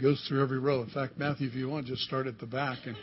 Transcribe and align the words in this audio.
goes 0.00 0.24
through 0.28 0.42
every 0.42 0.58
row. 0.58 0.82
In 0.82 0.90
fact, 0.90 1.18
Matthew, 1.18 1.48
if 1.48 1.54
you 1.54 1.68
want, 1.68 1.86
just 1.86 2.02
start 2.02 2.26
at 2.26 2.38
the 2.38 2.46
back, 2.46 2.78
and 2.86 2.96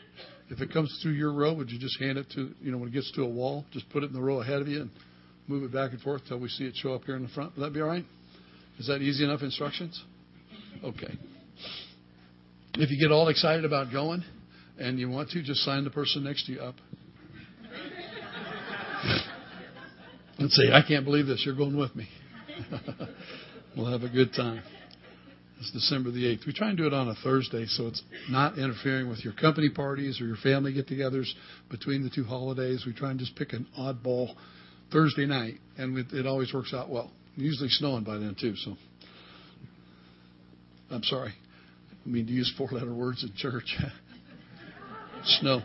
if 0.49 0.61
it 0.61 0.71
comes 0.73 0.97
through 1.01 1.13
your 1.13 1.33
row, 1.33 1.53
would 1.53 1.69
you 1.69 1.79
just 1.79 1.99
hand 1.99 2.17
it 2.17 2.27
to 2.35 2.53
you 2.61 2.71
know 2.71 2.77
when 2.77 2.89
it 2.89 2.93
gets 2.93 3.11
to 3.13 3.23
a 3.23 3.27
wall, 3.27 3.65
just 3.71 3.89
put 3.89 4.03
it 4.03 4.07
in 4.07 4.13
the 4.13 4.21
row 4.21 4.41
ahead 4.41 4.61
of 4.61 4.67
you 4.67 4.81
and 4.81 4.89
move 5.47 5.63
it 5.63 5.73
back 5.73 5.91
and 5.91 6.01
forth 6.01 6.21
till 6.27 6.39
we 6.39 6.49
see 6.49 6.65
it 6.65 6.75
show 6.75 6.93
up 6.93 7.03
here 7.05 7.15
in 7.15 7.23
the 7.23 7.29
front. 7.29 7.55
Would 7.55 7.65
that 7.65 7.73
be 7.73 7.81
all 7.81 7.87
right? 7.87 8.05
Is 8.79 8.87
that 8.87 9.01
easy 9.01 9.23
enough 9.23 9.41
instructions? 9.41 10.01
Okay. 10.83 11.17
If 12.75 12.89
you 12.91 12.99
get 12.99 13.11
all 13.11 13.27
excited 13.27 13.65
about 13.65 13.91
going 13.91 14.23
and 14.77 14.97
you 14.99 15.09
want 15.09 15.31
to, 15.31 15.43
just 15.43 15.61
sign 15.61 15.83
the 15.83 15.89
person 15.89 16.23
next 16.23 16.45
to 16.45 16.53
you 16.53 16.61
up. 16.61 16.75
and 20.37 20.49
say, 20.49 20.71
I 20.71 20.81
can't 20.87 21.03
believe 21.03 21.27
this. 21.27 21.43
You're 21.45 21.57
going 21.57 21.77
with 21.77 21.93
me. 21.95 22.07
we'll 23.75 23.91
have 23.91 24.03
a 24.03 24.09
good 24.09 24.31
time. 24.33 24.63
It's 25.59 25.71
December 25.71 26.09
the 26.11 26.23
8th. 26.23 26.45
We 26.47 26.53
try 26.53 26.69
and 26.69 26.77
do 26.77 26.87
it 26.87 26.93
on 26.93 27.09
a 27.09 27.15
Thursday 27.15 27.65
so 27.65 27.87
it's 27.87 28.01
not 28.29 28.57
interfering 28.57 29.09
with 29.09 29.25
your 29.25 29.33
company 29.33 29.69
parties 29.69 30.21
or 30.21 30.25
your 30.25 30.37
family 30.37 30.71
get 30.71 30.87
togethers 30.87 31.29
between 31.69 32.01
the 32.01 32.09
two 32.09 32.23
holidays. 32.23 32.83
We 32.85 32.93
try 32.93 33.11
and 33.11 33.19
just 33.19 33.35
pick 33.35 33.51
an 33.51 33.67
oddball 33.77 34.35
Thursday 34.91 35.25
night, 35.25 35.55
and 35.77 35.97
it 36.13 36.25
always 36.25 36.53
works 36.53 36.73
out 36.73 36.89
well. 36.89 37.11
Usually 37.35 37.67
snowing 37.69 38.05
by 38.05 38.17
then, 38.17 38.37
too, 38.39 38.55
so. 38.55 38.75
I'm 40.89 41.03
sorry. 41.03 41.33
I 42.05 42.09
mean 42.09 42.25
to 42.25 42.31
use 42.31 42.51
four 42.57 42.69
letter 42.71 42.93
words 42.93 43.23
in 43.23 43.33
church. 43.35 43.75
Snow. 45.25 45.61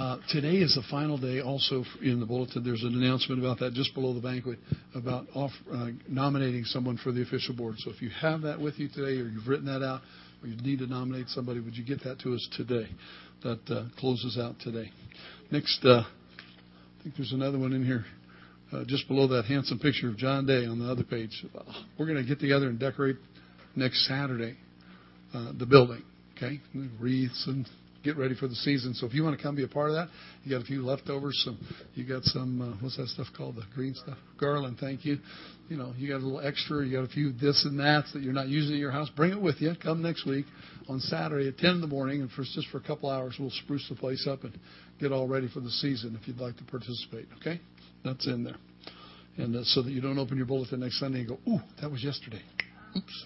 Uh, 0.00 0.16
today 0.30 0.54
is 0.54 0.74
the 0.76 0.82
final 0.90 1.18
day. 1.18 1.42
Also 1.42 1.84
in 2.00 2.20
the 2.20 2.24
bulletin, 2.24 2.64
there's 2.64 2.82
an 2.82 2.94
announcement 2.94 3.38
about 3.38 3.58
that 3.58 3.74
just 3.74 3.92
below 3.92 4.14
the 4.14 4.20
banquet 4.20 4.58
about 4.94 5.26
off, 5.34 5.50
uh, 5.70 5.88
nominating 6.08 6.64
someone 6.64 6.96
for 6.96 7.12
the 7.12 7.20
official 7.20 7.54
board. 7.54 7.74
So 7.80 7.90
if 7.90 8.00
you 8.00 8.08
have 8.08 8.40
that 8.40 8.58
with 8.58 8.78
you 8.78 8.88
today, 8.88 9.20
or 9.20 9.28
you've 9.28 9.46
written 9.46 9.66
that 9.66 9.84
out, 9.84 10.00
or 10.42 10.48
you 10.48 10.56
need 10.62 10.78
to 10.78 10.86
nominate 10.86 11.28
somebody, 11.28 11.60
would 11.60 11.76
you 11.76 11.84
get 11.84 12.02
that 12.04 12.18
to 12.20 12.32
us 12.32 12.48
today? 12.56 12.88
That 13.42 13.60
uh, 13.68 13.88
closes 13.98 14.38
out 14.38 14.54
today. 14.60 14.90
Next, 15.50 15.84
uh, 15.84 16.00
I 16.00 17.02
think 17.02 17.16
there's 17.16 17.32
another 17.32 17.58
one 17.58 17.74
in 17.74 17.84
here. 17.84 18.06
Uh, 18.72 18.84
just 18.86 19.06
below 19.06 19.28
that 19.28 19.44
handsome 19.44 19.78
picture 19.78 20.08
of 20.08 20.16
John 20.16 20.46
Day 20.46 20.64
on 20.64 20.78
the 20.78 20.90
other 20.90 21.04
page. 21.04 21.44
We're 21.98 22.06
going 22.06 22.22
to 22.22 22.26
get 22.26 22.40
together 22.40 22.68
and 22.68 22.78
decorate 22.78 23.16
next 23.76 24.08
Saturday 24.08 24.56
the 25.34 25.66
building. 25.66 26.04
Okay, 26.38 26.58
wreaths 26.98 27.44
and 27.46 27.68
get 28.02 28.16
ready 28.16 28.34
for 28.34 28.48
the 28.48 28.54
season. 28.54 28.94
So 28.94 29.06
if 29.06 29.14
you 29.14 29.22
want 29.22 29.36
to 29.36 29.42
come 29.42 29.56
be 29.56 29.64
a 29.64 29.68
part 29.68 29.90
of 29.90 29.96
that, 29.96 30.08
you 30.42 30.50
got 30.50 30.62
a 30.62 30.64
few 30.64 30.82
leftovers. 30.82 31.40
Some 31.44 31.58
you 31.94 32.06
got 32.06 32.24
some 32.24 32.60
uh, 32.60 32.82
what's 32.82 32.96
that 32.96 33.08
stuff 33.08 33.28
called? 33.36 33.56
The 33.56 33.62
green 33.74 33.94
stuff, 33.94 34.18
garland. 34.38 34.78
Thank 34.80 35.04
you. 35.04 35.18
You 35.68 35.76
know 35.76 35.92
you 35.96 36.08
got 36.08 36.16
a 36.16 36.24
little 36.24 36.40
extra. 36.40 36.84
You 36.84 36.96
got 36.96 37.04
a 37.04 37.12
few 37.12 37.32
this 37.32 37.64
and 37.64 37.78
that 37.78 38.04
that 38.12 38.22
you're 38.22 38.32
not 38.32 38.48
using 38.48 38.74
at 38.74 38.80
your 38.80 38.90
house. 38.90 39.08
Bring 39.10 39.32
it 39.32 39.40
with 39.40 39.60
you. 39.60 39.72
Come 39.82 40.02
next 40.02 40.26
week 40.26 40.46
on 40.88 41.00
Saturday 41.00 41.48
at 41.48 41.58
10 41.58 41.70
in 41.70 41.80
the 41.80 41.86
morning, 41.86 42.20
and 42.22 42.30
for 42.30 42.42
just 42.42 42.68
for 42.68 42.78
a 42.78 42.82
couple 42.82 43.10
hours, 43.10 43.36
we'll 43.38 43.50
spruce 43.50 43.86
the 43.88 43.94
place 43.94 44.26
up 44.28 44.44
and 44.44 44.58
get 44.98 45.12
all 45.12 45.28
ready 45.28 45.48
for 45.48 45.60
the 45.60 45.70
season. 45.70 46.18
If 46.20 46.26
you'd 46.26 46.38
like 46.38 46.56
to 46.56 46.64
participate, 46.64 47.26
okay, 47.40 47.60
that's 48.04 48.26
in 48.26 48.44
there, 48.44 48.56
and 49.36 49.56
uh, 49.56 49.64
so 49.64 49.82
that 49.82 49.90
you 49.90 50.00
don't 50.00 50.18
open 50.18 50.36
your 50.36 50.46
bulletin 50.46 50.80
next 50.80 50.98
Sunday 50.98 51.20
and 51.20 51.28
go, 51.28 51.38
"Ooh, 51.48 51.60
that 51.80 51.90
was 51.90 52.02
yesterday." 52.02 52.42
Oops. 52.96 53.24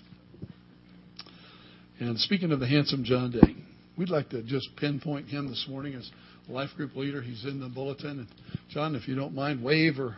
And 2.00 2.18
speaking 2.18 2.50
of 2.50 2.60
the 2.60 2.66
handsome 2.66 3.04
John 3.04 3.30
Day, 3.30 3.63
we'd 3.96 4.10
like 4.10 4.30
to 4.30 4.42
just 4.42 4.68
pinpoint 4.76 5.28
him 5.28 5.48
this 5.48 5.66
morning 5.68 5.94
as 5.94 6.10
life 6.48 6.70
group 6.76 6.94
leader. 6.96 7.22
He's 7.22 7.44
in 7.44 7.60
the 7.60 7.68
bulletin. 7.68 8.20
And 8.20 8.28
John, 8.70 8.94
if 8.94 9.08
you 9.08 9.14
don't 9.14 9.34
mind, 9.34 9.62
wave 9.62 9.98
or 9.98 10.16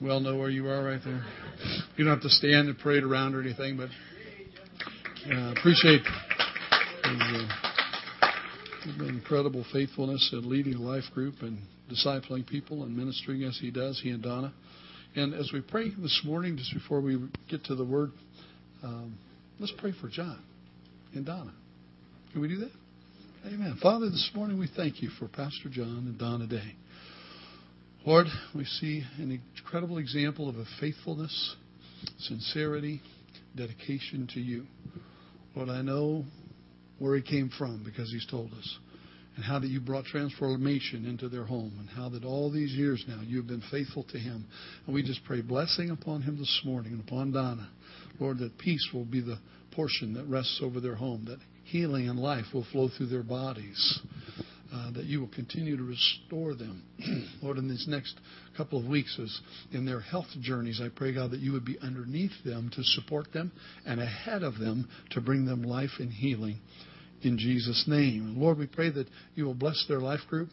well 0.00 0.20
know 0.20 0.36
where 0.36 0.50
you 0.50 0.68
are 0.68 0.84
right 0.84 1.00
there. 1.04 1.24
You 1.96 2.04
don't 2.04 2.14
have 2.14 2.22
to 2.22 2.30
stand 2.30 2.68
and 2.68 2.78
parade 2.78 3.02
around 3.02 3.34
or 3.34 3.40
anything, 3.40 3.76
but 3.76 3.88
uh, 5.32 5.52
appreciate 5.52 6.02
his, 7.02 7.42
uh, 8.22 9.04
incredible 9.04 9.64
faithfulness 9.72 10.30
in 10.32 10.48
leading 10.48 10.74
a 10.74 10.80
life 10.80 11.04
group 11.14 11.34
and 11.40 11.58
discipling 11.90 12.46
people 12.46 12.84
and 12.84 12.96
ministering 12.96 13.42
as 13.42 13.58
he 13.60 13.70
does, 13.70 14.00
he 14.00 14.10
and 14.10 14.22
Donna. 14.22 14.52
And 15.16 15.34
as 15.34 15.50
we 15.52 15.60
pray 15.60 15.90
this 15.98 16.22
morning, 16.24 16.56
just 16.56 16.72
before 16.72 17.00
we 17.00 17.18
get 17.50 17.64
to 17.64 17.74
the 17.74 17.84
word, 17.84 18.12
um, 18.84 19.18
let's 19.58 19.72
pray 19.78 19.92
for 20.00 20.08
John 20.08 20.40
and 21.14 21.26
Donna. 21.26 21.52
Can 22.32 22.42
we 22.42 22.48
do 22.48 22.58
that? 22.58 22.70
Amen. 23.46 23.78
Father, 23.82 24.10
this 24.10 24.30
morning 24.34 24.58
we 24.58 24.68
thank 24.76 25.00
you 25.00 25.08
for 25.18 25.28
Pastor 25.28 25.70
John 25.70 26.04
and 26.06 26.18
Donna 26.18 26.46
Day. 26.46 26.74
Lord, 28.04 28.26
we 28.54 28.64
see 28.64 29.02
an 29.16 29.40
incredible 29.58 29.96
example 29.96 30.46
of 30.46 30.56
a 30.56 30.64
faithfulness, 30.78 31.56
sincerity, 32.18 33.00
dedication 33.56 34.28
to 34.34 34.40
you. 34.40 34.66
Lord, 35.56 35.70
I 35.70 35.80
know 35.80 36.24
where 36.98 37.16
he 37.16 37.22
came 37.22 37.50
from 37.56 37.82
because 37.82 38.10
he's 38.12 38.26
told 38.26 38.52
us, 38.52 38.78
and 39.36 39.44
how 39.44 39.58
that 39.60 39.68
you 39.68 39.80
brought 39.80 40.04
transformation 40.04 41.06
into 41.06 41.30
their 41.30 41.44
home, 41.44 41.76
and 41.80 41.88
how 41.88 42.10
that 42.10 42.26
all 42.26 42.52
these 42.52 42.72
years 42.72 43.02
now 43.08 43.22
you've 43.24 43.46
been 43.46 43.62
faithful 43.70 44.04
to 44.04 44.18
him. 44.18 44.44
And 44.84 44.94
we 44.94 45.02
just 45.02 45.24
pray 45.24 45.40
blessing 45.40 45.90
upon 45.90 46.20
him 46.20 46.36
this 46.36 46.60
morning 46.62 46.92
and 46.92 47.00
upon 47.00 47.32
Donna. 47.32 47.70
Lord, 48.20 48.38
that 48.40 48.58
peace 48.58 48.86
will 48.92 49.06
be 49.06 49.22
the 49.22 49.38
portion 49.72 50.12
that 50.14 50.26
rests 50.26 50.60
over 50.62 50.78
their 50.80 50.96
home, 50.96 51.24
that 51.24 51.38
healing 51.68 52.08
and 52.08 52.18
life 52.18 52.46
will 52.52 52.66
flow 52.72 52.88
through 52.88 53.06
their 53.06 53.22
bodies, 53.22 54.00
uh, 54.72 54.90
that 54.92 55.04
you 55.04 55.20
will 55.20 55.30
continue 55.34 55.76
to 55.76 55.82
restore 55.82 56.54
them. 56.54 56.82
Lord, 57.42 57.58
in 57.58 57.68
these 57.68 57.86
next 57.88 58.18
couple 58.56 58.78
of 58.78 58.86
weeks, 58.86 59.18
as 59.22 59.40
in 59.72 59.84
their 59.84 60.00
health 60.00 60.26
journeys, 60.40 60.80
I 60.82 60.88
pray, 60.88 61.14
God, 61.14 61.30
that 61.32 61.40
you 61.40 61.52
would 61.52 61.64
be 61.64 61.78
underneath 61.80 62.32
them 62.44 62.70
to 62.74 62.82
support 62.82 63.32
them 63.32 63.52
and 63.86 64.00
ahead 64.00 64.42
of 64.42 64.58
them 64.58 64.88
to 65.10 65.20
bring 65.20 65.44
them 65.44 65.62
life 65.62 65.92
and 65.98 66.12
healing 66.12 66.58
in 67.22 67.38
Jesus' 67.38 67.84
name. 67.86 68.34
Lord, 68.38 68.58
we 68.58 68.66
pray 68.66 68.90
that 68.90 69.08
you 69.34 69.44
will 69.44 69.54
bless 69.54 69.84
their 69.88 70.00
life 70.00 70.20
group 70.28 70.50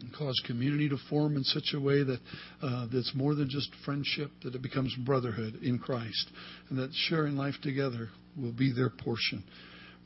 and 0.00 0.12
cause 0.14 0.40
community 0.46 0.88
to 0.88 0.98
form 1.08 1.36
in 1.36 1.44
such 1.44 1.72
a 1.74 1.80
way 1.80 2.02
that 2.02 2.20
uh, 2.62 2.86
that's 2.92 3.12
more 3.14 3.34
than 3.34 3.48
just 3.48 3.70
friendship, 3.84 4.30
that 4.42 4.54
it 4.54 4.62
becomes 4.62 4.94
brotherhood 5.04 5.58
in 5.62 5.78
Christ, 5.78 6.30
and 6.68 6.78
that 6.78 6.90
sharing 7.08 7.36
life 7.36 7.54
together 7.62 8.10
will 8.36 8.52
be 8.52 8.72
their 8.72 8.90
portion. 8.90 9.42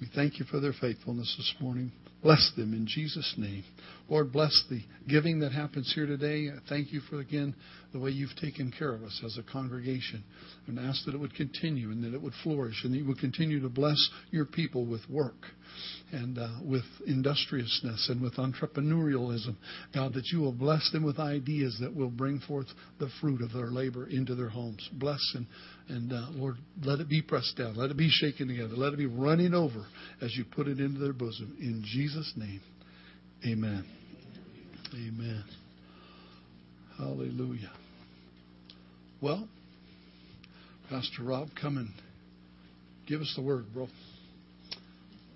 We 0.01 0.09
thank 0.15 0.39
you 0.39 0.47
for 0.47 0.61
their 0.61 0.73
faithfulness 0.73 1.35
this 1.37 1.55
morning. 1.61 1.93
Bless 2.23 2.53
them 2.57 2.75
in 2.75 2.87
Jesus' 2.87 3.35
name. 3.37 3.65
Lord, 4.09 4.33
bless 4.33 4.65
the 4.69 4.83
giving 5.09 5.41
that 5.41 5.53
happens 5.53 5.91
here 5.95 6.07
today. 6.07 6.49
Thank 6.69 6.93
you 6.93 7.01
for, 7.01 7.21
again, 7.21 7.55
the 7.93 7.99
way 7.99 8.11
you've 8.11 8.35
taken 8.41 8.73
care 8.77 8.95
of 8.95 9.03
us 9.03 9.21
as 9.25 9.39
a 9.39 9.53
congregation. 9.53 10.23
And 10.67 10.79
ask 10.79 11.05
that 11.07 11.15
it 11.15 11.19
would 11.19 11.35
continue 11.35 11.91
and 11.91 12.05
that 12.05 12.15
it 12.15 12.21
would 12.21 12.35
flourish 12.43 12.83
and 12.85 12.93
that 12.93 12.99
you 12.99 13.07
would 13.07 13.19
continue 13.21 13.61
to 13.61 13.69
bless 13.69 13.99
your 14.31 14.45
people 14.45 14.85
with 14.85 15.01
work 15.09 15.47
and 16.13 16.39
uh, 16.39 16.49
with 16.63 16.85
industriousness 17.07 18.09
and 18.11 18.21
with 18.21 18.35
entrepreneurialism. 18.35 19.57
God, 19.95 20.15
that 20.15 20.27
you 20.33 20.41
will 20.41 20.53
bless 20.53 20.91
them 20.93 21.05
with 21.05 21.19
ideas 21.19 21.79
that 21.81 21.95
will 21.95 22.11
bring 22.11 22.41
forth 22.41 22.67
the 22.99 23.09
fruit 23.21 23.41
of 23.41 23.53
their 23.53 23.71
labor 23.71 24.07
into 24.09 24.35
their 24.35 24.49
homes. 24.49 24.89
Bless 24.93 25.21
and, 25.35 25.47
and 25.91 26.13
uh, 26.13 26.27
Lord, 26.31 26.57
let 26.85 27.01
it 27.01 27.09
be 27.09 27.21
pressed 27.21 27.57
down. 27.57 27.77
Let 27.77 27.91
it 27.91 27.97
be 27.97 28.09
shaken 28.09 28.47
together. 28.49 28.75
Let 28.77 28.93
it 28.93 28.97
be 28.97 29.07
running 29.07 29.55
over 29.55 29.85
as 30.23 30.37
you 30.37 30.45
put 30.45 30.69
it 30.69 30.79
into 30.79 31.01
their 31.01 31.13
bosom. 31.13 31.57
In 31.61 31.83
Jesus' 31.85 32.33
name, 32.37 32.61
amen. 33.45 33.85
Amen. 34.95 35.45
Hallelujah. 36.97 37.73
Well, 39.21 39.49
Pastor 40.89 41.25
Rob, 41.25 41.49
come 41.61 41.77
and 41.77 41.89
give 43.07 43.21
us 43.21 43.33
the 43.37 43.43
word, 43.43 43.67
bro. 43.75 43.89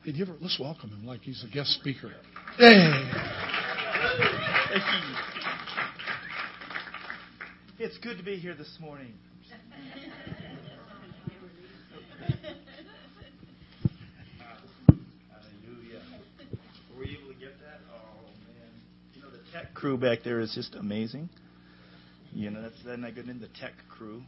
Hey, 0.05 0.13
let's 0.41 0.59
welcome 0.61 0.91
him 0.91 1.05
like 1.07 1.21
he's 1.23 1.45
a 1.45 1.53
guest 1.53 1.71
speaker. 1.81 2.13
Hey. 2.59 3.03
It's 7.79 7.99
good 7.99 8.19
to 8.19 8.23
be 8.23 8.37
here 8.37 8.55
this 8.55 8.79
morning. 8.81 9.15
Hallelujah. 15.31 16.03
Were 16.97 17.05
you 17.05 17.19
able 17.19 17.33
to 17.33 17.39
get 17.39 17.59
that? 17.61 17.81
Oh 17.93 18.25
man. 18.47 18.73
You 19.15 19.23
know 19.23 19.31
the 19.31 19.44
tech 19.55 19.73
crew 19.73 19.97
back 19.97 20.19
there 20.25 20.41
is 20.41 20.53
just 20.53 20.75
amazing. 20.75 21.29
You 22.33 22.51
know, 22.51 22.63
that's 22.63 22.75
then 22.85 23.05
I 23.05 23.13
get 23.13 23.29
into 23.29 23.47
the 23.47 23.53
tech 23.61 23.73
crew. 23.89 24.23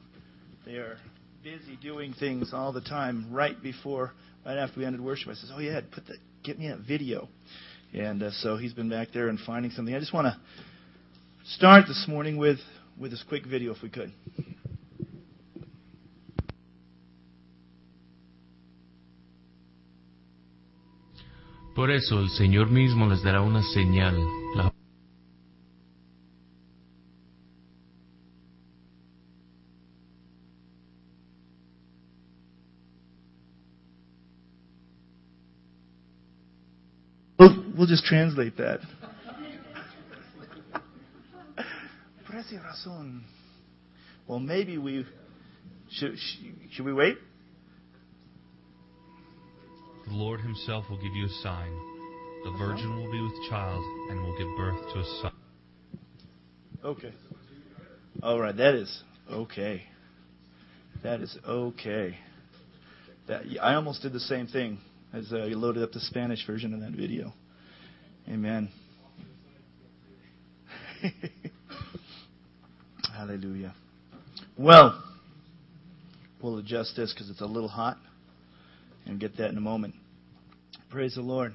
They 0.65 0.75
are 0.75 0.99
busy 1.43 1.77
doing 1.83 2.15
things 2.15 2.51
all 2.53 2.73
the 2.73 2.81
time 2.81 3.27
right 3.33 3.61
before 3.61 4.13
right 4.45 4.57
after 4.57 4.79
we 4.79 4.87
ended 4.87 5.01
worship, 5.01 5.29
I 5.29 5.35
says, 5.35 5.51
"Oh 5.53 5.59
yeah, 5.59 5.81
put 5.93 6.07
the 6.07 6.15
get 6.45 6.59
me 6.59 6.69
that 6.69 6.79
video." 6.87 7.29
And 7.93 8.23
uh, 8.23 8.31
so 8.31 8.57
he's 8.57 8.73
been 8.73 8.89
back 8.89 9.09
there 9.13 9.29
and 9.29 9.39
finding 9.41 9.73
something. 9.73 9.95
I 9.95 9.99
just 9.99 10.15
want 10.15 10.27
to 10.27 10.37
start 11.51 11.87
this 11.89 12.07
morning 12.09 12.37
with 12.37 12.59
with 12.99 13.11
this 13.11 13.25
quick 13.29 13.45
video, 13.47 13.75
if 13.75 13.83
we 13.83 13.91
could. 13.91 14.13
Por 21.75 21.91
eso 21.91 22.21
el 22.21 22.31
Señor 22.31 22.71
mismo 22.71 23.07
les 23.09 23.23
dará 23.23 23.43
una 23.43 23.63
señal. 23.75 24.17
La 24.55 24.76
we'll 37.87 37.97
just 37.97 38.07
translate 38.07 38.57
that. 38.57 38.81
Razón. 42.29 43.23
Well, 44.27 44.41
maybe 44.41 44.77
we 44.77 45.07
should. 45.91 46.17
Should 46.73 46.85
we 46.85 46.93
wait? 46.93 47.17
The 50.07 50.13
Lord 50.13 50.41
Himself 50.41 50.85
will 50.91 51.01
give 51.01 51.15
you 51.15 51.27
a 51.27 51.43
sign. 51.43 51.71
The 52.45 52.51
virgin 52.59 52.97
will 52.97 53.11
be 53.11 53.21
with 53.21 53.51
child 53.51 53.83
and 54.11 54.23
will 54.23 54.37
give 54.37 54.49
birth 54.57 54.93
to 54.93 55.01
a 55.01 55.21
son. 55.23 55.33
Okay. 56.85 57.13
All 58.23 58.41
right, 58.41 58.57
that 58.57 58.75
is 58.75 59.03
okay. 59.31 59.83
That 61.03 61.21
is 61.21 61.37
okay. 61.47 62.19
That 63.29 63.43
I 63.63 63.75
almost 63.75 64.03
did 64.03 64.13
the 64.13 64.21
same 64.21 64.47
thing 64.47 64.79
as 65.13 65.33
uh, 65.33 65.45
you 65.45 65.57
loaded 65.57 65.83
up 65.83 65.93
the 65.93 66.01
Spanish 66.01 66.47
version 66.47 66.75
of 66.75 66.81
that 66.81 66.93
video. 66.93 67.33
Amen. 68.29 68.69
Hallelujah. 73.17 73.75
Well, 74.59 75.03
we'll 76.43 76.59
adjust 76.59 76.97
this 76.97 77.13
because 77.13 77.31
it's 77.31 77.41
a 77.41 77.47
little 77.47 77.69
hot, 77.69 77.99
and 79.05 79.21
get 79.21 79.37
that 79.37 79.51
in 79.51 79.57
a 79.57 79.61
moment. 79.61 79.95
Praise 80.91 81.15
the 81.15 81.21
Lord. 81.21 81.55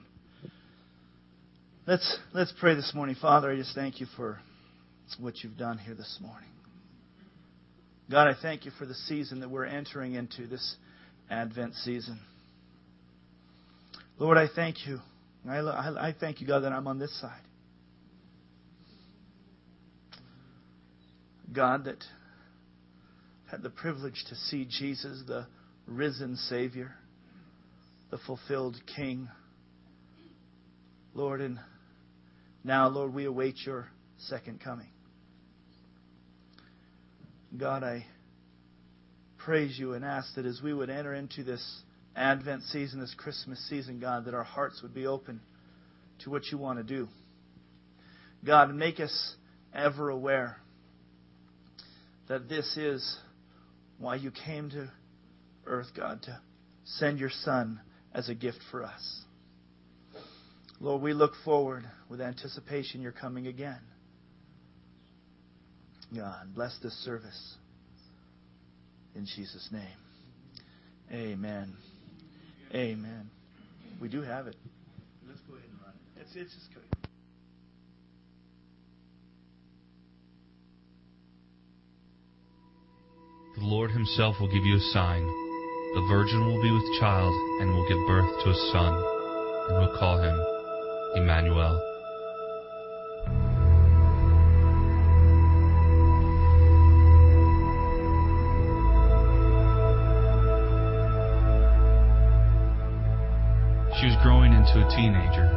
Let's 1.86 2.20
let's 2.34 2.54
pray 2.60 2.76
this 2.76 2.94
morning, 2.96 3.16
Father. 3.20 3.52
I 3.52 3.58
just 3.58 3.76
thank 3.76 4.00
you 4.00 4.06
for 4.16 4.40
what 5.20 5.44
you've 5.44 5.58
done 5.58 5.78
here 5.78 5.94
this 5.94 6.20
morning. 6.22 6.48
God, 8.10 8.28
I 8.28 8.34
thank 8.42 8.66
you 8.66 8.72
for 8.78 8.86
the 8.86 8.94
season 8.94 9.42
that 9.42 9.50
we're 9.50 9.66
entering 9.66 10.14
into, 10.14 10.48
this 10.48 10.76
Advent 11.30 11.76
season. 11.76 12.20
Lord, 14.20 14.38
I 14.38 14.48
thank 14.54 14.86
you. 14.86 15.00
I, 15.48 15.58
I, 15.58 16.08
I 16.10 16.16
thank 16.20 16.42
you, 16.42 16.48
God, 16.48 16.62
that 16.62 16.72
I'm 16.72 16.88
on 16.88 17.00
this 17.00 17.20
side. 17.20 17.42
God, 21.54 21.86
that 21.86 22.04
had 23.50 23.62
the 23.62 23.70
privilege 23.70 24.24
to 24.30 24.36
see 24.36 24.66
Jesus, 24.66 25.24
the 25.28 25.48
risen 25.86 26.38
Savior, 26.38 26.94
the 28.10 28.18
fulfilled 28.20 28.78
King. 28.96 29.28
Lord, 31.14 31.42
and 31.42 31.60
now, 32.64 32.88
Lord, 32.88 33.14
we 33.14 33.26
await 33.26 33.56
your 33.66 33.90
second 34.18 34.62
coming. 34.64 34.88
God, 37.58 37.84
I 37.84 38.06
praise 39.38 39.78
you 39.78 39.94
and 39.94 40.06
ask 40.06 40.36
that 40.36 40.46
as 40.46 40.62
we 40.64 40.74
would 40.74 40.90
enter 40.90 41.14
into 41.14 41.44
this 41.44 41.82
Advent 42.16 42.64
season, 42.64 43.00
this 43.00 43.16
Christmas 43.18 43.60
season, 43.70 44.00
God, 44.00 44.26
that 44.26 44.34
our 44.34 44.44
hearts 44.44 44.82
would 44.82 44.94
be 44.94 45.08
open 45.08 45.42
to 46.20 46.30
what 46.30 46.52
you 46.52 46.58
want 46.58 46.80
to 46.80 46.84
do. 46.84 47.08
God, 48.44 48.74
make 48.74 49.00
us 49.00 49.36
ever 49.74 50.10
aware 50.10 50.58
that 52.28 52.50
this 52.50 52.78
is 52.78 53.18
why 53.98 54.16
you 54.16 54.32
came 54.32 54.70
to 54.72 54.90
earth, 55.66 55.88
God, 55.96 56.24
to 56.24 56.40
send 56.84 57.20
your 57.20 57.30
Son 57.30 57.80
as 58.14 58.30
a 58.30 58.36
gift 58.36 58.60
for 58.72 58.84
us. 58.84 59.22
Lord, 60.80 61.02
we 61.02 61.14
look 61.14 61.34
forward 61.46 61.86
with 62.10 62.20
anticipation 62.20 63.02
you're 63.02 63.12
coming 63.12 63.48
again. 63.48 63.80
God, 66.16 66.54
bless 66.56 66.78
this 66.82 66.94
service. 67.06 67.56
In 69.16 69.26
Jesus' 69.26 69.70
name. 69.72 69.86
Amen. 71.12 71.76
Amen. 72.74 73.30
We 74.00 74.08
do 74.08 74.22
have 74.22 74.48
it. 74.48 74.56
Let's 75.28 75.42
go 75.42 75.56
ahead 75.56 75.68
and 75.70 75.80
run 75.82 75.94
it. 75.94 76.22
It's, 76.22 76.36
it's 76.36 76.54
just 76.54 76.74
good. 76.74 76.84
The 83.58 83.66
Lord 83.66 83.92
Himself 83.92 84.38
will 84.40 84.48
give 84.48 84.66
you 84.66 84.78
a 84.78 84.92
sign. 84.94 85.22
The 85.94 86.06
virgin 86.08 86.46
will 86.48 86.62
be 86.62 86.72
with 86.72 87.00
child 87.00 87.34
and 87.62 87.76
will 87.76 87.88
give 87.88 88.08
birth 88.08 88.44
to 88.44 88.50
a 88.50 88.56
son, 88.72 88.96
and 89.70 89.78
will 89.78 89.98
call 90.00 90.22
him 90.22 90.40
Emmanuel. 91.22 91.91
Into 104.72 104.88
a 104.88 104.96
teenager 104.96 105.52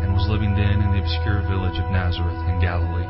and 0.00 0.12
was 0.16 0.28
living 0.32 0.56
then 0.56 0.80
in 0.80 0.90
the 0.92 1.02
obscure 1.04 1.44
village 1.44 1.76
of 1.76 1.92
Nazareth 1.92 2.40
in 2.48 2.56
Galilee. 2.60 3.08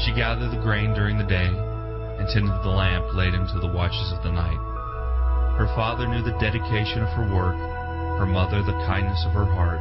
She 0.00 0.16
gathered 0.16 0.48
the 0.48 0.64
grain 0.64 0.94
during 0.96 1.18
the 1.18 1.28
day 1.28 1.44
and 1.44 2.24
tended 2.28 2.56
the 2.64 2.72
lamp 2.72 3.12
late 3.12 3.34
into 3.36 3.60
the 3.60 3.68
watches 3.68 4.12
of 4.16 4.22
the 4.24 4.32
night. 4.32 4.56
Her 5.60 5.68
father 5.76 6.08
knew 6.08 6.22
the 6.24 6.38
dedication 6.40 7.04
of 7.04 7.12
her 7.12 7.28
work, 7.28 7.56
her 8.16 8.26
mother 8.26 8.64
the 8.64 8.80
kindness 8.88 9.20
of 9.28 9.36
her 9.36 9.44
heart, 9.44 9.80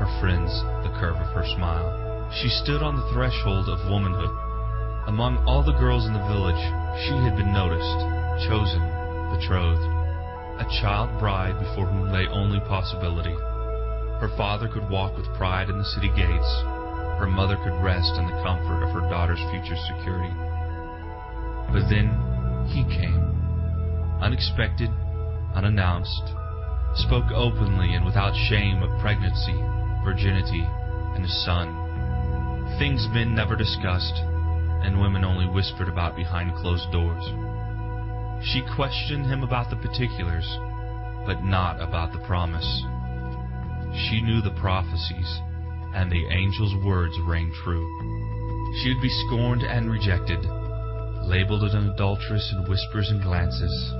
her 0.00 0.08
friends 0.20 0.52
the 0.80 0.96
curve 0.96 1.20
of 1.20 1.28
her 1.36 1.44
smile. 1.52 1.92
She 2.40 2.48
stood 2.48 2.80
on 2.80 2.96
the 2.96 3.08
threshold 3.12 3.68
of 3.68 3.90
womanhood. 3.90 4.32
Among 5.12 5.44
all 5.44 5.64
the 5.64 5.76
girls 5.76 6.06
in 6.06 6.16
the 6.16 6.28
village, 6.28 6.60
she 7.04 7.16
had 7.20 7.36
been 7.36 7.52
noticed, 7.52 8.00
chosen, 8.48 8.80
betrothed, 9.28 9.84
a 10.56 10.66
child 10.80 11.12
bride 11.20 11.58
before 11.60 11.84
whom 11.84 12.08
lay 12.08 12.24
only 12.28 12.60
possibility. 12.60 13.36
Her 14.20 14.28
father 14.36 14.66
could 14.66 14.90
walk 14.90 15.16
with 15.16 15.32
pride 15.38 15.70
in 15.70 15.78
the 15.78 15.84
city 15.84 16.08
gates. 16.08 16.52
Her 17.18 17.30
mother 17.30 17.56
could 17.56 17.82
rest 17.82 18.18
in 18.18 18.26
the 18.26 18.42
comfort 18.42 18.82
of 18.82 18.90
her 18.90 19.08
daughter's 19.08 19.42
future 19.50 19.78
security. 19.86 20.34
But 21.70 21.86
then 21.90 22.10
he 22.66 22.82
came, 22.82 23.22
unexpected, 24.20 24.90
unannounced, 25.54 26.34
spoke 26.94 27.30
openly 27.30 27.94
and 27.94 28.04
without 28.04 28.34
shame 28.48 28.82
of 28.82 29.00
pregnancy, 29.00 29.54
virginity, 30.04 30.66
and 31.14 31.24
a 31.24 31.28
son. 31.46 31.70
Things 32.78 33.06
men 33.12 33.34
never 33.34 33.54
discussed, 33.54 34.18
and 34.82 35.00
women 35.00 35.24
only 35.24 35.46
whispered 35.46 35.88
about 35.88 36.16
behind 36.16 36.54
closed 36.56 36.90
doors. 36.90 37.24
She 38.42 38.62
questioned 38.74 39.26
him 39.26 39.42
about 39.42 39.70
the 39.70 39.76
particulars, 39.76 40.46
but 41.26 41.44
not 41.44 41.80
about 41.80 42.12
the 42.12 42.20
promise. 42.26 42.82
She 43.94 44.20
knew 44.20 44.40
the 44.40 44.56
prophecies, 44.60 45.40
and 45.94 46.10
the 46.10 46.28
angel's 46.28 46.74
words 46.84 47.14
rang 47.26 47.52
true. 47.64 47.86
She 48.80 48.92
would 48.92 49.02
be 49.02 49.24
scorned 49.26 49.62
and 49.62 49.90
rejected, 49.90 50.44
labeled 51.24 51.62
an 51.62 51.90
adulteress 51.90 52.52
in 52.52 52.68
whispers 52.68 53.10
and 53.10 53.22
glances. 53.22 53.92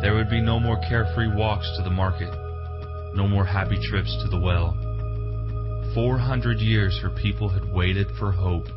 There 0.00 0.14
would 0.14 0.30
be 0.30 0.40
no 0.40 0.58
more 0.58 0.80
carefree 0.88 1.34
walks 1.34 1.70
to 1.76 1.82
the 1.82 1.90
market, 1.90 2.32
no 3.14 3.26
more 3.26 3.44
happy 3.44 3.78
trips 3.90 4.16
to 4.22 4.28
the 4.28 4.40
well. 4.40 4.72
Four 5.94 6.18
hundred 6.18 6.60
years 6.60 6.98
her 7.02 7.10
people 7.10 7.48
had 7.48 7.72
waited 7.72 8.06
for 8.18 8.30
hope, 8.30 8.68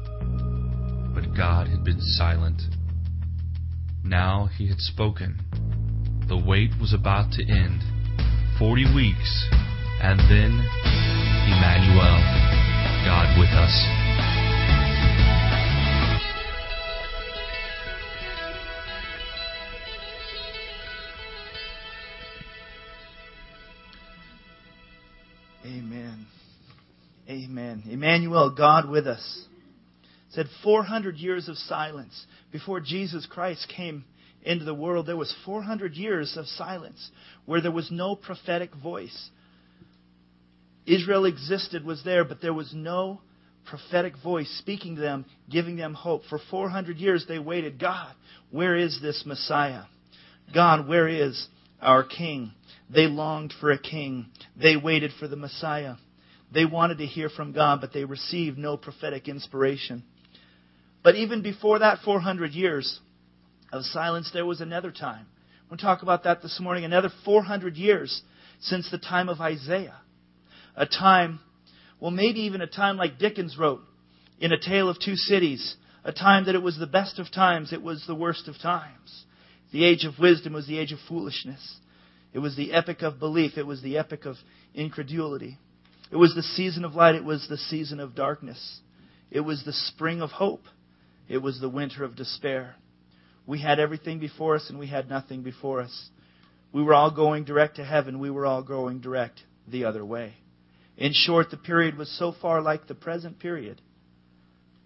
but 1.13 1.35
God 1.35 1.67
had 1.67 1.83
been 1.83 2.01
silent. 2.01 2.61
Now 4.03 4.49
he 4.57 4.67
had 4.67 4.79
spoken. 4.79 5.39
The 6.27 6.37
wait 6.37 6.71
was 6.79 6.93
about 6.93 7.31
to 7.33 7.43
end. 7.43 7.81
Forty 8.57 8.85
weeks, 8.95 9.49
and 10.03 10.19
then 10.21 10.51
Emmanuel, 11.45 12.17
God 13.05 13.37
with 13.37 13.49
us. 13.49 13.71
Amen. 25.63 26.25
Amen. 27.29 27.83
Emmanuel, 27.87 28.55
God 28.57 28.89
with 28.89 29.05
us. 29.05 29.45
Said 30.31 30.47
400 30.63 31.17
years 31.17 31.47
of 31.47 31.57
silence. 31.57 32.25
Before 32.51 32.79
Jesus 32.79 33.27
Christ 33.27 33.71
came 33.75 34.05
into 34.41 34.65
the 34.65 34.73
world, 34.73 35.05
there 35.05 35.15
was 35.15 35.35
400 35.45 35.93
years 35.93 36.37
of 36.37 36.47
silence 36.47 37.11
where 37.45 37.61
there 37.61 37.71
was 37.71 37.91
no 37.91 38.15
prophetic 38.15 38.73
voice. 38.73 39.29
Israel 40.85 41.25
existed, 41.25 41.83
was 41.85 42.03
there, 42.03 42.23
but 42.23 42.41
there 42.41 42.53
was 42.53 42.73
no 42.73 43.21
prophetic 43.65 44.13
voice 44.23 44.49
speaking 44.57 44.95
to 44.95 45.01
them, 45.01 45.25
giving 45.49 45.75
them 45.75 45.93
hope. 45.93 46.23
For 46.29 46.39
400 46.49 46.97
years 46.97 47.25
they 47.27 47.39
waited. 47.39 47.79
God, 47.79 48.13
where 48.49 48.75
is 48.75 48.99
this 49.01 49.23
Messiah? 49.25 49.83
God, 50.53 50.87
where 50.87 51.07
is 51.07 51.47
our 51.81 52.03
King? 52.03 52.53
They 52.93 53.07
longed 53.07 53.53
for 53.59 53.71
a 53.71 53.77
king. 53.77 54.27
They 54.59 54.75
waited 54.75 55.11
for 55.17 55.27
the 55.27 55.37
Messiah. 55.37 55.95
They 56.53 56.65
wanted 56.65 56.97
to 56.97 57.05
hear 57.05 57.29
from 57.29 57.53
God, 57.53 57.79
but 57.79 57.93
they 57.93 58.03
received 58.03 58.57
no 58.57 58.75
prophetic 58.75 59.29
inspiration. 59.29 60.03
But 61.01 61.15
even 61.15 61.41
before 61.41 61.79
that 61.79 61.99
400 62.03 62.51
years 62.51 62.99
of 63.71 63.83
silence, 63.85 64.29
there 64.33 64.45
was 64.45 64.59
another 64.59 64.91
time. 64.91 65.27
We'll 65.69 65.77
talk 65.77 66.01
about 66.01 66.25
that 66.25 66.41
this 66.41 66.59
morning. 66.59 66.83
Another 66.83 67.09
400 67.23 67.77
years 67.77 68.21
since 68.59 68.91
the 68.91 68.97
time 68.97 69.29
of 69.29 69.39
Isaiah. 69.39 69.95
A 70.75 70.85
time 70.85 71.39
Well, 71.99 72.11
maybe 72.11 72.41
even 72.41 72.61
a 72.61 72.67
time 72.67 72.97
like 72.97 73.19
Dickens 73.19 73.57
wrote 73.57 73.81
in 74.39 74.51
A 74.51 74.59
Tale 74.59 74.89
of 74.89 74.99
Two 74.99 75.15
Cities, 75.15 75.75
a 76.03 76.11
time 76.11 76.45
that 76.45 76.55
it 76.55 76.63
was 76.63 76.77
the 76.77 76.87
best 76.87 77.19
of 77.19 77.31
times, 77.31 77.71
it 77.71 77.83
was 77.83 78.03
the 78.07 78.15
worst 78.15 78.47
of 78.47 78.57
times. 78.59 79.25
The 79.71 79.85
age 79.85 80.03
of 80.03 80.19
wisdom 80.19 80.53
was 80.53 80.67
the 80.67 80.79
age 80.79 80.91
of 80.91 80.99
foolishness. 81.07 81.77
It 82.33 82.39
was 82.39 82.55
the 82.55 82.73
epic 82.73 83.01
of 83.01 83.19
belief. 83.19 83.57
It 83.57 83.67
was 83.67 83.81
the 83.81 83.97
epic 83.97 84.25
of 84.25 84.35
incredulity. 84.73 85.57
It 86.11 86.17
was 86.17 86.33
the 86.35 86.43
season 86.43 86.83
of 86.83 86.93
light. 86.93 87.15
It 87.15 87.23
was 87.23 87.47
the 87.47 87.57
season 87.57 87.99
of 87.99 88.15
darkness. 88.15 88.81
It 89.29 89.41
was 89.41 89.63
the 89.63 89.73
spring 89.73 90.21
of 90.21 90.31
hope. 90.31 90.63
It 91.29 91.37
was 91.37 91.59
the 91.59 91.69
winter 91.69 92.03
of 92.03 92.15
despair. 92.15 92.75
We 93.45 93.61
had 93.61 93.79
everything 93.79 94.19
before 94.19 94.55
us 94.55 94.69
and 94.69 94.77
we 94.77 94.87
had 94.87 95.09
nothing 95.09 95.41
before 95.41 95.81
us. 95.81 96.09
We 96.73 96.83
were 96.83 96.93
all 96.93 97.11
going 97.11 97.45
direct 97.45 97.77
to 97.77 97.85
heaven. 97.85 98.19
We 98.19 98.29
were 98.29 98.45
all 98.45 98.63
going 98.63 98.99
direct 98.99 99.41
the 99.67 99.85
other 99.85 100.03
way. 100.03 100.33
In 100.97 101.13
short, 101.13 101.49
the 101.49 101.57
period 101.57 101.97
was 101.97 102.09
so 102.17 102.31
far 102.31 102.61
like 102.61 102.87
the 102.87 102.95
present 102.95 103.39
period 103.39 103.81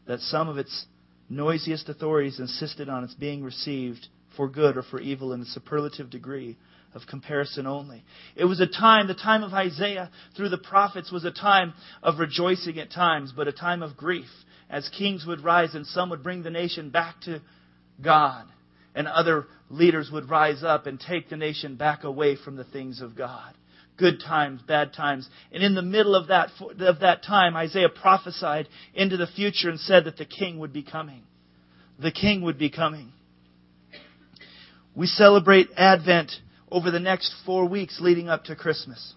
that 0.05 0.19
some 0.21 0.47
of 0.47 0.57
its 0.57 0.85
noisiest 1.29 1.89
authorities 1.89 2.39
insisted 2.39 2.89
on 2.89 3.03
its 3.03 3.13
being 3.15 3.43
received 3.43 4.07
for 4.37 4.47
good 4.47 4.77
or 4.77 4.83
for 4.83 4.99
evil 4.99 5.33
in 5.33 5.39
the 5.39 5.45
superlative 5.45 6.09
degree 6.09 6.57
of 6.93 7.01
comparison 7.09 7.65
only. 7.65 8.03
It 8.35 8.45
was 8.45 8.59
a 8.59 8.67
time, 8.67 9.07
the 9.07 9.13
time 9.13 9.43
of 9.43 9.53
Isaiah 9.53 10.11
through 10.35 10.49
the 10.49 10.57
prophets 10.57 11.11
was 11.11 11.25
a 11.25 11.31
time 11.31 11.73
of 12.03 12.19
rejoicing 12.19 12.79
at 12.79 12.91
times, 12.91 13.33
but 13.35 13.47
a 13.47 13.51
time 13.51 13.81
of 13.81 13.97
grief 13.97 14.29
as 14.69 14.89
kings 14.89 15.25
would 15.25 15.43
rise 15.43 15.75
and 15.75 15.85
some 15.85 16.09
would 16.09 16.23
bring 16.23 16.43
the 16.43 16.49
nation 16.49 16.89
back 16.89 17.19
to 17.21 17.41
God 18.01 18.45
and 18.95 19.07
other 19.07 19.45
leaders 19.69 20.09
would 20.11 20.29
rise 20.29 20.63
up 20.63 20.87
and 20.87 20.99
take 20.99 21.29
the 21.29 21.37
nation 21.37 21.75
back 21.75 22.03
away 22.03 22.35
from 22.35 22.55
the 22.55 22.63
things 22.63 23.01
of 23.01 23.15
God. 23.15 23.53
Good 23.97 24.19
times, 24.19 24.61
bad 24.67 24.93
times. 24.93 25.29
And 25.53 25.63
in 25.63 25.73
the 25.73 25.81
middle 25.81 26.15
of 26.15 26.27
that, 26.27 26.49
of 26.79 26.99
that 26.99 27.23
time, 27.23 27.55
Isaiah 27.55 27.89
prophesied 27.89 28.67
into 28.93 29.15
the 29.15 29.27
future 29.27 29.69
and 29.69 29.79
said 29.79 30.05
that 30.05 30.17
the 30.17 30.25
king 30.25 30.59
would 30.59 30.73
be 30.73 30.83
coming. 30.83 31.23
The 31.99 32.11
king 32.11 32.41
would 32.41 32.57
be 32.57 32.69
coming. 32.69 33.13
We 34.95 35.07
celebrate 35.07 35.69
Advent 35.77 36.31
over 36.69 36.91
the 36.91 36.99
next 36.99 37.33
four 37.45 37.67
weeks 37.67 37.99
leading 38.01 38.27
up 38.27 38.45
to 38.45 38.55
Christmas. 38.55 39.13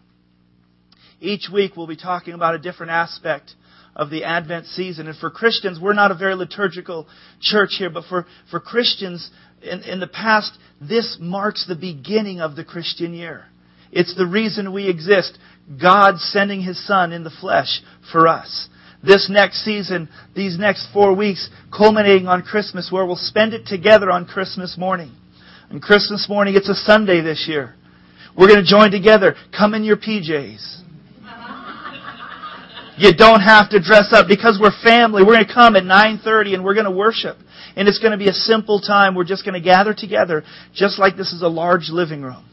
Each 1.20 1.48
week 1.52 1.76
we'll 1.76 1.88
be 1.88 1.96
talking 1.96 2.34
about 2.34 2.54
a 2.54 2.58
different 2.58 2.92
aspect 2.92 3.54
of 3.96 4.10
the 4.10 4.22
Advent 4.22 4.66
season. 4.66 5.08
And 5.08 5.18
for 5.18 5.30
Christians, 5.30 5.80
we're 5.80 5.92
not 5.92 6.12
a 6.12 6.14
very 6.14 6.36
liturgical 6.36 7.08
church 7.40 7.70
here, 7.78 7.90
but 7.90 8.04
for, 8.04 8.26
for 8.50 8.60
Christians 8.60 9.28
in, 9.60 9.82
in 9.82 9.98
the 9.98 10.06
past, 10.06 10.56
this 10.80 11.16
marks 11.20 11.66
the 11.66 11.74
beginning 11.74 12.40
of 12.40 12.54
the 12.54 12.64
Christian 12.64 13.12
year. 13.12 13.46
It's 13.92 14.14
the 14.16 14.26
reason 14.26 14.72
we 14.72 14.88
exist. 14.88 15.38
God 15.80 16.18
sending 16.18 16.62
His 16.62 16.84
Son 16.86 17.12
in 17.12 17.24
the 17.24 17.30
flesh 17.30 17.80
for 18.10 18.26
us. 18.28 18.68
This 19.02 19.28
next 19.30 19.64
season, 19.64 20.08
these 20.34 20.58
next 20.58 20.88
four 20.92 21.14
weeks, 21.14 21.48
culminating 21.76 22.26
on 22.26 22.42
Christmas, 22.42 22.90
where 22.90 23.06
we'll 23.06 23.16
spend 23.16 23.54
it 23.54 23.66
together 23.66 24.10
on 24.10 24.26
Christmas 24.26 24.76
morning. 24.76 25.12
And 25.70 25.80
Christmas 25.80 26.26
morning, 26.28 26.54
it's 26.56 26.68
a 26.68 26.74
Sunday 26.74 27.20
this 27.20 27.46
year. 27.48 27.74
We're 28.36 28.48
going 28.48 28.64
to 28.64 28.68
join 28.68 28.90
together. 28.90 29.34
Come 29.56 29.74
in 29.74 29.84
your 29.84 29.96
PJs. 29.96 30.82
You 32.96 33.14
don't 33.14 33.40
have 33.40 33.70
to 33.70 33.80
dress 33.80 34.12
up 34.12 34.26
because 34.26 34.58
we're 34.60 34.72
family. 34.82 35.22
We're 35.22 35.34
going 35.34 35.46
to 35.46 35.54
come 35.54 35.76
at 35.76 35.84
9:30 35.84 36.54
and 36.54 36.64
we're 36.64 36.74
going 36.74 36.86
to 36.86 36.90
worship. 36.90 37.36
And 37.76 37.86
it's 37.86 38.00
going 38.00 38.10
to 38.10 38.18
be 38.18 38.28
a 38.28 38.32
simple 38.32 38.80
time. 38.80 39.14
We're 39.14 39.24
just 39.24 39.44
going 39.44 39.54
to 39.54 39.60
gather 39.60 39.94
together 39.94 40.42
just 40.74 40.98
like 40.98 41.16
this 41.16 41.32
is 41.32 41.42
a 41.42 41.48
large 41.48 41.90
living 41.90 42.22
room. 42.22 42.47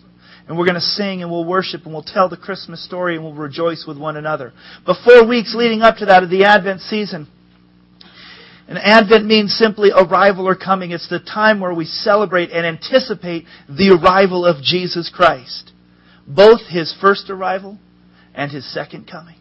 And 0.47 0.57
we're 0.57 0.65
going 0.65 0.75
to 0.75 0.81
sing 0.81 1.23
and 1.23 1.31
we'll 1.31 1.45
worship 1.45 1.85
and 1.85 1.93
we'll 1.93 2.03
tell 2.03 2.29
the 2.29 2.37
Christmas 2.37 2.83
story 2.85 3.15
and 3.15 3.23
we'll 3.23 3.33
rejoice 3.33 3.85
with 3.87 3.97
one 3.97 4.15
another. 4.15 4.53
But 4.85 4.97
four 5.03 5.27
weeks 5.27 5.55
leading 5.55 5.81
up 5.81 5.97
to 5.97 6.05
that 6.05 6.23
of 6.23 6.29
the 6.29 6.43
Advent 6.43 6.81
season, 6.81 7.27
and 8.67 8.79
Advent 8.79 9.25
means 9.25 9.53
simply 9.53 9.91
arrival 9.91 10.47
or 10.47 10.55
coming. 10.55 10.91
It's 10.91 11.09
the 11.09 11.19
time 11.19 11.59
where 11.59 11.73
we 11.73 11.85
celebrate 11.85 12.51
and 12.51 12.65
anticipate 12.65 13.45
the 13.67 13.91
arrival 13.91 14.45
of 14.45 14.63
Jesus 14.63 15.11
Christ. 15.13 15.71
Both 16.27 16.61
His 16.67 16.95
first 16.99 17.29
arrival 17.29 17.77
and 18.33 18.51
His 18.51 18.71
second 18.71 19.09
coming. 19.09 19.35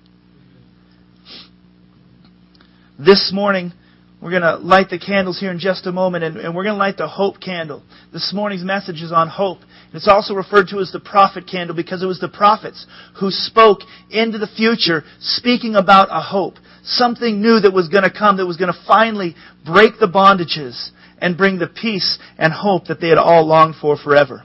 This 2.99 3.31
morning, 3.35 3.73
we're 4.21 4.31
going 4.31 4.43
to 4.43 4.57
light 4.57 4.91
the 4.91 4.99
candles 4.99 5.41
here 5.41 5.51
in 5.51 5.59
just 5.59 5.87
a 5.87 5.93
moment, 5.93 6.23
and, 6.25 6.37
and 6.37 6.55
we're 6.55 6.63
going 6.65 6.75
to 6.75 6.79
light 6.79 6.99
the 6.99 7.09
hope 7.09 7.41
candle. 7.41 7.83
This 8.13 8.33
morning's 8.35 8.63
message 8.63 9.03
is 9.03 9.11
on 9.11 9.29
hope. 9.29 9.59
It's 9.95 10.09
also 10.09 10.35
referred 10.35 10.69
to 10.69 10.81
as 10.81 10.93
the 10.93 11.01
prophet 11.01 11.47
candle 11.47 11.77
because 11.77 12.03
it 12.03 12.07
was 12.07 12.21
the 12.21 12.29
prophets 12.29 12.87
who 13.21 13.31
spoke 13.31 13.81
into 14.11 14.39
the 14.39 14.49
future, 14.49 15.05
speaking 15.21 15.77
about 15.77 16.09
a 16.11 16.21
hope 16.21 16.57
something 16.85 17.41
new 17.41 17.61
that 17.61 17.73
was 17.73 17.89
going 17.89 18.05
to 18.05 18.11
come, 18.11 18.37
that 18.37 18.47
was 18.47 18.57
going 18.57 18.73
to 18.73 18.85
finally 18.87 19.35
break 19.65 19.99
the 19.99 20.07
bondages 20.07 20.91
and 21.19 21.37
bring 21.37 21.59
the 21.59 21.67
peace 21.67 22.19
and 22.39 22.53
hope 22.53 22.87
that 22.87 23.01
they 23.01 23.09
had 23.09 23.19
all 23.19 23.47
longed 23.47 23.75
for 23.81 23.97
forever. 23.97 24.43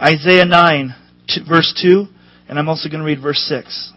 Isaiah 0.00 0.46
9, 0.46 0.94
verse 1.46 1.78
2, 1.80 2.06
and 2.48 2.58
I'm 2.58 2.68
also 2.68 2.88
going 2.88 3.00
to 3.00 3.06
read 3.06 3.20
verse 3.20 3.44
6. 3.48 3.92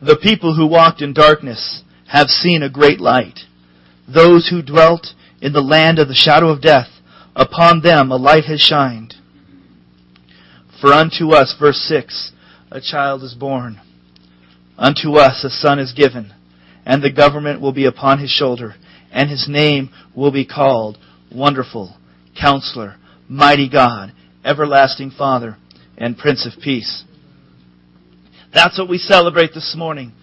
The 0.00 0.16
people 0.16 0.54
who 0.54 0.66
walked 0.66 1.02
in 1.02 1.12
darkness 1.12 1.82
have 2.08 2.28
seen 2.28 2.62
a 2.62 2.70
great 2.70 3.00
light 3.00 3.40
those 4.08 4.48
who 4.48 4.62
dwelt 4.62 5.08
in 5.40 5.52
the 5.52 5.60
land 5.60 5.98
of 5.98 6.08
the 6.08 6.14
shadow 6.14 6.48
of 6.48 6.62
death, 6.62 6.88
upon 7.34 7.82
them 7.82 8.10
a 8.10 8.16
light 8.16 8.44
has 8.44 8.60
shined. 8.60 9.14
For 10.80 10.92
unto 10.92 11.30
us, 11.30 11.54
verse 11.58 11.78
6, 11.88 12.32
a 12.70 12.80
child 12.80 13.22
is 13.22 13.34
born. 13.34 13.80
Unto 14.78 15.14
us 15.14 15.42
a 15.44 15.50
son 15.50 15.78
is 15.78 15.92
given, 15.92 16.32
and 16.84 17.02
the 17.02 17.12
government 17.12 17.60
will 17.60 17.72
be 17.72 17.86
upon 17.86 18.18
his 18.18 18.30
shoulder, 18.30 18.74
and 19.10 19.30
his 19.30 19.46
name 19.48 19.90
will 20.14 20.30
be 20.30 20.46
called 20.46 20.98
Wonderful, 21.32 21.96
Counselor, 22.38 22.96
Mighty 23.28 23.68
God, 23.68 24.12
Everlasting 24.44 25.10
Father, 25.10 25.56
and 25.96 26.18
Prince 26.18 26.46
of 26.46 26.62
Peace. 26.62 27.04
That's 28.56 28.78
what 28.78 28.88
we 28.88 28.96
celebrate 28.96 29.52
this 29.52 29.74
morning. 29.76 30.14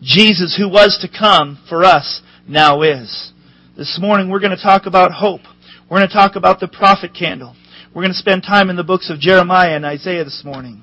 Jesus, 0.00 0.56
who 0.56 0.70
was 0.70 0.98
to 1.02 1.18
come 1.18 1.62
for 1.68 1.84
us, 1.84 2.22
now 2.48 2.80
is. 2.80 3.30
This 3.76 3.98
morning 4.00 4.30
we're 4.30 4.40
going 4.40 4.56
to 4.56 4.62
talk 4.62 4.86
about 4.86 5.12
hope. 5.12 5.42
We're 5.90 5.98
going 5.98 6.08
to 6.08 6.14
talk 6.14 6.34
about 6.34 6.60
the 6.60 6.68
prophet 6.68 7.10
candle. 7.14 7.54
We're 7.94 8.00
going 8.00 8.12
to 8.12 8.18
spend 8.18 8.42
time 8.42 8.70
in 8.70 8.76
the 8.76 8.82
books 8.82 9.10
of 9.10 9.20
Jeremiah 9.20 9.76
and 9.76 9.84
Isaiah 9.84 10.24
this 10.24 10.40
morning. 10.46 10.82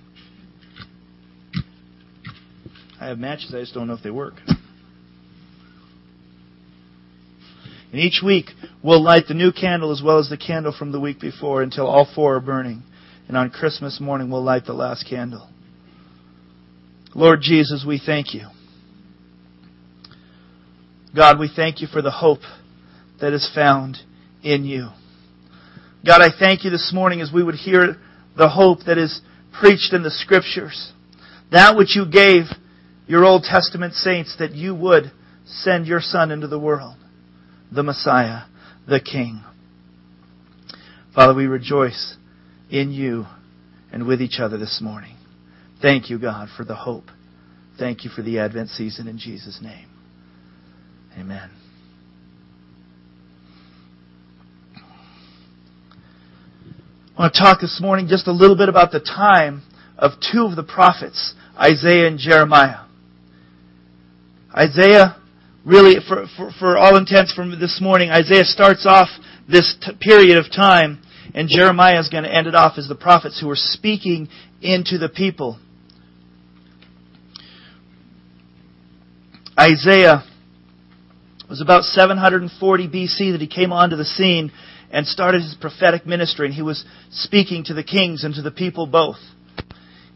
I 3.02 3.08
have 3.08 3.18
matches, 3.18 3.52
I 3.56 3.62
just 3.62 3.74
don't 3.74 3.88
know 3.88 3.96
if 3.96 4.04
they 4.04 4.12
work. 4.12 4.36
And 7.92 8.00
each 8.00 8.22
week 8.24 8.52
we'll 8.84 9.02
light 9.02 9.24
the 9.28 9.34
new 9.34 9.52
candle 9.52 9.92
as 9.92 10.04
well 10.06 10.20
as 10.20 10.30
the 10.30 10.38
candle 10.38 10.76
from 10.78 10.92
the 10.92 11.00
week 11.00 11.20
before 11.20 11.64
until 11.64 11.88
all 11.88 12.08
four 12.14 12.36
are 12.36 12.40
burning. 12.40 12.84
And 13.28 13.36
on 13.36 13.50
Christmas 13.50 14.00
morning 14.00 14.30
we'll 14.30 14.44
light 14.44 14.68
the 14.68 14.74
last 14.74 15.08
candle. 15.10 15.50
Lord 17.16 17.42
Jesus, 17.42 17.84
we 17.88 18.02
thank 18.04 18.34
you. 18.34 18.48
God, 21.16 21.40
we 21.40 21.50
thank 21.54 21.82
you 21.82 21.88
for 21.88 22.02
the 22.02 22.12
hope 22.12 22.42
that 23.20 23.34
is 23.34 23.50
found 23.54 23.98
in 24.44 24.64
you. 24.64 24.90
God, 26.06 26.22
I 26.22 26.30
thank 26.38 26.64
you 26.64 26.70
this 26.70 26.92
morning 26.94 27.20
as 27.20 27.32
we 27.34 27.44
would 27.44 27.56
hear 27.56 27.98
the 28.38 28.50
hope 28.50 28.80
that 28.86 28.98
is 28.98 29.22
preached 29.60 29.92
in 29.92 30.04
the 30.04 30.12
scriptures. 30.12 30.94
That 31.52 31.76
which 31.76 31.96
you 31.96 32.06
gave 32.06 32.44
your 33.08 33.26
Old 33.26 33.44
Testament 33.44 33.96
saints 33.96 34.36
that 34.38 34.54
you 34.54 34.76
would 34.76 35.12
send 35.46 35.88
your 35.88 36.00
Son 36.00 36.30
into 36.32 36.48
the 36.48 36.60
world, 36.60 36.96
the 37.72 37.84
Messiah, 37.84 38.44
the 38.88 39.00
King. 39.00 39.44
Father, 41.16 41.34
we 41.34 41.48
rejoice 41.48 42.16
in 42.70 42.92
you 42.92 43.26
and 43.92 44.06
with 44.06 44.22
each 44.22 44.40
other 44.40 44.60
this 44.60 44.80
morning. 44.82 45.16
Thank 45.82 46.10
you, 46.10 46.20
God, 46.20 46.50
for 46.58 46.66
the 46.66 46.76
hope. 46.76 47.06
Thank 47.78 48.04
you 48.04 48.10
for 48.10 48.22
the 48.22 48.40
Advent 48.40 48.70
season 48.70 49.08
in 49.08 49.18
Jesus' 49.18 49.60
name. 49.62 49.88
Amen. 51.18 51.50
I 57.18 57.22
want 57.22 57.34
to 57.34 57.40
talk 57.40 57.62
this 57.62 57.80
morning 57.82 58.08
just 58.08 58.28
a 58.28 58.32
little 58.32 58.58
bit 58.58 58.68
about 58.68 58.92
the 58.92 59.00
time 59.00 59.64
of 59.98 60.12
two 60.32 60.46
of 60.46 60.58
the 60.58 60.64
prophets, 60.64 61.34
Isaiah 61.58 62.08
and 62.08 62.20
Jeremiah. 62.20 62.86
Isaiah, 64.56 65.18
really, 65.66 65.96
for, 66.06 66.26
for, 66.36 66.52
for 66.60 66.78
all 66.78 66.98
intents 66.98 67.34
from 67.34 67.58
this 67.60 67.80
morning, 67.82 68.10
Isaiah 68.10 68.46
starts 68.46 68.86
off 68.86 69.10
this 69.50 69.76
t- 69.82 69.92
period 70.00 70.38
of 70.38 70.52
time, 70.52 71.02
and 71.34 71.48
Jeremiah 71.48 72.00
is 72.00 72.10
going 72.10 72.24
to 72.24 72.34
end 72.34 72.48
it 72.48 72.56
off 72.56 72.78
as 72.78 72.88
the 72.88 72.96
prophets 72.96 73.40
who 73.40 73.50
are 73.50 73.56
speaking 73.56 74.28
into 74.62 74.98
the 74.98 75.10
people. 75.10 75.60
Isaiah 79.60 80.24
It 81.44 81.50
was 81.50 81.60
about 81.60 81.84
740 81.84 82.88
BC 82.88 83.34
that 83.34 83.42
he 83.42 83.48
came 83.48 83.74
onto 83.74 83.98
the 83.98 84.06
scene 84.06 84.54
and 84.90 85.06
started 85.06 85.42
his 85.42 85.56
prophetic 85.60 86.06
ministry, 86.06 86.46
and 86.46 86.56
he 86.56 86.62
was 86.62 86.86
speaking 87.12 87.66
to 87.66 87.74
the 87.74 87.84
kings 87.84 88.24
and 88.24 88.34
to 88.36 88.42
the 88.42 88.52
people 88.52 88.88
both. 88.88 89.18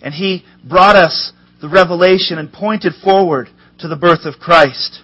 And 0.01 0.13
he 0.13 0.45
brought 0.63 0.95
us 0.95 1.33
the 1.61 1.67
revelation 1.67 2.37
and 2.37 2.53
pointed 2.53 2.93
forward 3.03 3.49
to 3.79 3.89
the 3.89 3.97
birth 3.97 4.25
of 4.25 4.39
Christ. 4.39 5.01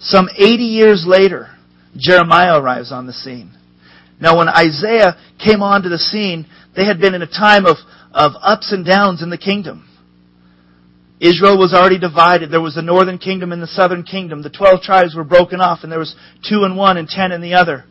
Some 0.00 0.28
80 0.34 0.62
years 0.64 1.04
later, 1.06 1.50
Jeremiah 1.94 2.58
arrives 2.58 2.90
on 2.90 3.06
the 3.06 3.12
scene. 3.12 3.52
Now 4.18 4.38
when 4.38 4.48
Isaiah 4.48 5.16
came 5.38 5.62
onto 5.62 5.90
the 5.90 5.98
scene, 5.98 6.46
they 6.74 6.86
had 6.86 6.98
been 6.98 7.14
in 7.14 7.20
a 7.20 7.26
time 7.26 7.66
of, 7.66 7.76
of 8.12 8.32
ups 8.40 8.72
and 8.72 8.86
downs 8.86 9.22
in 9.22 9.28
the 9.28 9.36
kingdom. 9.36 9.88
Israel 11.22 11.56
was 11.56 11.72
already 11.72 12.00
divided. 12.00 12.50
There 12.50 12.60
was 12.60 12.74
the 12.74 12.82
northern 12.82 13.16
kingdom 13.16 13.52
and 13.52 13.62
the 13.62 13.68
southern 13.68 14.02
kingdom. 14.02 14.42
The 14.42 14.50
twelve 14.50 14.82
tribes 14.82 15.14
were 15.14 15.22
broken 15.22 15.60
off 15.60 15.84
and 15.84 15.92
there 15.92 16.00
was 16.00 16.16
two 16.48 16.64
in 16.64 16.74
one 16.74 16.96
and 16.96 17.06
ten 17.08 17.30
in 17.30 17.40
the 17.40 17.54
other. 17.54 17.84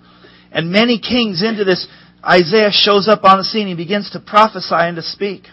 And 0.52 0.70
many 0.70 1.00
kings 1.00 1.42
into 1.42 1.64
this, 1.64 1.88
Isaiah 2.22 2.72
shows 2.74 3.08
up 3.08 3.24
on 3.24 3.38
the 3.38 3.46
scene. 3.46 3.68
He 3.68 3.74
begins 3.74 4.12
to 4.12 4.20
prophesy 4.20 4.76
and 4.76 4.98
to 4.98 5.02
speak. 5.02 5.44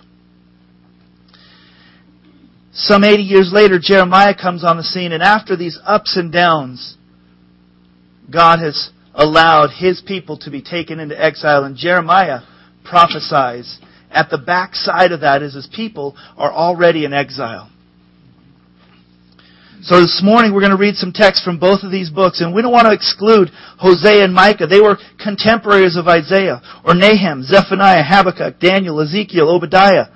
Some 2.73 3.05
80 3.05 3.23
years 3.23 3.53
later, 3.53 3.79
Jeremiah 3.81 4.35
comes 4.35 4.65
on 4.65 4.77
the 4.77 4.83
scene 4.83 5.13
and 5.13 5.23
after 5.23 5.57
these 5.57 5.79
ups 5.87 6.17
and 6.17 6.33
downs, 6.33 6.97
God 8.29 8.59
has 8.59 8.91
allowed 9.15 9.71
His 9.71 10.03
people 10.05 10.37
to 10.39 10.51
be 10.51 10.63
taken 10.63 10.99
into 10.99 11.17
exile 11.17 11.63
and 11.63 11.77
Jeremiah 11.77 12.41
prophesies 12.85 13.79
at 14.11 14.31
the 14.31 14.39
backside 14.39 15.13
of 15.13 15.21
that 15.21 15.43
is 15.43 15.55
his 15.55 15.69
people 15.75 16.17
are 16.37 16.53
already 16.53 17.05
in 17.05 17.13
exile. 17.13 17.71
So 19.81 20.01
this 20.01 20.21
morning 20.25 20.53
we're 20.53 20.61
going 20.61 20.73
to 20.73 20.77
read 20.77 20.97
some 20.97 21.13
text 21.13 21.45
from 21.45 21.59
both 21.59 21.85
of 21.85 21.93
these 21.93 22.11
books, 22.11 22.41
and 22.41 22.53
we 22.53 22.63
don't 22.63 22.73
want 22.73 22.87
to 22.87 22.93
exclude 22.93 23.51
Hosea 23.79 24.25
and 24.25 24.35
Micah. 24.35 24.67
They 24.67 24.81
were 24.81 24.99
contemporaries 25.23 25.97
of 25.97 26.09
Isaiah, 26.09 26.61
or 26.85 26.95
Nahum, 26.95 27.45
Zephaniah, 27.45 28.03
Habakkuk, 28.03 28.59
Daniel, 28.59 29.01
Ezekiel, 29.01 29.49
Obadiah, 29.49 30.07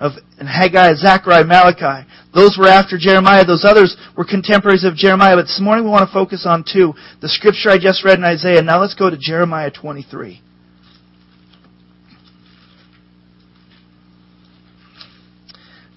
of 0.00 0.12
and 0.38 0.48
Haggai, 0.48 0.94
Zechariah, 0.94 1.44
Malachi. 1.44 2.08
Those 2.34 2.56
were 2.58 2.68
after 2.68 2.98
Jeremiah. 2.98 3.44
Those 3.44 3.64
others 3.64 3.96
were 4.16 4.24
contemporaries 4.24 4.84
of 4.84 4.94
Jeremiah. 4.94 5.36
But 5.36 5.42
this 5.42 5.60
morning 5.60 5.84
we 5.84 5.90
want 5.90 6.08
to 6.08 6.12
focus 6.12 6.44
on 6.46 6.64
two. 6.64 6.94
The 7.20 7.28
scripture 7.28 7.70
I 7.70 7.78
just 7.78 8.04
read 8.04 8.18
in 8.18 8.24
Isaiah. 8.24 8.62
Now 8.62 8.80
let's 8.80 8.94
go 8.94 9.10
to 9.10 9.16
Jeremiah 9.18 9.70
23. 9.70 10.40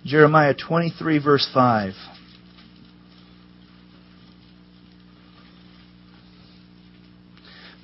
Jeremiah 0.05 0.55
23 0.55 1.20
verse 1.20 1.50
5. 1.53 1.93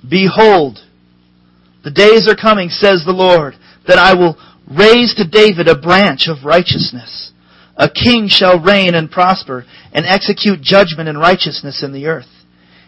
Behold, 0.08 0.78
the 1.84 1.90
days 1.90 2.28
are 2.28 2.36
coming, 2.36 2.70
says 2.70 3.04
the 3.04 3.12
Lord, 3.12 3.54
that 3.86 3.98
I 3.98 4.14
will 4.14 4.36
raise 4.70 5.14
to 5.14 5.28
David 5.28 5.68
a 5.68 5.78
branch 5.78 6.28
of 6.28 6.44
righteousness. 6.44 7.32
A 7.76 7.88
king 7.88 8.26
shall 8.28 8.60
reign 8.60 8.94
and 8.94 9.10
prosper 9.10 9.64
and 9.92 10.04
execute 10.04 10.60
judgment 10.60 11.08
and 11.08 11.18
righteousness 11.18 11.82
in 11.82 11.92
the 11.92 12.06
earth. 12.06 12.28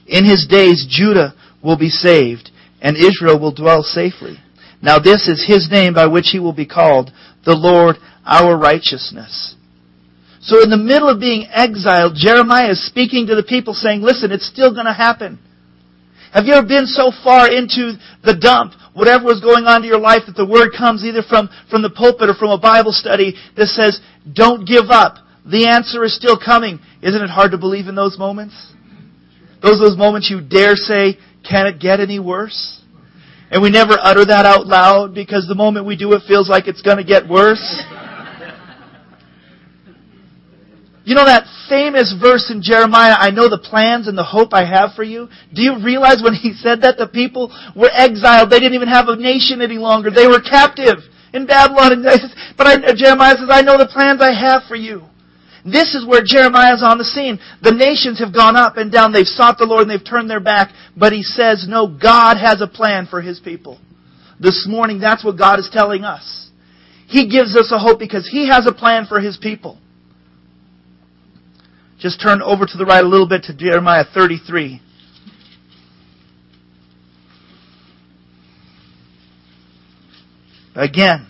In 0.07 0.25
his 0.25 0.47
days 0.49 0.87
Judah 0.89 1.35
will 1.63 1.79
be 1.79 1.89
saved 1.89 2.51
and 2.81 2.97
Israel 2.97 3.39
will 3.39 3.53
dwell 3.53 3.83
safely. 3.83 4.39
Now 4.83 4.99
this 4.99 5.29
is 5.29 5.45
his 5.47 5.69
name 5.71 5.95
by 5.95 6.07
which 6.07 6.31
he 6.31 6.41
will 6.41 6.53
be 6.53 6.67
called, 6.67 7.13
the 7.45 7.55
Lord 7.55 7.97
our 8.25 8.57
righteousness. 8.57 9.55
So 10.41 10.63
in 10.63 10.71
the 10.71 10.79
middle 10.79 11.09
of 11.09 11.21
being 11.21 11.47
exiled, 11.51 12.15
Jeremiah 12.17 12.71
is 12.71 12.87
speaking 12.87 13.27
to 13.27 13.35
the 13.35 13.43
people 13.43 13.75
saying, 13.75 14.01
listen, 14.01 14.33
it's 14.33 14.47
still 14.47 14.73
going 14.73 14.87
to 14.87 14.93
happen. 14.93 15.39
Have 16.33 16.47
you 16.47 16.55
ever 16.55 16.67
been 16.67 16.87
so 16.87 17.11
far 17.25 17.51
into 17.51 17.95
the 18.25 18.37
dump, 18.37 18.73
whatever 18.95 19.25
was 19.25 19.41
going 19.41 19.65
on 19.65 19.83
in 19.83 19.89
your 19.89 19.99
life, 19.99 20.23
that 20.27 20.37
the 20.37 20.47
word 20.47 20.71
comes 20.77 21.05
either 21.05 21.23
from, 21.23 21.51
from 21.69 21.83
the 21.83 21.91
pulpit 21.91 22.31
or 22.31 22.35
from 22.35 22.51
a 22.51 22.59
Bible 22.59 22.93
study 22.93 23.35
that 23.57 23.67
says, 23.67 24.01
don't 24.33 24.67
give 24.67 24.91
up. 24.91 25.17
The 25.45 25.67
answer 25.67 26.05
is 26.05 26.15
still 26.15 26.39
coming. 26.39 26.79
Isn't 27.03 27.21
it 27.21 27.31
hard 27.31 27.51
to 27.51 27.59
believe 27.59 27.89
in 27.89 27.95
those 27.95 28.19
moments? 28.19 28.55
Those 29.63 29.79
those 29.79 29.97
moments 29.97 30.31
you 30.31 30.41
dare 30.41 30.77
say, 30.77 31.19
can 31.49 31.67
it 31.67 31.81
get 31.81 32.01
any 32.01 32.19
worse? 32.19 32.81
And 33.51 33.63
we 33.63 33.71
never 33.71 33.97
utter 34.01 34.25
that 34.25 34.47
out 34.47 34.67
loud 34.67 35.15
because 35.15 35.49
the 35.49 35.55
moment 35.55 35.87
we 35.87 35.97
do 35.97 36.13
it 36.13 36.23
feels 36.29 36.49
like 36.49 36.69
it's 36.69 36.83
going 36.83 36.99
to 36.99 37.05
get 37.05 37.29
worse. 37.29 37.83
You 41.11 41.17
know 41.17 41.27
that 41.27 41.51
famous 41.69 42.15
verse 42.23 42.55
in 42.55 42.63
Jeremiah, 42.63 43.19
I 43.19 43.33
know 43.35 43.49
the 43.49 43.59
plans 43.59 44.07
and 44.07 44.17
the 44.17 44.23
hope 44.23 44.55
I 44.55 44.63
have 44.63 44.95
for 44.95 45.03
you? 45.03 45.27
Do 45.53 45.61
you 45.61 45.83
realize 45.83 46.23
when 46.23 46.35
he 46.35 46.53
said 46.63 46.83
that 46.83 46.99
the 46.99 47.09
people 47.09 47.51
were 47.75 47.91
exiled? 47.91 48.49
They 48.49 48.61
didn't 48.61 48.79
even 48.79 48.87
have 48.87 49.09
a 49.09 49.17
nation 49.17 49.61
any 49.61 49.75
longer. 49.75 50.13
They 50.15 50.29
were 50.29 50.41
captive 50.41 51.03
in 51.35 51.47
Babylon. 51.47 52.07
But 52.57 52.67
I, 52.69 52.95
Jeremiah 52.95 53.35
says, 53.35 53.51
I 53.51 53.63
know 53.63 53.77
the 53.77 53.91
plans 53.91 54.23
I 54.23 54.31
have 54.31 54.63
for 54.69 54.77
you. 54.77 55.03
This 55.67 55.97
is 55.97 56.07
where 56.07 56.23
Jeremiah 56.23 56.77
is 56.77 56.83
on 56.85 56.99
the 56.99 57.05
scene. 57.05 57.41
The 57.61 57.75
nations 57.75 58.21
have 58.21 58.33
gone 58.33 58.55
up 58.55 58.77
and 58.77 58.93
down. 58.93 59.11
They've 59.11 59.27
sought 59.27 59.59
the 59.59 59.67
Lord 59.67 59.89
and 59.89 59.91
they've 59.91 60.07
turned 60.07 60.31
their 60.31 60.39
back. 60.39 60.71
But 60.97 61.13
he 61.13 61.25
says, 61.25 61.67
no, 61.69 61.89
God 61.89 62.37
has 62.37 62.61
a 62.61 62.69
plan 62.69 63.09
for 63.11 63.21
his 63.21 63.41
people. 63.41 63.81
This 64.39 64.65
morning, 64.71 65.01
that's 65.01 65.25
what 65.25 65.37
God 65.37 65.59
is 65.59 65.69
telling 65.73 66.05
us. 66.05 66.51
He 67.09 67.29
gives 67.29 67.57
us 67.57 67.73
a 67.75 67.81
hope 67.81 67.99
because 67.99 68.29
he 68.31 68.47
has 68.47 68.69
a 68.69 68.73
plan 68.73 69.07
for 69.07 69.19
his 69.19 69.37
people. 69.37 69.81
Just 72.01 72.21
turn 72.21 72.41
over 72.41 72.65
to 72.65 72.79
the 72.79 72.87
right 72.87 73.05
a 73.05 73.09
little 73.09 73.29
bit 73.29 73.45
to 73.45 73.55
Jeremiah 73.55 74.05
33. 74.13 74.81
Again, 80.75 81.27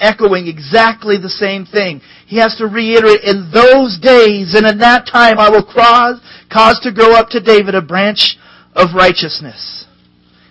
echoing 0.00 0.46
exactly 0.46 1.18
the 1.18 1.28
same 1.28 1.66
thing. 1.66 2.00
He 2.26 2.38
has 2.38 2.56
to 2.56 2.66
reiterate, 2.66 3.22
in 3.22 3.50
those 3.52 3.98
days 3.98 4.54
and 4.54 4.66
in 4.66 4.78
that 4.78 5.06
time 5.06 5.38
I 5.38 5.50
will 5.50 5.64
cause, 5.64 6.20
cause 6.50 6.80
to 6.84 6.92
grow 6.92 7.12
up 7.12 7.28
to 7.30 7.40
David 7.40 7.74
a 7.74 7.82
branch 7.82 8.38
of 8.74 8.94
righteousness. 8.94 9.84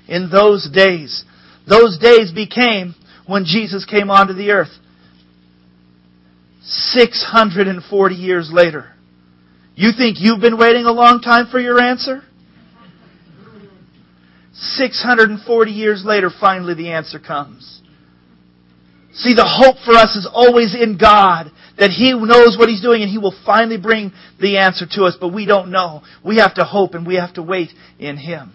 In 0.08 0.30
those 0.30 0.70
days. 0.70 1.26
Those 1.68 1.98
days 1.98 2.32
became 2.32 2.94
when 3.26 3.44
Jesus 3.44 3.86
came 3.86 4.12
onto 4.12 4.34
the 4.34 4.52
earth. 4.52 4.78
640 6.62 8.16
years 8.16 8.52
later. 8.54 8.94
You 9.78 9.92
think 9.96 10.18
you've 10.20 10.42
been 10.42 10.58
waiting 10.58 10.86
a 10.86 10.92
long 10.92 11.22
time 11.22 11.50
for 11.52 11.60
your 11.60 11.80
answer? 11.80 12.24
640 14.54 15.72
years 15.72 16.04
later, 16.04 16.32
finally 16.42 16.74
the 16.74 16.90
answer 16.90 17.20
comes. 17.20 17.80
See, 19.14 19.36
the 19.36 19.46
hope 19.46 19.76
for 19.86 19.94
us 19.94 20.16
is 20.16 20.28
always 20.32 20.74
in 20.74 20.98
God, 20.98 21.52
that 21.78 21.92
He 21.92 22.12
knows 22.12 22.58
what 22.58 22.70
He's 22.70 22.82
doing 22.82 23.04
and 23.04 23.12
He 23.12 23.20
will 23.20 23.36
finally 23.46 23.78
bring 23.78 24.14
the 24.42 24.58
answer 24.58 24.88
to 24.94 25.04
us, 25.04 25.16
but 25.22 25.32
we 25.32 25.46
don't 25.46 25.70
know. 25.70 26.02
We 26.26 26.38
have 26.38 26.56
to 26.56 26.64
hope 26.64 26.96
and 26.96 27.06
we 27.06 27.16
have 27.16 27.36
to 27.36 27.44
wait 27.44 27.70
in 28.00 28.18
Him. 28.18 28.54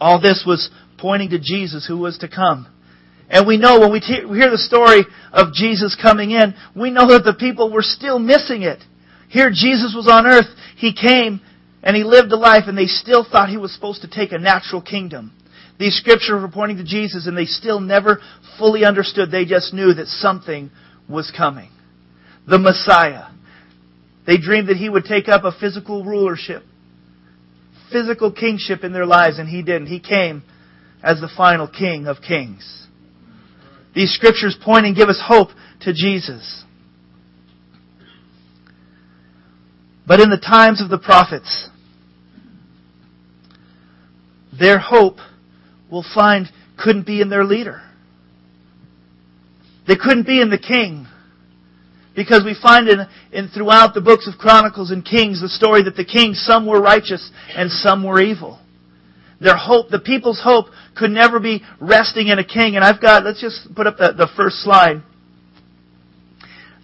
All 0.00 0.18
this 0.18 0.44
was 0.46 0.70
pointing 0.96 1.28
to 1.30 1.38
Jesus 1.38 1.86
who 1.86 1.98
was 1.98 2.16
to 2.18 2.28
come. 2.28 2.68
And 3.28 3.46
we 3.46 3.56
know 3.56 3.80
when 3.80 3.92
we 3.92 4.00
hear 4.00 4.50
the 4.50 4.58
story 4.58 5.04
of 5.32 5.52
Jesus 5.52 5.96
coming 6.00 6.30
in, 6.30 6.54
we 6.76 6.90
know 6.90 7.08
that 7.08 7.24
the 7.24 7.34
people 7.34 7.72
were 7.72 7.82
still 7.82 8.18
missing 8.18 8.62
it. 8.62 8.82
Here 9.28 9.50
Jesus 9.50 9.94
was 9.96 10.08
on 10.08 10.26
earth, 10.26 10.46
He 10.76 10.94
came 10.94 11.40
and 11.82 11.96
He 11.96 12.04
lived 12.04 12.30
a 12.32 12.36
life 12.36 12.64
and 12.66 12.76
they 12.76 12.86
still 12.86 13.24
thought 13.24 13.48
He 13.48 13.56
was 13.56 13.72
supposed 13.74 14.02
to 14.02 14.08
take 14.08 14.32
a 14.32 14.38
natural 14.38 14.82
kingdom. 14.82 15.32
These 15.78 15.96
scriptures 15.96 16.40
were 16.40 16.48
pointing 16.48 16.76
to 16.76 16.84
Jesus 16.84 17.26
and 17.26 17.36
they 17.36 17.46
still 17.46 17.80
never 17.80 18.20
fully 18.58 18.84
understood. 18.84 19.30
They 19.30 19.44
just 19.44 19.74
knew 19.74 19.94
that 19.94 20.06
something 20.06 20.70
was 21.08 21.32
coming. 21.36 21.70
The 22.46 22.58
Messiah. 22.58 23.30
They 24.26 24.36
dreamed 24.36 24.68
that 24.68 24.76
He 24.76 24.88
would 24.88 25.04
take 25.04 25.28
up 25.28 25.44
a 25.44 25.52
physical 25.58 26.04
rulership, 26.04 26.62
physical 27.90 28.30
kingship 28.32 28.84
in 28.84 28.92
their 28.92 29.06
lives 29.06 29.38
and 29.38 29.48
He 29.48 29.62
didn't. 29.62 29.86
He 29.86 30.00
came 30.00 30.42
as 31.02 31.20
the 31.20 31.30
final 31.36 31.66
King 31.66 32.06
of 32.06 32.18
kings. 32.26 32.83
These 33.94 34.12
scriptures 34.12 34.56
point 34.62 34.86
and 34.86 34.96
give 34.96 35.08
us 35.08 35.22
hope 35.24 35.48
to 35.82 35.92
Jesus. 35.92 36.64
But 40.06 40.20
in 40.20 40.30
the 40.30 40.38
times 40.38 40.82
of 40.82 40.90
the 40.90 40.98
prophets, 40.98 41.68
their 44.58 44.78
hope 44.78 45.18
will 45.90 46.04
find 46.14 46.48
couldn't 46.76 47.06
be 47.06 47.20
in 47.20 47.30
their 47.30 47.44
leader. 47.44 47.82
They 49.86 49.96
couldn't 49.96 50.26
be 50.26 50.40
in 50.40 50.50
the 50.50 50.58
king. 50.58 51.06
Because 52.16 52.44
we 52.44 52.54
find 52.60 52.88
in, 52.88 53.06
in 53.32 53.48
throughout 53.48 53.94
the 53.94 54.00
books 54.00 54.28
of 54.28 54.38
Chronicles 54.38 54.90
and 54.90 55.04
Kings 55.04 55.40
the 55.40 55.48
story 55.48 55.82
that 55.82 55.96
the 55.96 56.04
kings, 56.04 56.44
some 56.44 56.64
were 56.66 56.80
righteous 56.80 57.30
and 57.56 57.70
some 57.70 58.04
were 58.04 58.20
evil. 58.20 58.60
Their 59.44 59.56
hope, 59.56 59.90
the 59.90 60.00
people's 60.00 60.40
hope 60.42 60.66
could 60.96 61.10
never 61.10 61.38
be 61.38 61.62
resting 61.78 62.28
in 62.28 62.38
a 62.38 62.44
king. 62.44 62.76
And 62.76 62.84
I've 62.84 63.00
got, 63.00 63.24
let's 63.24 63.42
just 63.42 63.74
put 63.74 63.86
up 63.86 63.98
the, 63.98 64.12
the 64.12 64.28
first 64.36 64.56
slide. 64.62 65.02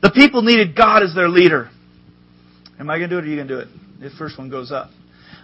The 0.02 0.10
people 0.10 0.42
needed 0.42 0.76
God 0.76 1.02
as 1.02 1.14
their 1.14 1.28
leader. 1.28 1.70
Am 2.78 2.90
I 2.90 2.98
going 2.98 3.08
to 3.08 3.16
do 3.16 3.18
it 3.18 3.24
or 3.24 3.26
are 3.26 3.30
you 3.30 3.36
going 3.36 3.48
to 3.48 3.54
do 3.54 3.60
it? 3.60 3.68
The 4.00 4.10
first 4.18 4.36
one 4.36 4.50
goes 4.50 4.70
up. 4.70 4.90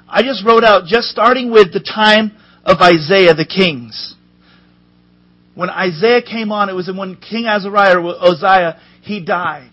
I 0.06 0.22
just 0.22 0.44
wrote 0.44 0.62
out, 0.62 0.84
just 0.86 1.08
starting 1.08 1.50
with 1.50 1.72
the 1.72 1.80
time 1.80 2.36
of 2.64 2.80
Isaiah 2.80 3.34
the 3.34 3.46
kings. 3.46 4.14
When 5.54 5.70
Isaiah 5.70 6.22
came 6.22 6.52
on, 6.52 6.68
it 6.68 6.74
was 6.74 6.90
when 6.94 7.16
King 7.16 7.46
Azariah 7.46 7.98
or 7.98 8.14
Uzziah, 8.22 8.78
he 9.00 9.24
died. 9.24 9.70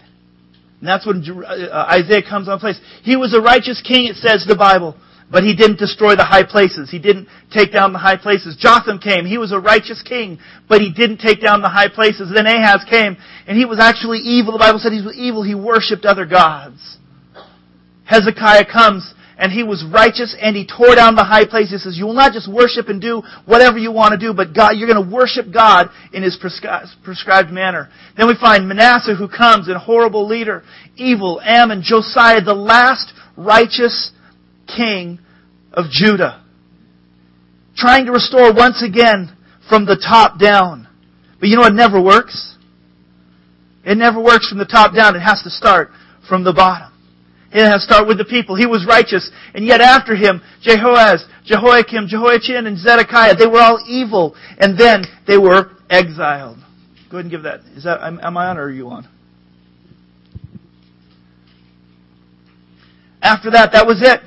And 0.80 0.88
that's 0.88 1.06
when 1.06 1.24
uh, 1.30 1.88
Isaiah 1.92 2.24
comes 2.24 2.48
on 2.48 2.60
place. 2.60 2.80
He 3.04 3.18
was 3.18 3.34
a 3.34 3.42
righteous 3.42 3.82
king, 3.82 4.06
it 4.06 4.16
says 4.16 4.46
the 4.48 4.56
Bible. 4.56 4.96
But 5.34 5.44
he 5.44 5.56
didn't 5.56 5.80
destroy 5.80 6.16
the 6.16 6.24
high 6.24 6.44
places. 6.44 6.92
He 6.92 7.00
didn't 7.00 7.28
take 7.52 7.74
down 7.74 7.92
the 7.92 7.98
high 7.98 8.18
places. 8.18 8.56
Jotham 8.56 9.00
came. 9.00 9.26
He 9.26 9.40
was 9.40 9.52
a 9.52 9.60
righteous 9.60 10.04
king, 10.04 10.38
but 10.70 10.80
he 10.80 10.94
didn't 10.94 11.18
take 11.18 11.42
down 11.42 11.64
the 11.64 11.70
high 11.70 11.90
places. 11.90 12.32
Then 12.32 12.46
Ahaz 12.46 12.86
came, 12.88 13.18
and 13.48 13.58
he 13.58 13.66
was 13.66 13.80
actually 13.80 14.20
evil. 14.20 14.54
The 14.54 14.60
Bible 14.60 14.78
said 14.78 14.94
he 14.94 15.02
was 15.02 15.18
evil. 15.18 15.42
He 15.42 15.56
worshipped 15.56 16.06
other 16.06 16.28
gods. 16.28 17.00
Hezekiah 18.06 18.72
comes, 18.72 19.16
and 19.40 19.52
he 19.52 19.64
was 19.64 19.84
righteous, 19.84 20.36
and 20.40 20.56
he 20.56 20.68
tore 20.68 20.94
down 20.94 21.16
the 21.16 21.24
high 21.24 21.48
places. 21.48 21.82
He 21.82 21.90
says, 21.90 21.98
you 21.98 22.06
will 22.06 22.14
not 22.14 22.34
just 22.34 22.48
worship 22.48 22.88
and 22.90 23.02
do 23.02 23.24
whatever 23.48 23.80
you 23.80 23.92
want 23.92 24.12
to 24.12 24.20
do, 24.20 24.36
but 24.36 24.54
God, 24.54 24.78
you're 24.78 24.88
going 24.88 25.04
to 25.04 25.16
worship 25.16 25.52
God 25.52 25.90
in 26.14 26.22
his 26.22 26.38
prescribed 26.38 27.50
manner. 27.50 27.90
Then 28.16 28.28
we 28.28 28.36
find 28.36 28.68
Manasseh 28.68 29.16
who 29.16 29.28
comes, 29.28 29.68
a 29.68 29.80
horrible 29.80 30.28
leader, 30.28 30.64
evil, 30.96 31.42
Amon, 31.44 31.82
Josiah, 31.82 32.42
the 32.42 32.54
last 32.54 33.12
righteous 33.36 34.12
king 34.68 35.20
of 35.72 35.86
Judah. 35.90 36.44
Trying 37.76 38.06
to 38.06 38.12
restore 38.12 38.54
once 38.54 38.84
again 38.84 39.36
from 39.68 39.86
the 39.86 39.96
top 39.96 40.40
down. 40.40 40.88
But 41.40 41.50
you 41.50 41.58
know 41.58 41.66
it 41.66 41.74
never 41.74 42.02
works? 42.02 42.58
It 43.86 43.98
never 43.98 44.22
works 44.22 44.48
from 44.48 44.60
the 44.60 44.66
top 44.66 44.96
down. 44.96 45.16
It 45.16 45.20
has 45.20 45.42
to 45.44 45.50
start 45.50 45.90
from 46.30 46.44
the 46.44 46.54
bottom. 46.54 46.92
It 47.52 47.66
has 47.66 47.82
to 47.82 47.94
start 47.94 48.08
with 48.08 48.18
the 48.18 48.26
people. 48.26 48.56
He 48.56 48.66
was 48.66 48.86
righteous. 48.88 49.30
And 49.54 49.66
yet 49.66 49.82
after 49.82 50.16
him, 50.16 50.42
Jehoaz, 50.66 51.26
Jehoiakim, 51.46 52.08
Jehoiachin, 52.08 52.66
and 52.66 52.78
Zedekiah, 52.78 53.36
they 53.36 53.46
were 53.46 53.60
all 53.60 53.84
evil. 53.88 54.36
And 54.58 54.78
then 54.78 55.04
they 55.28 55.38
were 55.38 55.72
exiled. 55.90 56.58
Go 57.12 57.18
ahead 57.18 57.26
and 57.26 57.32
give 57.32 57.44
that. 57.44 57.60
Is 57.76 57.84
that, 57.84 58.02
am 58.02 58.38
I 58.38 58.48
on 58.48 58.58
or 58.58 58.64
are 58.64 58.72
you 58.72 58.90
on? 58.90 59.08
After 63.22 63.52
that, 63.52 63.72
that 63.74 63.86
was 63.86 64.02
it. 64.02 64.22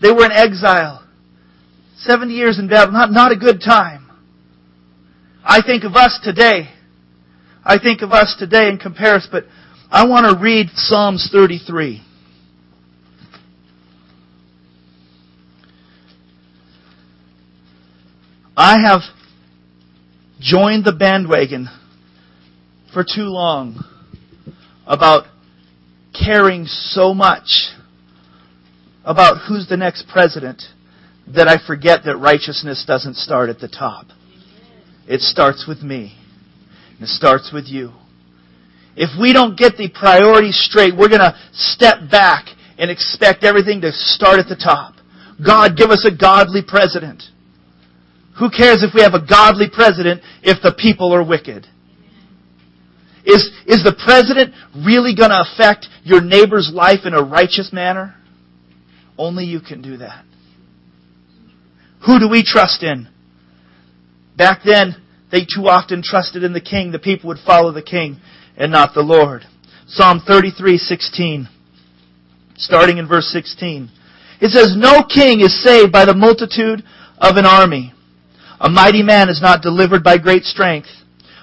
They 0.00 0.10
were 0.10 0.24
in 0.24 0.32
exile. 0.32 1.06
70 1.98 2.32
years 2.32 2.58
in 2.58 2.68
Babylon, 2.68 2.92
not, 2.92 3.12
not 3.12 3.32
a 3.32 3.36
good 3.36 3.60
time. 3.60 4.10
I 5.44 5.62
think 5.62 5.84
of 5.84 5.94
us 5.94 6.18
today. 6.22 6.70
I 7.64 7.78
think 7.78 8.00
of 8.02 8.12
us 8.12 8.34
today 8.38 8.68
in 8.68 8.78
comparison, 8.78 9.28
but 9.30 9.44
I 9.90 10.06
want 10.06 10.26
to 10.26 10.42
read 10.42 10.68
Psalms 10.74 11.28
33. 11.30 12.02
I 18.56 18.78
have 18.80 19.00
joined 20.38 20.84
the 20.84 20.92
bandwagon 20.92 21.68
for 22.92 23.04
too 23.04 23.24
long 23.24 23.84
about 24.86 25.24
caring 26.18 26.66
so 26.66 27.14
much 27.14 27.70
about 29.04 29.38
who's 29.48 29.66
the 29.68 29.76
next 29.76 30.06
president 30.08 30.62
that 31.34 31.48
I 31.48 31.56
forget 31.64 32.04
that 32.04 32.16
righteousness 32.16 32.84
doesn't 32.86 33.16
start 33.16 33.48
at 33.50 33.58
the 33.58 33.68
top. 33.68 34.06
It 35.06 35.20
starts 35.20 35.66
with 35.66 35.82
me. 35.82 36.16
And 36.94 37.02
it 37.02 37.08
starts 37.08 37.50
with 37.52 37.66
you. 37.66 37.92
If 38.96 39.18
we 39.20 39.32
don't 39.32 39.56
get 39.56 39.76
the 39.76 39.88
priorities 39.88 40.56
straight, 40.56 40.96
we're 40.96 41.08
going 41.08 41.20
to 41.20 41.38
step 41.52 42.10
back 42.10 42.46
and 42.78 42.90
expect 42.90 43.44
everything 43.44 43.80
to 43.82 43.92
start 43.92 44.38
at 44.38 44.48
the 44.48 44.56
top. 44.56 44.94
God, 45.44 45.76
give 45.76 45.90
us 45.90 46.04
a 46.04 46.14
godly 46.14 46.62
president. 46.66 47.22
Who 48.38 48.50
cares 48.50 48.82
if 48.82 48.94
we 48.94 49.02
have 49.02 49.14
a 49.14 49.24
godly 49.24 49.68
president 49.72 50.22
if 50.42 50.62
the 50.62 50.72
people 50.72 51.14
are 51.14 51.24
wicked? 51.24 51.66
Is, 53.24 53.50
is 53.66 53.84
the 53.84 53.96
president 54.04 54.54
really 54.74 55.14
going 55.14 55.30
to 55.30 55.44
affect 55.44 55.86
your 56.04 56.20
neighbor's 56.20 56.70
life 56.72 57.00
in 57.04 57.14
a 57.14 57.22
righteous 57.22 57.70
manner? 57.72 58.14
Only 59.20 59.44
you 59.44 59.60
can 59.60 59.82
do 59.82 59.98
that. 59.98 60.24
Who 62.06 62.18
do 62.18 62.26
we 62.26 62.42
trust 62.42 62.82
in? 62.82 63.06
Back 64.34 64.62
then, 64.64 64.96
they 65.30 65.40
too 65.40 65.68
often 65.68 66.02
trusted 66.02 66.42
in 66.42 66.54
the 66.54 66.60
king. 66.62 66.90
The 66.90 66.98
people 66.98 67.28
would 67.28 67.38
follow 67.46 67.70
the 67.70 67.82
king 67.82 68.16
and 68.56 68.72
not 68.72 68.94
the 68.94 69.02
Lord. 69.02 69.44
Psalm 69.88 70.20
33:16, 70.20 71.50
starting 72.56 72.96
in 72.96 73.06
verse 73.06 73.28
16. 73.30 73.90
It 74.40 74.52
says, 74.52 74.74
"No 74.74 75.02
king 75.02 75.40
is 75.40 75.62
saved 75.62 75.92
by 75.92 76.06
the 76.06 76.14
multitude 76.14 76.82
of 77.18 77.36
an 77.36 77.44
army. 77.44 77.92
A 78.58 78.70
mighty 78.70 79.02
man 79.02 79.28
is 79.28 79.42
not 79.42 79.60
delivered 79.60 80.02
by 80.02 80.16
great 80.16 80.46
strength. 80.46 80.88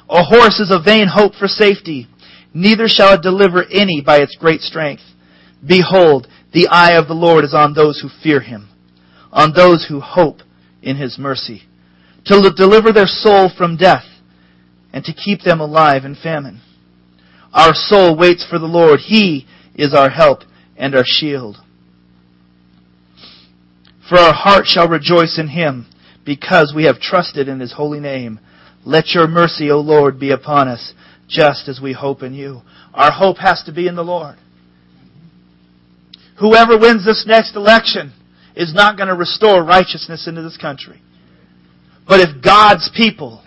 A 0.09 0.23
horse 0.23 0.59
is 0.59 0.71
a 0.71 0.79
vain 0.79 1.07
hope 1.07 1.35
for 1.35 1.47
safety. 1.47 2.07
Neither 2.55 2.87
shall 2.87 3.13
it 3.13 3.21
deliver 3.21 3.63
any 3.65 4.01
by 4.01 4.17
its 4.17 4.35
great 4.35 4.63
strength. 4.63 5.03
Behold, 5.63 6.27
the 6.53 6.67
eye 6.67 6.97
of 6.97 7.07
the 7.07 7.13
Lord 7.13 7.43
is 7.43 7.53
on 7.53 7.73
those 7.73 7.99
who 7.99 8.10
fear 8.23 8.39
him, 8.39 8.69
on 9.31 9.53
those 9.53 9.86
who 9.89 9.99
hope 9.99 10.39
in 10.81 10.97
his 10.97 11.17
mercy, 11.17 11.63
to 12.25 12.51
deliver 12.55 12.91
their 12.91 13.07
soul 13.07 13.49
from 13.55 13.77
death, 13.77 14.05
and 14.93 15.03
to 15.03 15.13
keep 15.13 15.41
them 15.41 15.60
alive 15.60 16.05
in 16.05 16.15
famine. 16.15 16.62
Our 17.53 17.73
soul 17.73 18.15
waits 18.17 18.45
for 18.49 18.60
the 18.60 18.65
Lord. 18.65 18.99
He 19.01 19.45
is 19.75 19.93
our 19.93 20.10
help 20.10 20.41
and 20.75 20.95
our 20.95 21.03
shield. 21.05 21.57
For 24.10 24.17
our 24.17 24.33
heart 24.33 24.65
shall 24.67 24.88
rejoice 24.88 25.38
in 25.38 25.49
him, 25.49 25.88
because 26.25 26.73
we 26.75 26.86
have 26.86 26.99
trusted 26.99 27.47
in 27.47 27.60
his 27.60 27.73
holy 27.73 27.99
name. 27.99 28.39
Let 28.86 29.10
your 29.13 29.27
mercy, 29.27 29.69
O 29.69 29.79
Lord, 29.79 30.19
be 30.19 30.31
upon 30.31 30.69
us, 30.69 30.93
just 31.27 31.67
as 31.67 31.81
we 31.81 31.93
hope 31.93 32.23
in 32.23 32.33
you. 32.33 32.62
Our 32.93 33.12
hope 33.12 33.38
has 33.39 33.63
to 33.65 33.73
be 33.73 33.88
in 33.88 33.95
the 33.95 34.03
Lord 34.03 34.38
whoever 36.39 36.78
wins 36.78 37.06
this 37.06 37.26
next 37.28 37.56
election 37.56 38.13
is 38.56 38.73
not 38.73 38.97
going 38.97 39.10
to 39.10 39.15
restore 39.15 39.63
righteousness 39.63 40.28
into 40.28 40.41
this 40.41 40.58
country. 40.58 41.02
But 42.08 42.21
if 42.21 42.43
God's 42.43 42.89
people 42.95 43.43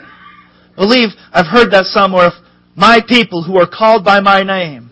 believe, 0.77 1.11
I've 1.33 1.47
heard 1.47 1.73
that 1.73 1.87
somewhere, 1.87 2.29
if 2.29 2.35
my 2.77 3.01
people 3.07 3.43
who 3.43 3.59
are 3.59 3.67
called 3.67 4.05
by 4.05 4.21
my 4.21 4.43
name 4.43 4.91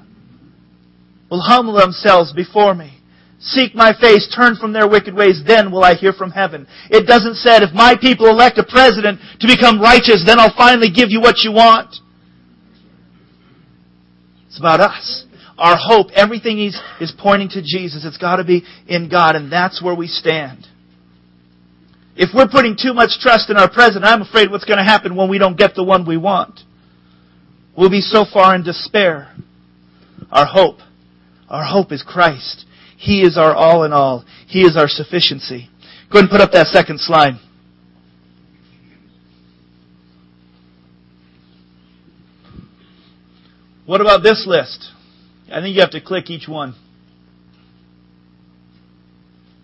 will 1.30 1.40
humble 1.40 1.74
themselves 1.74 2.32
before 2.32 2.74
me, 2.74 2.98
seek 3.38 3.74
my 3.74 3.92
face, 4.00 4.32
turn 4.34 4.56
from 4.56 4.72
their 4.72 4.88
wicked 4.88 5.14
ways, 5.14 5.42
then 5.46 5.70
will 5.70 5.84
I 5.84 5.94
hear 5.94 6.12
from 6.12 6.30
heaven. 6.30 6.66
It 6.90 7.06
doesn't 7.06 7.36
say 7.36 7.56
if 7.56 7.74
my 7.74 7.94
people 8.00 8.26
elect 8.28 8.58
a 8.58 8.64
president 8.64 9.20
to 9.40 9.46
become 9.46 9.80
righteous, 9.80 10.24
then 10.26 10.40
I'll 10.40 10.56
finally 10.56 10.90
give 10.90 11.10
you 11.10 11.20
what 11.20 11.38
you 11.38 11.52
want. 11.52 11.94
It's 14.48 14.58
about 14.58 14.80
us 14.80 15.27
our 15.58 15.76
hope, 15.76 16.08
everything 16.14 16.60
is, 16.60 16.80
is 17.00 17.12
pointing 17.18 17.48
to 17.50 17.62
Jesus. 17.62 18.04
It's 18.04 18.16
got 18.16 18.36
to 18.36 18.44
be 18.44 18.64
in 18.86 19.08
God, 19.08 19.34
and 19.36 19.52
that's 19.52 19.82
where 19.82 19.94
we 19.94 20.06
stand. 20.06 20.66
If 22.16 22.30
we're 22.34 22.48
putting 22.48 22.76
too 22.80 22.94
much 22.94 23.18
trust 23.20 23.50
in 23.50 23.56
our 23.56 23.70
president, 23.70 24.04
I'm 24.04 24.22
afraid 24.22 24.50
what's 24.50 24.64
going 24.64 24.78
to 24.78 24.84
happen 24.84 25.16
when 25.16 25.28
we 25.28 25.38
don't 25.38 25.58
get 25.58 25.74
the 25.74 25.84
one 25.84 26.06
we 26.06 26.16
want. 26.16 26.60
We'll 27.76 27.90
be 27.90 28.00
so 28.00 28.24
far 28.24 28.54
in 28.54 28.64
despair. 28.64 29.34
Our 30.30 30.46
hope, 30.46 30.78
our 31.48 31.64
hope 31.64 31.92
is 31.92 32.02
Christ. 32.06 32.64
He 32.96 33.22
is 33.22 33.38
our 33.38 33.54
all 33.54 33.84
in 33.84 33.92
all. 33.92 34.24
He 34.48 34.62
is 34.62 34.76
our 34.76 34.88
sufficiency. 34.88 35.68
Go 36.12 36.18
ahead 36.18 36.24
and 36.24 36.30
put 36.30 36.40
up 36.40 36.52
that 36.52 36.66
second 36.68 36.98
slide. 37.00 37.34
What 43.86 44.00
about 44.00 44.22
this 44.22 44.44
list? 44.46 44.92
I 45.50 45.60
think 45.62 45.74
you 45.74 45.80
have 45.80 45.92
to 45.92 46.00
click 46.00 46.28
each 46.30 46.46
one. 46.46 46.74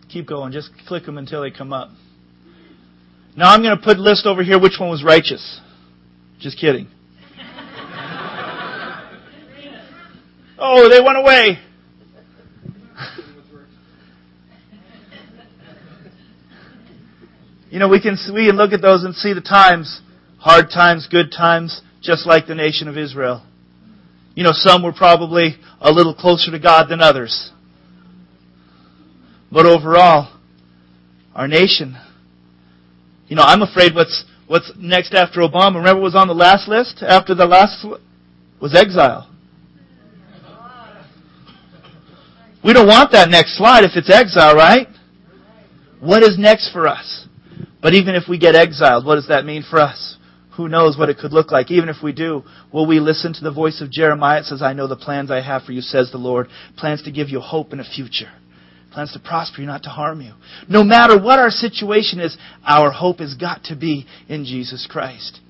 Keep 0.08 0.28
going. 0.28 0.52
Just 0.52 0.70
click 0.86 1.04
them 1.04 1.18
until 1.18 1.42
they 1.42 1.50
come 1.50 1.72
up. 1.72 1.90
Now 3.36 3.52
I'm 3.52 3.62
going 3.62 3.76
to 3.76 3.82
put 3.82 3.98
a 3.98 4.00
list 4.00 4.26
over 4.26 4.42
here 4.42 4.58
which 4.58 4.78
one 4.78 4.88
was 4.88 5.04
righteous. 5.04 5.60
Just 6.38 6.58
kidding. 6.58 6.86
oh, 10.58 10.88
they 10.88 11.00
went 11.00 11.18
away. 11.18 11.58
you 17.70 17.78
know, 17.78 17.88
we 17.88 18.00
can 18.00 18.16
we 18.32 18.46
can 18.46 18.56
look 18.56 18.72
at 18.72 18.80
those 18.80 19.04
and 19.04 19.14
see 19.14 19.34
the 19.34 19.40
times, 19.40 20.00
hard 20.38 20.70
times, 20.72 21.08
good 21.10 21.30
times, 21.36 21.82
just 22.00 22.26
like 22.26 22.46
the 22.46 22.54
nation 22.54 22.88
of 22.88 22.96
Israel. 22.96 23.42
You 24.34 24.42
know, 24.42 24.52
some 24.52 24.82
were 24.82 24.92
probably 24.92 25.56
a 25.80 25.92
little 25.92 26.14
closer 26.14 26.50
to 26.50 26.58
God 26.58 26.88
than 26.88 27.00
others. 27.00 27.52
But 29.50 29.66
overall, 29.66 30.36
our 31.34 31.46
nation, 31.46 31.96
you 33.28 33.36
know, 33.36 33.42
I'm 33.42 33.62
afraid 33.62 33.94
what's, 33.94 34.24
what's 34.46 34.72
next 34.76 35.14
after 35.14 35.40
Obama, 35.40 35.76
remember 35.76 36.02
was 36.02 36.16
on 36.16 36.26
the 36.26 36.34
last 36.34 36.68
list? 36.68 37.02
After 37.02 37.34
the 37.34 37.46
last 37.46 37.86
was 38.60 38.74
exile. 38.74 39.30
We 42.64 42.72
don't 42.72 42.88
want 42.88 43.12
that 43.12 43.28
next 43.28 43.58
slide 43.58 43.84
if 43.84 43.92
it's 43.94 44.10
exile, 44.10 44.54
right? 44.56 44.88
What 46.00 46.22
is 46.22 46.38
next 46.38 46.72
for 46.72 46.88
us? 46.88 47.28
But 47.82 47.94
even 47.94 48.14
if 48.14 48.24
we 48.28 48.38
get 48.38 48.54
exiled, 48.54 49.04
what 49.04 49.16
does 49.16 49.28
that 49.28 49.44
mean 49.44 49.62
for 49.68 49.78
us? 49.78 50.16
Who 50.56 50.68
knows 50.68 50.96
what 50.96 51.08
it 51.08 51.18
could 51.18 51.32
look 51.32 51.50
like? 51.50 51.70
Even 51.70 51.88
if 51.88 51.96
we 52.02 52.12
do, 52.12 52.44
will 52.72 52.86
we 52.86 53.00
listen 53.00 53.32
to 53.34 53.42
the 53.42 53.50
voice 53.50 53.80
of 53.80 53.90
Jeremiah? 53.90 54.40
It 54.40 54.44
says, 54.44 54.62
I 54.62 54.72
know 54.72 54.86
the 54.86 54.96
plans 54.96 55.30
I 55.30 55.40
have 55.40 55.64
for 55.64 55.72
you, 55.72 55.80
says 55.80 56.10
the 56.12 56.18
Lord. 56.18 56.46
Plans 56.76 57.02
to 57.02 57.10
give 57.10 57.28
you 57.28 57.40
hope 57.40 57.72
and 57.72 57.80
a 57.80 57.84
future. 57.84 58.30
Plans 58.92 59.12
to 59.12 59.18
prosper 59.18 59.60
you, 59.60 59.66
not 59.66 59.82
to 59.82 59.88
harm 59.88 60.20
you. 60.20 60.34
No 60.68 60.84
matter 60.84 61.20
what 61.20 61.40
our 61.40 61.50
situation 61.50 62.20
is, 62.20 62.36
our 62.64 62.92
hope 62.92 63.18
has 63.18 63.34
got 63.34 63.64
to 63.64 63.76
be 63.76 64.06
in 64.28 64.44
Jesus 64.44 64.86
Christ. 64.88 65.40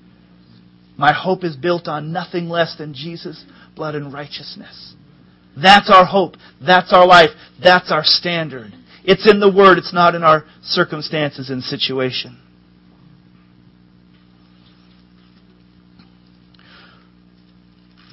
My 0.97 1.13
hope 1.13 1.43
is 1.43 1.55
built 1.55 1.87
on 1.87 2.11
nothing 2.11 2.49
less 2.49 2.75
than 2.77 2.95
Jesus' 2.95 3.45
blood 3.75 3.93
and 3.93 4.11
righteousness. 4.11 4.95
That's 5.55 5.91
our 5.91 6.05
hope. 6.05 6.35
That's 6.65 6.91
our 6.91 7.05
life. 7.05 7.29
That's 7.61 7.91
our 7.91 8.03
standard. 8.03 8.73
It's 9.03 9.29
in 9.29 9.39
the 9.39 9.51
Word. 9.51 9.77
It's 9.77 9.93
not 9.93 10.15
in 10.15 10.23
our 10.23 10.45
circumstances 10.63 11.51
and 11.51 11.63
situation. 11.63 12.41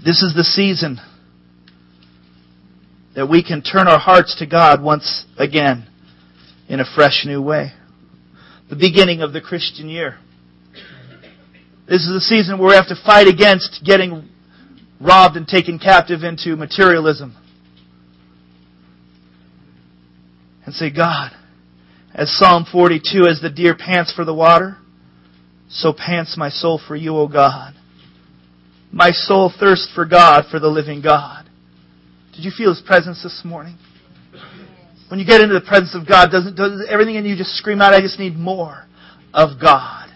This 0.05 0.21
is 0.21 0.35
the 0.35 0.43
season 0.43 0.99
that 3.15 3.29
we 3.29 3.45
can 3.45 3.63
turn 3.63 3.87
our 3.87 4.01
hearts 4.01 4.35
to 4.41 4.47
God 4.47 4.83
once 4.83 5.27
again 5.39 5.87
in 6.69 6.81
a 6.81 6.85
fresh 6.85 7.25
new 7.25 7.41
way. 7.41 7.73
The 8.69 8.75
beginning 8.75 9.23
of 9.23 9.33
the 9.33 9.41
Christian 9.41 9.89
year. 9.89 10.19
This 11.89 12.03
is 12.03 12.09
the 12.09 12.21
season 12.21 12.59
where 12.59 12.71
we 12.71 12.75
have 12.75 12.89
to 12.89 13.01
fight 13.07 13.29
against 13.29 13.83
getting 13.85 14.29
robbed 15.01 15.37
and 15.37 15.47
taken 15.47 15.79
captive 15.79 16.25
into 16.25 16.57
materialism. 16.57 17.37
And 20.67 20.75
say, 20.75 20.91
God, 20.91 21.31
as 22.13 22.37
Psalm 22.37 22.67
42, 22.71 23.27
as 23.29 23.41
the 23.41 23.51
deer 23.51 23.77
pants 23.77 24.13
for 24.13 24.25
the 24.25 24.35
water, 24.35 24.79
so 25.69 25.93
pants 25.93 26.37
my 26.37 26.49
soul 26.49 26.81
for 26.89 26.97
you, 26.97 27.17
O 27.17 27.29
God. 27.29 27.75
My 28.93 29.11
soul 29.11 29.53
thirsts 29.59 29.91
for 29.95 30.05
God, 30.05 30.45
for 30.51 30.61
the 30.61 30.69
living 30.69 31.01
God. 31.01 31.49
Did 32.35 32.45
you 32.45 32.51
feel 32.57 32.75
His 32.75 32.83
presence 32.87 33.23
this 33.23 33.43
morning? 33.45 33.79
When 35.09 35.19
you 35.19 35.27
get 35.27 35.41
into 35.41 35.55
the 35.55 35.61
presence 35.67 35.95
of 35.95 36.07
God, 36.07 36.31
doesn't, 36.31 36.57
does 36.57 36.87
everything 36.89 37.17
in 37.17 37.25
you 37.25 37.37
just 37.37 37.57
scream 37.57 37.81
out, 37.81 37.93
I 37.95 38.01
just 38.01 38.19
need 38.19 38.37
more 38.37 38.87
of 39.35 39.61
God. 39.61 40.11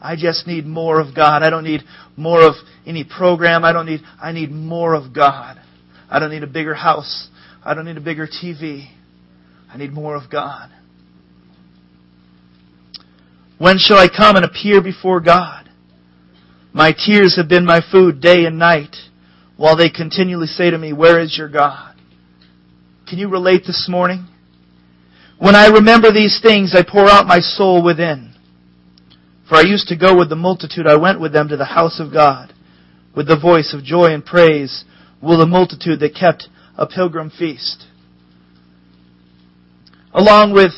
I 0.00 0.16
just 0.16 0.46
need 0.46 0.66
more 0.66 1.00
of 1.00 1.14
God. 1.14 1.42
I 1.42 1.50
don't 1.50 1.64
need 1.64 1.82
more 2.16 2.42
of 2.46 2.54
any 2.86 3.04
program. 3.04 3.64
I 3.64 3.72
don't 3.72 3.86
need, 3.86 4.00
I 4.20 4.32
need 4.32 4.50
more 4.50 4.94
of 4.94 5.14
God. 5.14 5.60
I 6.10 6.18
don't 6.18 6.30
need 6.30 6.42
a 6.42 6.48
bigger 6.48 6.74
house. 6.74 7.28
I 7.64 7.74
don't 7.74 7.84
need 7.84 7.96
a 7.96 8.02
bigger 8.02 8.26
TV. 8.26 8.88
I 9.70 9.78
need 9.78 9.92
more 9.92 10.16
of 10.16 10.30
God. 10.30 10.70
When 13.58 13.78
shall 13.78 13.96
I 13.96 14.08
come 14.08 14.36
and 14.36 14.44
appear 14.44 14.82
before 14.82 15.20
God? 15.20 15.61
My 16.72 16.92
tears 16.92 17.36
have 17.36 17.48
been 17.48 17.66
my 17.66 17.80
food 17.92 18.20
day 18.20 18.46
and 18.46 18.58
night, 18.58 18.96
while 19.56 19.76
they 19.76 19.90
continually 19.90 20.46
say 20.46 20.70
to 20.70 20.78
me, 20.78 20.92
Where 20.92 21.20
is 21.20 21.36
your 21.36 21.48
God? 21.48 21.94
Can 23.06 23.18
you 23.18 23.28
relate 23.28 23.64
this 23.66 23.86
morning? 23.90 24.26
When 25.38 25.54
I 25.54 25.66
remember 25.66 26.12
these 26.12 26.40
things, 26.42 26.74
I 26.74 26.82
pour 26.82 27.10
out 27.10 27.26
my 27.26 27.40
soul 27.40 27.84
within. 27.84 28.34
For 29.48 29.56
I 29.56 29.62
used 29.62 29.88
to 29.88 29.96
go 29.96 30.16
with 30.16 30.30
the 30.30 30.36
multitude, 30.36 30.86
I 30.86 30.96
went 30.96 31.20
with 31.20 31.32
them 31.32 31.48
to 31.48 31.56
the 31.56 31.66
house 31.66 32.00
of 32.00 32.12
God, 32.12 32.54
with 33.14 33.28
the 33.28 33.38
voice 33.38 33.74
of 33.74 33.84
joy 33.84 34.14
and 34.14 34.24
praise, 34.24 34.84
with 35.20 35.40
the 35.40 35.46
multitude 35.46 36.00
that 36.00 36.14
kept 36.14 36.48
a 36.78 36.86
pilgrim 36.86 37.30
feast. 37.30 37.84
Along 40.14 40.54
with 40.54 40.72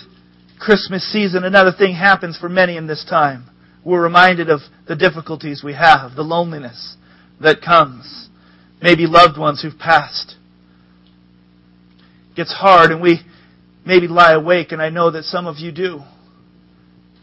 Christmas 0.58 1.04
season, 1.12 1.44
another 1.44 1.72
thing 1.72 1.94
happens 1.94 2.36
for 2.36 2.48
many 2.48 2.76
in 2.76 2.88
this 2.88 3.04
time 3.08 3.50
we're 3.84 4.02
reminded 4.02 4.48
of 4.48 4.60
the 4.86 4.96
difficulties 4.96 5.62
we 5.64 5.74
have, 5.74 6.14
the 6.14 6.22
loneliness 6.22 6.96
that 7.40 7.62
comes. 7.62 8.28
Maybe 8.82 9.06
loved 9.06 9.38
ones 9.38 9.62
who've 9.62 9.78
passed. 9.78 10.36
Gets 12.36 12.52
hard 12.52 12.90
and 12.90 13.00
we 13.00 13.20
maybe 13.86 14.08
lie 14.08 14.32
awake, 14.32 14.72
and 14.72 14.82
I 14.82 14.90
know 14.90 15.10
that 15.10 15.24
some 15.24 15.46
of 15.46 15.58
you 15.58 15.72
do. 15.72 16.00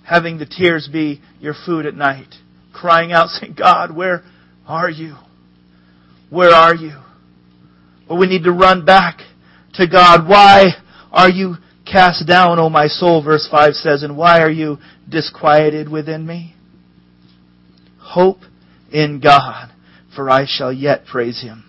Having 0.04 0.40
the 0.40 0.46
tears 0.46 0.90
be 0.92 1.22
your 1.40 1.54
food 1.66 1.86
at 1.86 1.96
night. 1.96 2.36
Crying 2.74 3.12
out, 3.12 3.30
saying, 3.30 3.56
God, 3.58 3.96
where 3.96 4.24
are 4.68 4.90
you? 4.90 5.16
Where 6.30 6.52
are 6.52 6.74
you? 6.74 6.94
Well, 8.10 8.20
we 8.20 8.28
need 8.28 8.44
to 8.44 8.52
run 8.52 8.86
back 8.86 9.20
to 9.74 9.88
God. 9.88 10.28
Why 10.28 10.70
are 11.12 11.30
you 11.30 11.56
cast 11.86 12.28
down, 12.28 12.58
O 12.60 12.70
my 12.70 12.88
soul, 12.88 13.24
verse 13.24 13.48
5 13.50 13.74
says, 13.74 14.04
and 14.04 14.18
why 14.18 14.42
are 14.42 14.50
you 14.50 14.78
disquieted 15.10 15.90
within 15.90 16.26
me? 16.26 16.56
Hope 18.12 18.40
in 18.92 19.22
God, 19.22 19.72
for 20.14 20.30
I 20.30 20.46
shall 20.46 20.74
yet 20.74 21.06
praise 21.06 21.42
him. 21.42 21.64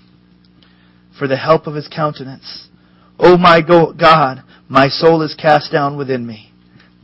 For 1.16 1.28
the 1.28 1.37
help 1.37 1.68
of 1.68 1.74
his 1.74 1.87
countenance. 1.87 2.68
O 3.16 3.37
my 3.37 3.61
God, 3.61 4.42
my 4.68 4.88
soul 4.88 5.22
is 5.22 5.37
cast 5.40 5.70
down 5.70 5.96
within 5.96 6.26
me. 6.26 6.52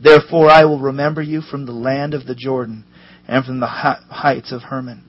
Therefore 0.03 0.49
I 0.49 0.65
will 0.65 0.79
remember 0.79 1.21
you 1.21 1.39
from 1.39 1.65
the 1.65 1.71
land 1.71 2.13
of 2.13 2.25
the 2.25 2.35
Jordan 2.35 2.83
and 3.29 3.45
from 3.45 3.61
the 3.61 3.67
heights 3.67 4.51
of 4.51 4.63
Hermon. 4.63 5.05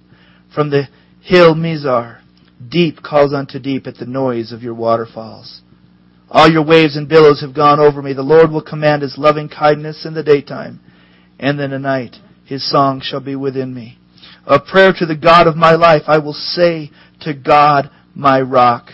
From 0.54 0.70
the 0.70 0.84
hill 1.22 1.56
Mizar, 1.56 2.20
deep 2.68 3.02
calls 3.02 3.32
unto 3.32 3.58
deep 3.58 3.88
at 3.88 3.96
the 3.96 4.06
noise 4.06 4.52
of 4.52 4.62
your 4.62 4.74
waterfalls. 4.74 5.62
All 6.30 6.48
your 6.48 6.64
waves 6.64 6.96
and 6.96 7.08
billows 7.08 7.40
have 7.40 7.54
gone 7.54 7.80
over 7.80 8.00
me. 8.00 8.12
The 8.12 8.22
Lord 8.22 8.52
will 8.52 8.62
command 8.62 9.02
his 9.02 9.18
loving 9.18 9.48
kindness 9.48 10.06
in 10.06 10.14
the 10.14 10.22
daytime, 10.22 10.78
and 11.40 11.58
in 11.58 11.72
the 11.72 11.80
night 11.80 12.16
his 12.44 12.68
song 12.70 13.00
shall 13.00 13.20
be 13.20 13.34
within 13.34 13.74
me. 13.74 13.96
A 14.46 14.58
prayer 14.58 14.92
to 14.98 15.06
the 15.06 15.16
God 15.16 15.46
of 15.46 15.56
my 15.56 15.72
life. 15.72 16.02
I 16.06 16.18
will 16.18 16.32
say 16.32 16.90
to 17.22 17.34
God, 17.34 17.90
my 18.14 18.40
rock, 18.40 18.86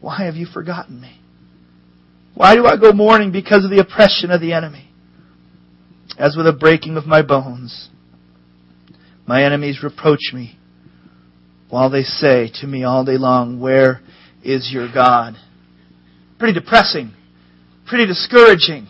why 0.00 0.24
have 0.24 0.36
you 0.36 0.46
forgotten 0.46 1.00
me? 1.00 1.20
Why 2.34 2.54
do 2.54 2.66
I 2.66 2.76
go 2.76 2.92
mourning 2.92 3.32
because 3.32 3.64
of 3.64 3.70
the 3.70 3.80
oppression 3.80 4.30
of 4.30 4.40
the 4.40 4.52
enemy? 4.52 4.90
As 6.18 6.36
with 6.36 6.46
a 6.46 6.52
breaking 6.52 6.96
of 6.96 7.06
my 7.06 7.22
bones, 7.22 7.88
my 9.26 9.44
enemies 9.44 9.82
reproach 9.82 10.32
me 10.32 10.58
while 11.68 11.90
they 11.90 12.02
say 12.02 12.50
to 12.60 12.66
me 12.66 12.84
all 12.84 13.04
day 13.04 13.16
long, 13.16 13.60
where 13.60 14.00
is 14.42 14.70
your 14.72 14.92
God? 14.92 15.36
pretty 16.42 16.58
depressing, 16.58 17.14
pretty 17.86 18.04
discouraging. 18.04 18.88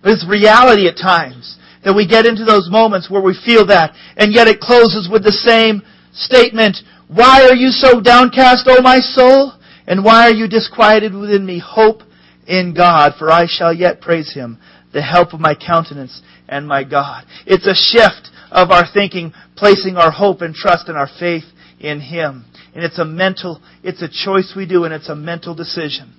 But 0.00 0.12
it's 0.12 0.24
reality 0.28 0.86
at 0.86 0.96
times 0.96 1.58
that 1.84 1.94
we 1.94 2.06
get 2.06 2.26
into 2.26 2.44
those 2.44 2.68
moments 2.70 3.10
where 3.10 3.22
we 3.22 3.38
feel 3.44 3.66
that, 3.66 3.94
and 4.16 4.32
yet 4.32 4.48
it 4.48 4.60
closes 4.60 5.08
with 5.10 5.22
the 5.22 5.32
same 5.32 5.82
statement, 6.12 6.78
Why 7.08 7.44
are 7.44 7.54
you 7.54 7.70
so 7.70 8.00
downcast, 8.00 8.66
O 8.66 8.80
my 8.82 9.00
soul? 9.00 9.52
And 9.86 10.04
why 10.04 10.26
are 10.28 10.32
you 10.32 10.48
disquieted 10.48 11.14
within 11.14 11.44
me? 11.44 11.62
Hope 11.64 12.00
in 12.46 12.74
God, 12.74 13.12
for 13.18 13.30
I 13.30 13.46
shall 13.46 13.72
yet 13.72 14.00
praise 14.00 14.32
Him, 14.32 14.58
the 14.92 15.02
help 15.02 15.32
of 15.34 15.40
my 15.40 15.54
countenance 15.54 16.22
and 16.48 16.66
my 16.66 16.84
God. 16.84 17.24
It's 17.46 17.66
a 17.66 17.74
shift 17.74 18.30
of 18.50 18.70
our 18.70 18.84
thinking, 18.92 19.32
placing 19.56 19.96
our 19.96 20.10
hope 20.10 20.40
and 20.40 20.54
trust 20.54 20.88
and 20.88 20.96
our 20.96 21.08
faith 21.18 21.44
in 21.80 22.00
Him. 22.00 22.46
And 22.74 22.84
it's 22.84 22.98
a 22.98 23.04
mental, 23.04 23.60
it's 23.82 24.02
a 24.02 24.08
choice 24.08 24.54
we 24.56 24.66
do 24.66 24.84
and 24.84 24.94
it's 24.94 25.08
a 25.08 25.14
mental 25.14 25.54
decision. 25.54 26.14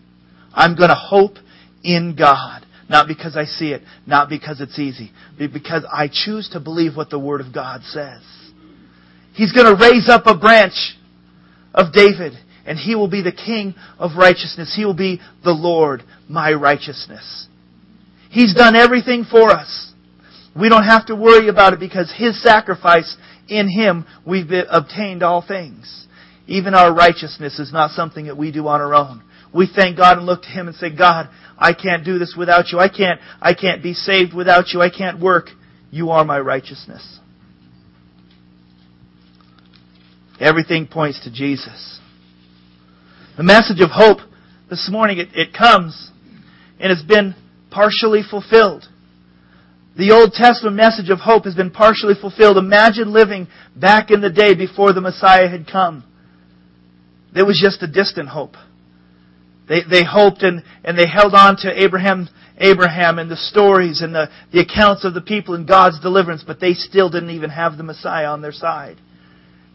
I'm 0.53 0.75
going 0.75 0.89
to 0.89 0.95
hope 0.95 1.37
in 1.83 2.15
God. 2.17 2.64
Not 2.87 3.07
because 3.07 3.35
I 3.35 3.45
see 3.45 3.71
it, 3.71 3.81
not 4.05 4.29
because 4.29 4.61
it's 4.61 4.77
easy, 4.77 5.11
but 5.39 5.51
because 5.51 5.83
I 5.91 6.07
choose 6.11 6.49
to 6.53 6.59
believe 6.59 6.95
what 6.95 7.09
the 7.09 7.19
Word 7.19 7.41
of 7.41 7.53
God 7.53 7.81
says. 7.83 8.21
He's 9.33 9.51
going 9.51 9.65
to 9.65 9.81
raise 9.81 10.07
up 10.07 10.27
a 10.27 10.37
branch 10.37 10.95
of 11.73 11.91
David, 11.91 12.33
and 12.65 12.77
he 12.77 12.95
will 12.95 13.09
be 13.09 13.21
the 13.23 13.31
King 13.31 13.73
of 13.97 14.11
righteousness. 14.17 14.73
He 14.75 14.85
will 14.85 14.93
be 14.93 15.19
the 15.43 15.51
Lord, 15.51 16.03
my 16.29 16.53
righteousness. 16.53 17.47
He's 18.29 18.53
done 18.53 18.75
everything 18.75 19.25
for 19.29 19.49
us. 19.49 19.93
We 20.55 20.69
don't 20.69 20.83
have 20.85 21.07
to 21.07 21.15
worry 21.15 21.49
about 21.49 21.73
it 21.73 21.79
because 21.79 22.13
His 22.15 22.41
sacrifice 22.41 23.17
in 23.49 23.67
Him, 23.67 24.05
we've 24.25 24.49
obtained 24.69 25.21
all 25.21 25.43
things. 25.45 26.07
Even 26.47 26.75
our 26.75 26.93
righteousness 26.93 27.59
is 27.59 27.73
not 27.73 27.91
something 27.91 28.27
that 28.27 28.37
we 28.37 28.51
do 28.51 28.67
on 28.67 28.79
our 28.79 28.93
own 28.93 29.21
we 29.55 29.69
thank 29.73 29.95
God 29.97 30.17
and 30.17 30.25
look 30.25 30.41
to 30.43 30.49
Him 30.49 30.67
and 30.67 30.75
say, 30.75 30.95
God, 30.95 31.29
I 31.57 31.73
can't 31.73 32.03
do 32.03 32.19
this 32.19 32.35
without 32.37 32.71
you. 32.71 32.79
I 32.79 32.89
can't, 32.89 33.19
I 33.41 33.53
can't 33.53 33.81
be 33.81 33.93
saved 33.93 34.33
without 34.33 34.69
you. 34.73 34.81
I 34.81 34.89
can't 34.89 35.19
work. 35.19 35.49
You 35.91 36.11
are 36.11 36.25
my 36.25 36.39
righteousness. 36.39 37.19
Everything 40.39 40.87
points 40.87 41.23
to 41.23 41.31
Jesus. 41.31 41.99
The 43.37 43.43
message 43.43 43.79
of 43.79 43.89
hope 43.91 44.19
this 44.69 44.89
morning, 44.91 45.19
it, 45.19 45.29
it 45.33 45.53
comes 45.53 46.11
and 46.79 46.91
it's 46.91 47.03
been 47.03 47.35
partially 47.71 48.21
fulfilled. 48.29 48.85
The 49.97 50.11
Old 50.11 50.33
Testament 50.33 50.75
message 50.75 51.09
of 51.09 51.19
hope 51.19 51.45
has 51.45 51.55
been 51.55 51.71
partially 51.71 52.15
fulfilled. 52.19 52.57
Imagine 52.57 53.13
living 53.13 53.47
back 53.75 54.11
in 54.11 54.19
the 54.19 54.29
day 54.29 54.53
before 54.53 54.91
the 54.91 54.99
Messiah 54.99 55.47
had 55.47 55.67
come. 55.67 56.03
There 57.33 57.45
was 57.45 57.59
just 57.61 57.81
a 57.81 57.87
distant 57.87 58.27
hope. 58.29 58.55
They, 59.67 59.81
they 59.89 60.03
hoped 60.03 60.43
and, 60.43 60.63
and 60.83 60.97
they 60.97 61.07
held 61.07 61.33
on 61.33 61.57
to 61.57 61.83
Abraham, 61.83 62.29
Abraham 62.57 63.19
and 63.19 63.29
the 63.29 63.37
stories 63.37 64.01
and 64.01 64.13
the, 64.13 64.29
the 64.51 64.59
accounts 64.59 65.03
of 65.05 65.13
the 65.13 65.21
people 65.21 65.55
and 65.55 65.67
God's 65.67 65.99
deliverance, 65.99 66.43
but 66.45 66.59
they 66.59 66.73
still 66.73 67.09
didn't 67.09 67.31
even 67.31 67.49
have 67.49 67.77
the 67.77 67.83
Messiah 67.83 68.27
on 68.27 68.41
their 68.41 68.51
side. 68.51 68.97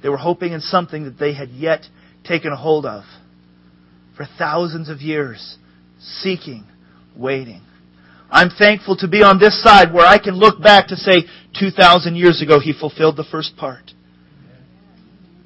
They 0.02 0.08
were 0.08 0.16
hoping 0.16 0.52
in 0.52 0.60
something 0.60 1.04
that 1.04 1.18
they 1.18 1.34
had 1.34 1.50
yet 1.50 1.86
taken 2.24 2.52
a 2.52 2.56
hold 2.56 2.86
of 2.86 3.04
for 4.16 4.26
thousands 4.38 4.88
of 4.88 5.00
years, 5.00 5.56
seeking, 5.98 6.64
waiting. 7.16 7.62
I'm 8.30 8.50
thankful 8.50 8.96
to 8.98 9.08
be 9.08 9.22
on 9.22 9.38
this 9.38 9.60
side 9.62 9.92
where 9.92 10.06
I 10.06 10.18
can 10.18 10.34
look 10.34 10.62
back 10.62 10.88
to 10.88 10.96
say, 10.96 11.24
2,000 11.58 12.14
years 12.14 12.40
ago, 12.42 12.60
He 12.60 12.72
fulfilled 12.72 13.16
the 13.16 13.24
first 13.24 13.56
part. 13.56 13.90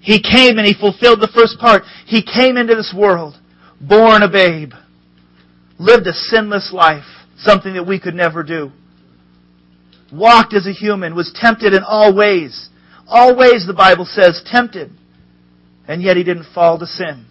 He 0.00 0.20
came 0.20 0.58
and 0.58 0.66
He 0.66 0.74
fulfilled 0.74 1.20
the 1.20 1.32
first 1.34 1.58
part. 1.58 1.84
He 2.06 2.22
came 2.22 2.58
into 2.58 2.74
this 2.74 2.94
world, 2.96 3.36
born 3.80 4.22
a 4.22 4.30
babe, 4.30 4.72
lived 5.78 6.06
a 6.06 6.12
sinless 6.12 6.72
life, 6.72 7.04
something 7.38 7.74
that 7.74 7.86
we 7.86 8.00
could 8.00 8.14
never 8.14 8.42
do. 8.42 8.70
Walked 10.12 10.54
as 10.54 10.66
a 10.66 10.72
human, 10.72 11.14
was 11.14 11.32
tempted 11.34 11.74
in 11.74 11.82
all 11.82 12.14
ways. 12.14 12.68
All 13.06 13.36
ways, 13.36 13.66
the 13.66 13.74
Bible 13.74 14.06
says, 14.06 14.42
tempted. 14.46 14.90
And 15.88 16.02
yet 16.02 16.16
He 16.16 16.24
didn't 16.24 16.52
fall 16.54 16.78
to 16.78 16.86
sin. 16.86 17.26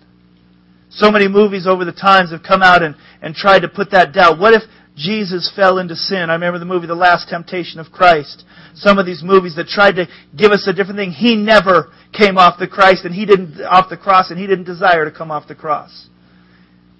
So 0.89 1.09
many 1.09 1.27
movies 1.27 1.65
over 1.65 1.85
the 1.85 1.91
times 1.91 2.31
have 2.31 2.43
come 2.43 2.61
out 2.61 2.83
and, 2.83 2.95
and 3.21 3.33
tried 3.33 3.61
to 3.61 3.67
put 3.67 3.91
that 3.91 4.13
doubt. 4.13 4.37
What 4.37 4.53
if 4.53 4.61
Jesus 4.95 5.51
fell 5.55 5.79
into 5.79 5.95
sin? 5.95 6.29
I 6.29 6.33
remember 6.33 6.59
the 6.59 6.65
movie 6.65 6.85
The 6.85 6.93
Last 6.93 7.29
Temptation 7.29 7.79
of 7.79 7.91
Christ. 7.91 8.43
Some 8.75 8.99
of 8.99 9.05
these 9.05 9.23
movies 9.23 9.55
that 9.55 9.67
tried 9.67 9.93
to 9.93 10.07
give 10.35 10.51
us 10.51 10.67
a 10.67 10.73
different 10.73 10.99
thing. 10.99 11.11
He 11.11 11.35
never 11.35 11.91
came 12.11 12.37
off 12.37 12.59
the 12.59 12.67
Christ 12.67 13.05
and 13.05 13.13
he 13.13 13.25
didn't 13.25 13.59
off 13.61 13.89
the 13.89 13.97
cross 13.97 14.29
and 14.29 14.39
he 14.39 14.45
didn't 14.45 14.65
desire 14.65 15.05
to 15.05 15.11
come 15.11 15.31
off 15.31 15.47
the 15.47 15.55
cross. 15.55 16.09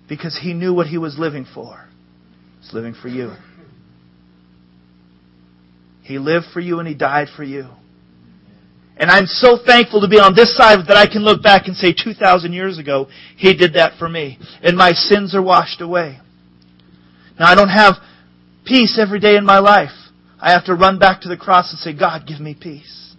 Because 0.07 0.39
he 0.41 0.53
knew 0.53 0.73
what 0.73 0.87
he 0.87 0.97
was 0.97 1.17
living 1.17 1.45
for. 1.51 1.87
He's 2.61 2.73
living 2.73 2.93
for 2.99 3.07
you. 3.07 3.33
He 6.03 6.19
lived 6.19 6.47
for 6.53 6.59
you 6.59 6.79
and 6.79 6.87
he 6.87 6.93
died 6.93 7.29
for 7.35 7.43
you. 7.43 7.67
And 8.95 9.09
I'm 9.09 9.25
so 9.25 9.57
thankful 9.65 10.01
to 10.01 10.07
be 10.07 10.19
on 10.19 10.35
this 10.35 10.55
side 10.55 10.79
that 10.87 10.97
I 10.97 11.07
can 11.07 11.23
look 11.23 11.41
back 11.41 11.67
and 11.67 11.75
say 11.75 11.93
2,000 11.93 12.53
years 12.53 12.77
ago, 12.77 13.07
He 13.37 13.55
did 13.55 13.73
that 13.73 13.97
for 13.97 14.07
me. 14.07 14.37
And 14.61 14.77
my 14.77 14.91
sins 14.91 15.33
are 15.33 15.41
washed 15.41 15.81
away. 15.81 16.19
Now 17.39 17.47
I 17.47 17.55
don't 17.55 17.69
have 17.69 17.95
peace 18.65 18.99
every 19.01 19.19
day 19.19 19.35
in 19.35 19.45
my 19.45 19.59
life. 19.59 19.89
I 20.39 20.51
have 20.51 20.65
to 20.65 20.75
run 20.75 20.99
back 20.99 21.21
to 21.21 21.29
the 21.29 21.37
cross 21.37 21.71
and 21.71 21.79
say, 21.79 21.97
God, 21.97 22.27
give 22.27 22.39
me 22.39 22.55
peace. 22.59 23.15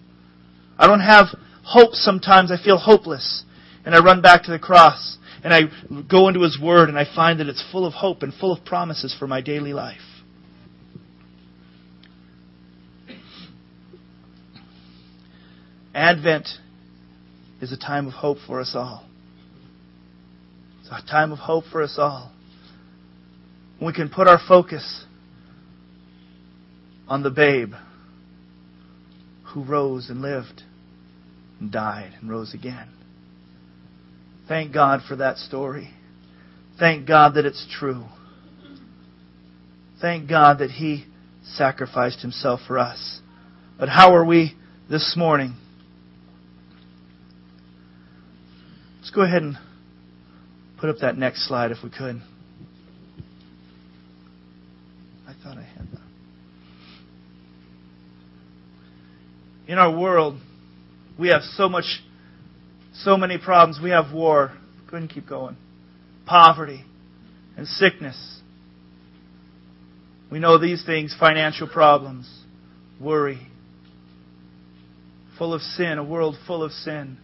I 0.78 0.86
don't 0.86 1.00
have 1.00 1.26
hope 1.64 1.94
sometimes. 1.94 2.52
I 2.52 2.62
feel 2.62 2.76
hopeless. 2.76 3.44
And 3.84 3.94
I 3.94 4.02
run 4.02 4.22
back 4.22 4.44
to 4.44 4.52
the 4.52 4.58
cross 4.58 5.18
and 5.44 5.52
I 5.52 5.61
go 6.11 6.28
into 6.28 6.40
His 6.40 6.59
Word 6.61 6.88
and 6.88 6.98
I 6.98 7.04
find 7.04 7.38
that 7.38 7.48
it's 7.48 7.62
full 7.70 7.87
of 7.87 7.92
hope 7.92 8.22
and 8.22 8.33
full 8.33 8.50
of 8.50 8.64
promises 8.64 9.14
for 9.16 9.26
my 9.26 9.42
daily 9.42 9.74
life. 9.74 10.00
Advent 15.94 16.48
is 17.61 17.72
a 17.72 17.76
time 17.76 18.07
of 18.09 18.14
hope 18.14 18.38
for 18.46 18.59
us 18.59 18.72
all. 18.74 19.07
It's 20.80 20.88
a 20.90 21.07
time 21.09 21.30
of 21.30 21.38
hope 21.38 21.64
for 21.70 21.83
us 21.83 21.96
all. 21.98 22.33
We 23.80 23.92
can 23.92 24.09
put 24.09 24.26
our 24.26 24.40
focus 24.48 25.04
on 27.07 27.22
the 27.22 27.30
babe 27.30 27.74
who 29.52 29.62
rose 29.62 30.09
and 30.09 30.22
lived 30.22 30.62
and 31.61 31.70
died 31.70 32.14
and 32.20 32.30
rose 32.30 32.54
again. 32.54 32.88
Thank 34.46 34.74
God 34.74 35.00
for 35.09 35.16
that 35.16 35.38
story. 35.38 35.90
Thank 36.78 37.07
God 37.07 37.35
that 37.35 37.46
it's 37.46 37.66
true. 37.78 38.04
Thank 40.00 40.28
God 40.28 40.59
that 40.59 40.70
He 40.70 41.07
sacrificed 41.44 42.20
Himself 42.20 42.61
for 42.66 42.78
us. 42.78 43.20
But 43.78 43.88
how 43.88 44.14
are 44.14 44.24
we 44.24 44.54
this 44.90 45.14
morning? 45.16 45.57
Let's 48.98 49.11
go 49.11 49.22
ahead 49.22 49.42
and 49.42 49.57
put 50.80 50.90
up 50.90 50.96
that 51.00 51.16
next 51.16 51.48
slide 51.48 51.70
if 51.70 51.78
we 51.83 51.90
could. 51.90 52.20
I 55.26 55.33
thought 55.42 55.57
I 55.57 55.62
had 55.62 55.90
that. 55.92 56.00
In 59.66 59.78
our 59.78 59.96
world, 59.98 60.38
we 61.18 61.28
have 61.28 61.42
so 61.42 61.68
much, 61.68 62.02
so 62.94 63.16
many 63.16 63.38
problems. 63.38 63.80
We 63.83 63.90
have 63.90 64.12
war. 64.12 64.52
Go 64.90 64.96
ahead 64.96 65.02
and 65.02 65.11
keep 65.11 65.28
going. 65.28 65.57
Poverty 66.26 66.85
and 67.57 67.66
sickness. 67.66 68.40
We 70.30 70.38
know 70.38 70.59
these 70.59 70.85
things 70.85 71.14
financial 71.18 71.68
problems, 71.68 72.28
worry, 73.00 73.46
full 75.38 75.54
of 75.54 75.61
sin, 75.61 75.98
a 75.98 76.04
world 76.04 76.37
full 76.46 76.62
of 76.62 76.72
sin, 76.72 77.18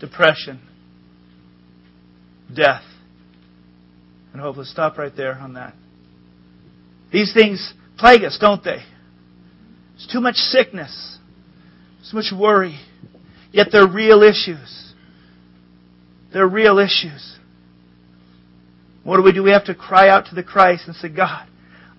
depression 0.00 0.60
death. 2.54 2.82
And 4.32 4.40
hope. 4.40 4.56
Stop 4.64 4.98
right 4.98 5.12
there 5.14 5.34
on 5.34 5.54
that. 5.54 5.74
These 7.12 7.34
things 7.34 7.74
plague 7.98 8.24
us, 8.24 8.38
don't 8.40 8.64
they? 8.64 8.82
There's 9.92 10.08
too 10.10 10.20
much 10.20 10.36
sickness, 10.36 11.18
so 12.02 12.16
much 12.16 12.32
worry. 12.34 12.80
Yet 13.52 13.68
they're 13.70 13.86
real 13.86 14.22
issues. 14.22 14.91
They're 16.32 16.48
real 16.48 16.78
issues. 16.78 17.38
What 19.04 19.16
do 19.16 19.22
we 19.22 19.32
do? 19.32 19.42
We 19.42 19.50
have 19.50 19.64
to 19.66 19.74
cry 19.74 20.08
out 20.08 20.26
to 20.26 20.34
the 20.34 20.42
Christ 20.42 20.84
and 20.86 20.96
say, 20.96 21.08
God, 21.08 21.46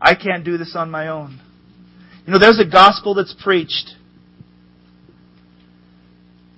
I 0.01 0.15
can't 0.15 0.43
do 0.43 0.57
this 0.57 0.75
on 0.75 0.89
my 0.89 1.09
own. 1.09 1.39
You 2.25 2.33
know, 2.33 2.39
there's 2.39 2.59
a 2.59 2.69
gospel 2.69 3.15
that's 3.15 3.35
preached 3.43 3.91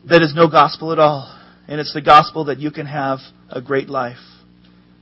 that 0.08 0.22
is 0.22 0.34
no 0.36 0.48
gospel 0.48 0.92
at 0.92 1.00
all. 1.00 1.32
And 1.68 1.80
it's 1.80 1.94
the 1.94 2.02
gospel 2.02 2.46
that 2.46 2.60
you 2.60 2.70
can 2.70 2.86
have 2.86 3.20
a 3.50 3.62
great 3.62 3.90
life. 3.90 4.20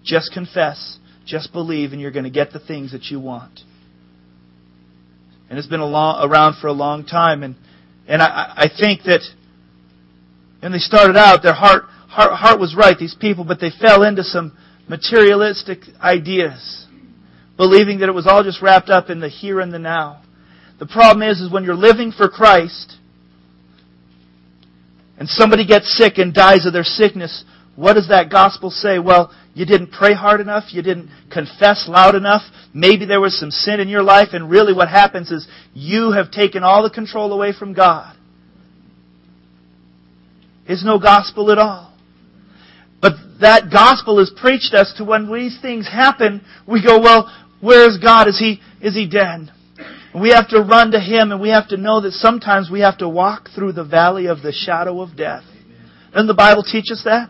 Just 0.03 0.31
confess, 0.33 0.97
just 1.25 1.51
believe, 1.51 1.91
and 1.91 1.99
you're 1.99 2.11
going 2.11 2.23
to 2.23 2.29
get 2.29 2.53
the 2.53 2.59
things 2.59 2.93
that 2.93 3.05
you 3.05 3.19
want. 3.19 3.59
And 5.49 5.59
it's 5.59 5.67
been 5.67 5.81
long, 5.81 6.29
around 6.29 6.59
for 6.61 6.67
a 6.67 6.73
long 6.73 7.05
time. 7.05 7.43
And, 7.43 7.55
and 8.07 8.21
I, 8.21 8.53
I 8.55 8.69
think 8.79 9.03
that, 9.03 9.21
when 10.61 10.71
they 10.71 10.77
started 10.77 11.17
out, 11.17 11.43
their 11.43 11.53
heart, 11.53 11.83
heart, 12.13 12.33
heart 12.33 12.59
was 12.59 12.75
right, 12.75 12.97
these 12.97 13.15
people, 13.19 13.43
but 13.43 13.59
they 13.59 13.71
fell 13.81 14.03
into 14.03 14.23
some 14.23 14.55
materialistic 14.87 15.79
ideas, 15.99 16.87
believing 17.57 17.99
that 17.99 18.09
it 18.09 18.13
was 18.13 18.27
all 18.27 18.43
just 18.43 18.61
wrapped 18.61 18.89
up 18.89 19.09
in 19.09 19.19
the 19.19 19.29
here 19.29 19.59
and 19.59 19.73
the 19.73 19.79
now. 19.79 20.21
The 20.79 20.85
problem 20.85 21.27
is, 21.27 21.39
is 21.39 21.51
when 21.51 21.63
you're 21.63 21.75
living 21.75 22.11
for 22.11 22.27
Christ, 22.29 22.97
and 25.17 25.27
somebody 25.27 25.65
gets 25.65 25.97
sick 25.97 26.17
and 26.17 26.33
dies 26.33 26.65
of 26.65 26.73
their 26.73 26.83
sickness, 26.83 27.43
what 27.75 27.93
does 27.93 28.09
that 28.09 28.29
gospel 28.29 28.69
say? 28.69 28.99
Well, 28.99 29.33
you 29.55 29.65
didn't 29.65 29.91
pray 29.91 30.13
hard 30.13 30.41
enough. 30.41 30.65
You 30.69 30.81
didn't 30.81 31.09
confess 31.31 31.87
loud 31.87 32.13
enough. 32.15 32.41
Maybe 32.73 33.05
there 33.05 33.21
was 33.21 33.39
some 33.39 33.51
sin 33.51 33.79
in 33.79 33.87
your 33.87 34.03
life, 34.03 34.29
and 34.33 34.49
really 34.49 34.73
what 34.73 34.89
happens 34.89 35.31
is 35.31 35.47
you 35.73 36.11
have 36.11 36.31
taken 36.31 36.63
all 36.63 36.83
the 36.83 36.89
control 36.89 37.33
away 37.33 37.53
from 37.57 37.73
God. 37.73 38.15
It's 40.67 40.85
no 40.85 40.99
gospel 40.99 41.51
at 41.51 41.57
all. 41.57 41.92
But 43.03 43.15
that 43.41 43.69
gospel 43.69 44.19
is 44.19 44.31
preached 44.33 44.73
us 44.73 44.93
to 44.95 45.03
when 45.03 45.29
these 45.29 45.59
things 45.61 45.85
happen, 45.85 46.41
we 46.65 46.81
go, 46.81 47.01
well, 47.01 47.29
where 47.59 47.85
is 47.89 47.97
God? 47.97 48.29
Is 48.29 48.39
He, 48.39 48.61
is 48.81 48.95
He 48.95 49.09
dead? 49.09 49.51
We 50.15 50.29
have 50.29 50.47
to 50.49 50.61
run 50.61 50.91
to 50.91 51.01
Him 51.01 51.33
and 51.33 51.41
we 51.41 51.49
have 51.49 51.67
to 51.67 51.77
know 51.77 51.99
that 51.99 52.13
sometimes 52.13 52.69
we 52.71 52.79
have 52.79 52.99
to 52.99 53.09
walk 53.09 53.49
through 53.53 53.73
the 53.73 53.83
valley 53.83 54.27
of 54.27 54.41
the 54.41 54.53
shadow 54.53 55.01
of 55.01 55.17
death. 55.17 55.43
Doesn't 56.13 56.27
the 56.27 56.33
Bible 56.33 56.63
teach 56.63 56.91
us 56.91 57.03
that? 57.03 57.29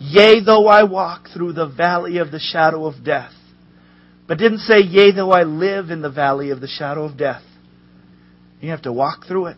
Yea, 0.00 0.40
though 0.44 0.66
I 0.66 0.82
walk 0.82 1.28
through 1.32 1.52
the 1.52 1.68
valley 1.68 2.18
of 2.18 2.32
the 2.32 2.40
shadow 2.40 2.84
of 2.86 3.04
death. 3.04 3.32
But 4.26 4.38
didn't 4.38 4.60
say, 4.60 4.80
yea, 4.80 5.12
though 5.12 5.30
I 5.30 5.44
live 5.44 5.90
in 5.90 6.02
the 6.02 6.10
valley 6.10 6.50
of 6.50 6.60
the 6.60 6.66
shadow 6.66 7.04
of 7.04 7.16
death. 7.16 7.42
You 8.60 8.70
have 8.70 8.82
to 8.82 8.92
walk 8.92 9.26
through 9.28 9.46
it. 9.46 9.56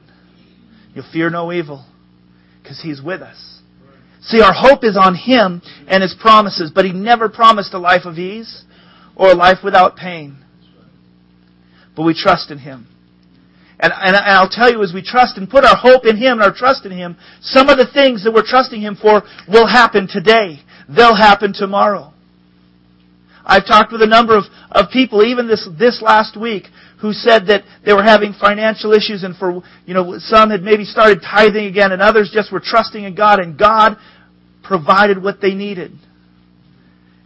You'll 0.94 1.10
fear 1.10 1.30
no 1.30 1.50
evil 1.50 1.86
because 2.62 2.78
He's 2.82 3.00
with 3.00 3.22
us. 3.22 3.59
See, 4.22 4.40
our 4.40 4.52
hope 4.52 4.84
is 4.84 4.96
on 4.96 5.14
Him 5.14 5.62
and 5.88 6.02
His 6.02 6.14
promises, 6.20 6.70
but 6.74 6.84
He 6.84 6.92
never 6.92 7.28
promised 7.28 7.74
a 7.74 7.78
life 7.78 8.04
of 8.04 8.18
ease 8.18 8.64
or 9.16 9.30
a 9.30 9.34
life 9.34 9.58
without 9.64 9.96
pain 9.96 10.40
but 12.00 12.06
we 12.06 12.14
trust 12.14 12.50
in 12.50 12.58
Him. 12.58 12.86
And, 13.78 13.92
and 13.94 14.16
I'll 14.16 14.48
tell 14.48 14.70
you, 14.70 14.82
as 14.82 14.92
we 14.94 15.02
trust 15.02 15.36
and 15.36 15.48
put 15.48 15.64
our 15.64 15.76
hope 15.76 16.06
in 16.06 16.16
Him 16.16 16.32
and 16.32 16.42
our 16.42 16.54
trust 16.54 16.86
in 16.86 16.92
Him, 16.92 17.16
some 17.42 17.68
of 17.68 17.78
the 17.78 17.86
things 17.92 18.24
that 18.24 18.32
we're 18.32 18.46
trusting 18.46 18.80
Him 18.80 18.96
for 18.96 19.22
will 19.48 19.66
happen 19.66 20.08
today. 20.08 20.60
They'll 20.88 21.14
happen 21.14 21.52
tomorrow. 21.52 22.14
I've 23.44 23.66
talked 23.66 23.92
with 23.92 24.00
a 24.00 24.06
number 24.06 24.36
of, 24.36 24.44
of 24.70 24.90
people, 24.90 25.22
even 25.22 25.46
this, 25.46 25.68
this 25.78 26.00
last 26.02 26.38
week, 26.40 26.64
who 27.00 27.12
said 27.12 27.46
that 27.46 27.64
they 27.84 27.92
were 27.92 28.02
having 28.02 28.34
financial 28.38 28.92
issues 28.92 29.24
and 29.24 29.36
for, 29.36 29.62
you 29.86 29.94
know, 29.94 30.18
some 30.18 30.50
had 30.50 30.62
maybe 30.62 30.84
started 30.84 31.20
tithing 31.22 31.64
again 31.64 31.92
and 31.92 32.02
others 32.02 32.30
just 32.32 32.52
were 32.52 32.60
trusting 32.62 33.04
in 33.04 33.14
God 33.14 33.40
and 33.40 33.58
God 33.58 33.96
provided 34.62 35.22
what 35.22 35.40
they 35.40 35.54
needed. 35.54 35.92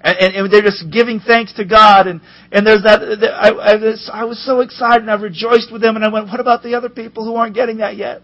And, 0.00 0.16
and, 0.18 0.34
and 0.34 0.52
they're 0.52 0.62
just 0.62 0.84
giving 0.92 1.18
thanks 1.18 1.52
to 1.54 1.64
God. 1.64 2.06
And, 2.06 2.20
and 2.52 2.66
there's 2.66 2.82
that, 2.82 3.00
I, 3.00 3.48
I, 3.48 3.74
was, 3.76 4.10
I 4.12 4.24
was 4.24 4.44
so 4.44 4.60
excited 4.60 5.02
and 5.02 5.10
I 5.10 5.14
rejoiced 5.14 5.72
with 5.72 5.82
them 5.82 5.96
and 5.96 6.04
I 6.04 6.08
went, 6.08 6.28
what 6.28 6.40
about 6.40 6.62
the 6.62 6.74
other 6.74 6.88
people 6.88 7.24
who 7.24 7.34
aren't 7.34 7.54
getting 7.54 7.78
that 7.78 7.96
yet? 7.96 8.22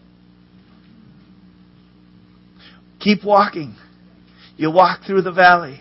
Keep 3.01 3.25
walking. 3.25 3.75
You 4.57 4.71
walk 4.71 5.01
through 5.07 5.23
the 5.23 5.33
valley. 5.33 5.81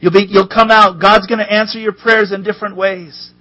You'll 0.00 0.12
be, 0.12 0.26
you'll 0.28 0.48
come 0.48 0.70
out. 0.70 1.00
God's 1.00 1.26
going 1.26 1.38
to 1.38 1.50
answer 1.50 1.80
your 1.80 1.92
prayers 1.92 2.30
in 2.30 2.44
different 2.44 2.76
ways. 2.76 3.32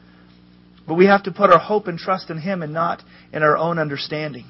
But 0.88 0.96
we 0.96 1.06
have 1.08 1.24
to 1.24 1.32
put 1.32 1.52
our 1.52 1.60
hope 1.60 1.88
and 1.88 2.00
trust 2.00 2.30
in 2.30 2.40
Him 2.40 2.64
and 2.64 2.74
not 2.74 3.04
in 3.34 3.44
our 3.44 3.58
own 3.58 3.78
understanding. 3.78 4.46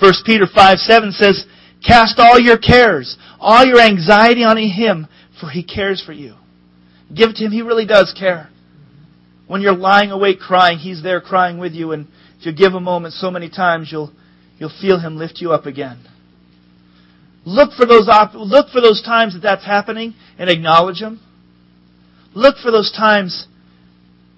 1 0.00 0.12
Peter 0.24 0.46
5 0.52 0.78
7 0.78 1.12
says, 1.12 1.46
Cast 1.86 2.18
all 2.18 2.38
your 2.38 2.58
cares, 2.58 3.16
all 3.38 3.64
your 3.64 3.80
anxiety 3.80 4.42
on 4.42 4.56
Him, 4.56 5.06
for 5.40 5.48
He 5.48 5.62
cares 5.62 6.02
for 6.04 6.12
you. 6.12 6.34
Give 7.14 7.30
it 7.30 7.36
to 7.36 7.44
Him. 7.44 7.52
He 7.52 7.62
really 7.62 7.86
does 7.86 8.14
care. 8.18 8.50
When 9.46 9.62
you're 9.62 9.74
lying 9.74 10.10
awake 10.10 10.40
crying, 10.40 10.78
He's 10.78 11.02
there 11.02 11.20
crying 11.20 11.58
with 11.58 11.72
you. 11.72 11.92
And 11.92 12.08
if 12.40 12.46
you 12.46 12.52
give 12.52 12.74
a 12.74 12.80
moment 12.80 13.14
so 13.14 13.30
many 13.30 13.48
times, 13.48 13.88
you'll, 13.92 14.12
you'll 14.58 14.72
feel 14.80 14.98
Him 14.98 15.16
lift 15.16 15.40
you 15.40 15.52
up 15.52 15.66
again. 15.66 16.04
Look 17.44 17.72
for 17.72 17.86
those 17.86 18.08
op- 18.08 18.34
look 18.34 18.68
for 18.70 18.80
those 18.80 19.00
times 19.02 19.34
that 19.34 19.40
that's 19.40 19.64
happening 19.64 20.14
and 20.38 20.50
acknowledge 20.50 21.00
them. 21.00 21.20
Look 22.34 22.56
for 22.58 22.70
those 22.70 22.92
times 22.92 23.46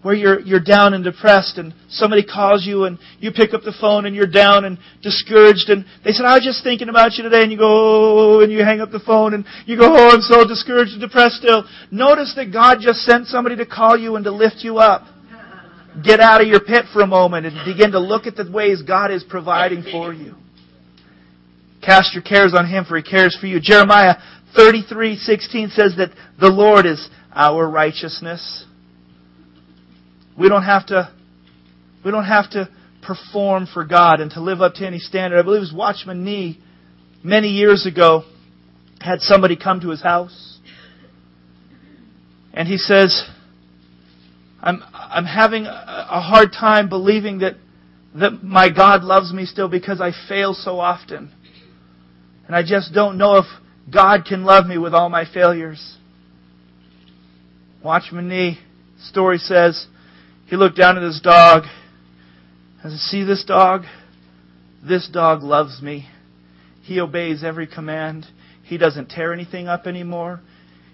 where 0.02 0.14
you're, 0.14 0.40
you're 0.40 0.60
down 0.60 0.94
and 0.94 1.04
depressed 1.04 1.58
and 1.58 1.74
somebody 1.90 2.24
calls 2.24 2.64
you 2.66 2.84
and 2.84 2.98
you 3.18 3.30
pick 3.30 3.52
up 3.52 3.62
the 3.62 3.74
phone 3.80 4.06
and 4.06 4.16
you're 4.16 4.26
down 4.26 4.64
and 4.64 4.78
discouraged 5.02 5.68
and 5.68 5.84
they 6.04 6.12
said, 6.12 6.24
I 6.24 6.34
was 6.34 6.44
just 6.44 6.64
thinking 6.64 6.88
about 6.88 7.14
you 7.14 7.22
today 7.22 7.42
and 7.42 7.52
you 7.52 7.58
go, 7.58 8.38
oh, 8.38 8.40
and 8.40 8.50
you 8.50 8.64
hang 8.64 8.80
up 8.80 8.90
the 8.90 9.00
phone 9.00 9.34
and 9.34 9.44
you 9.66 9.76
go, 9.76 9.94
oh, 9.94 10.10
I'm 10.10 10.22
so 10.22 10.46
discouraged 10.48 10.92
and 10.92 11.00
depressed 11.00 11.36
still. 11.36 11.64
Notice 11.90 12.32
that 12.36 12.50
God 12.52 12.78
just 12.80 13.00
sent 13.00 13.26
somebody 13.26 13.56
to 13.56 13.66
call 13.66 13.98
you 13.98 14.16
and 14.16 14.24
to 14.24 14.32
lift 14.32 14.56
you 14.60 14.78
up. 14.78 15.04
Get 16.02 16.20
out 16.20 16.40
of 16.40 16.46
your 16.46 16.60
pit 16.60 16.86
for 16.92 17.02
a 17.02 17.06
moment 17.06 17.46
and 17.46 17.56
begin 17.66 17.92
to 17.92 17.98
look 17.98 18.26
at 18.26 18.36
the 18.36 18.50
ways 18.50 18.80
God 18.82 19.10
is 19.10 19.24
providing 19.28 19.82
for 19.82 20.14
you. 20.14 20.36
Cast 21.84 22.14
your 22.14 22.22
cares 22.22 22.54
on 22.54 22.66
Him 22.66 22.84
for 22.84 22.96
He 22.96 23.02
cares 23.02 23.36
for 23.38 23.46
you. 23.46 23.60
Jeremiah 23.60 24.14
33:16 24.56 25.72
says 25.72 25.94
that 25.96 26.10
the 26.38 26.48
Lord 26.48 26.86
is 26.86 27.08
our 27.34 27.68
righteousness. 27.68 28.66
We 30.40 30.48
don't 30.48 30.64
have 30.64 30.86
to, 30.86 31.12
we 32.02 32.10
don't 32.10 32.24
have 32.24 32.50
to 32.52 32.70
perform 33.02 33.68
for 33.72 33.84
God 33.84 34.20
and 34.20 34.30
to 34.30 34.40
live 34.40 34.62
up 34.62 34.72
to 34.76 34.86
any 34.86 34.98
standard. 34.98 35.38
I 35.38 35.42
believe 35.42 35.58
it 35.58 35.60
was 35.60 35.72
Watchman 35.74 36.24
Nee 36.24 36.58
many 37.22 37.48
years 37.48 37.84
ago 37.84 38.24
had 39.02 39.20
somebody 39.20 39.54
come 39.54 39.80
to 39.80 39.90
his 39.90 40.02
house 40.02 40.58
and 42.54 42.66
he 42.66 42.78
says, 42.78 43.22
I'm, 44.62 44.82
I'm 44.94 45.26
having 45.26 45.66
a 45.66 46.22
hard 46.22 46.52
time 46.52 46.88
believing 46.88 47.40
that, 47.40 47.56
that 48.14 48.42
my 48.42 48.70
God 48.70 49.04
loves 49.04 49.34
me 49.34 49.44
still 49.44 49.68
because 49.68 50.00
I 50.00 50.12
fail 50.26 50.54
so 50.54 50.80
often. 50.80 51.32
And 52.46 52.56
I 52.56 52.62
just 52.62 52.94
don't 52.94 53.18
know 53.18 53.36
if 53.36 53.46
God 53.92 54.24
can 54.24 54.44
love 54.44 54.66
me 54.66 54.78
with 54.78 54.94
all 54.94 55.10
my 55.10 55.26
failures. 55.30 55.98
Watchman 57.84 58.28
Nee 58.28 58.58
story 59.02 59.36
says 59.36 59.86
he 60.50 60.56
looked 60.56 60.76
down 60.76 60.96
at 60.96 61.04
his 61.04 61.20
dog 61.20 61.62
and 62.82 62.90
said, 62.90 62.98
See 62.98 63.22
this 63.22 63.44
dog? 63.44 63.82
This 64.86 65.08
dog 65.08 65.44
loves 65.44 65.80
me. 65.80 66.08
He 66.82 66.98
obeys 66.98 67.44
every 67.44 67.68
command. 67.68 68.26
He 68.64 68.76
doesn't 68.76 69.10
tear 69.10 69.32
anything 69.32 69.68
up 69.68 69.86
anymore. 69.86 70.40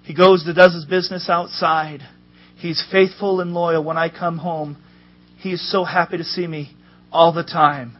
He 0.05 0.15
goes 0.15 0.45
and 0.47 0.55
does 0.55 0.75
his 0.75 0.85
business 0.85 1.31
outside. 1.31 2.03
He's 2.59 2.85
faithful 2.93 3.41
and 3.41 3.55
loyal 3.55 3.83
when 3.83 3.97
I 3.97 4.11
come 4.11 4.37
home. 4.37 4.77
He's 5.39 5.67
so 5.71 5.85
happy 5.85 6.19
to 6.19 6.25
see 6.25 6.47
me 6.47 6.77
all 7.11 7.33
the 7.33 7.43
time. 7.43 7.97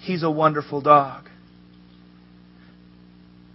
He's 0.00 0.22
a 0.22 0.30
wonderful 0.30 0.82
dog. 0.82 1.28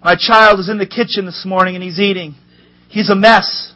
My 0.03 0.15
child 0.17 0.59
is 0.59 0.67
in 0.67 0.79
the 0.79 0.87
kitchen 0.87 1.27
this 1.27 1.43
morning 1.45 1.75
and 1.75 1.83
he's 1.83 1.99
eating. 1.99 2.33
He's 2.89 3.11
a 3.11 3.15
mess. 3.15 3.71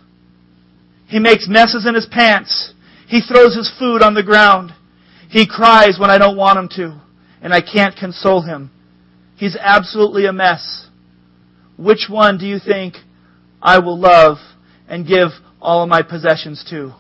He 1.08 1.20
makes 1.20 1.48
messes 1.48 1.86
in 1.86 1.94
his 1.94 2.08
pants. 2.08 2.74
He 3.08 3.22
throws 3.22 3.56
his 3.56 3.72
food 3.80 4.04
on 4.04 4.14
the 4.14 4.24
ground. 4.24 4.72
He 5.30 5.48
cries 5.48 5.98
when 6.00 6.10
I 6.10 6.18
don't 6.18 6.38
want 6.38 6.60
him 6.60 6.70
to, 6.76 7.02
and 7.42 7.54
I 7.54 7.62
can't 7.62 7.96
console 7.96 8.42
him. 8.42 8.70
He's 9.38 9.56
absolutely 9.60 10.26
a 10.26 10.34
mess. 10.34 10.88
Which 11.78 12.08
one 12.10 12.38
do 12.38 12.46
you 12.46 12.60
think 12.60 12.96
I 13.62 13.80
will 13.80 13.98
love 13.98 14.38
and 14.88 15.08
give 15.08 15.30
all 15.62 15.84
of 15.84 15.90
my 15.90 16.02
possessions 16.02 16.66
to? 16.70 16.94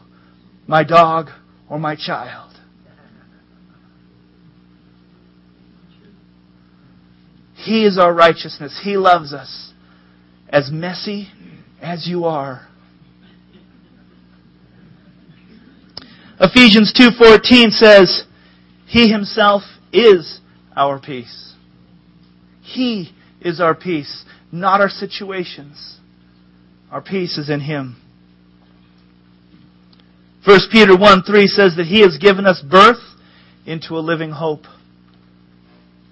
My 0.67 0.83
dog 0.83 1.29
or 1.69 1.79
my 1.79 1.95
child? 1.95 2.53
He 7.55 7.85
is 7.85 7.97
our 7.97 8.13
righteousness. 8.13 8.79
He 8.83 8.97
loves 8.97 9.33
us. 9.33 9.73
As 10.49 10.71
messy 10.71 11.29
as 11.81 12.07
you 12.07 12.25
are, 12.25 12.66
Ephesians 16.39 16.93
2:14 16.93 17.71
says, 17.71 18.25
"He 18.85 19.09
himself 19.09 19.63
is 19.91 20.39
our 20.75 20.99
peace." 20.99 21.53
He 22.61 23.13
is 23.41 23.59
our 23.59 23.73
peace, 23.73 24.25
not 24.51 24.81
our 24.81 24.89
situations. 24.89 25.97
Our 26.91 27.01
peace 27.01 27.37
is 27.37 27.49
in 27.49 27.61
him. 27.61 27.95
1 30.47 30.59
Peter 30.71 30.95
1 30.95 31.23
3 31.23 31.47
says 31.47 31.75
that 31.75 31.87
He 31.87 31.99
has 31.99 32.17
given 32.17 32.45
us 32.45 32.61
birth 32.61 33.01
into 33.65 33.97
a 33.97 33.99
living 33.99 34.31
hope. 34.31 34.65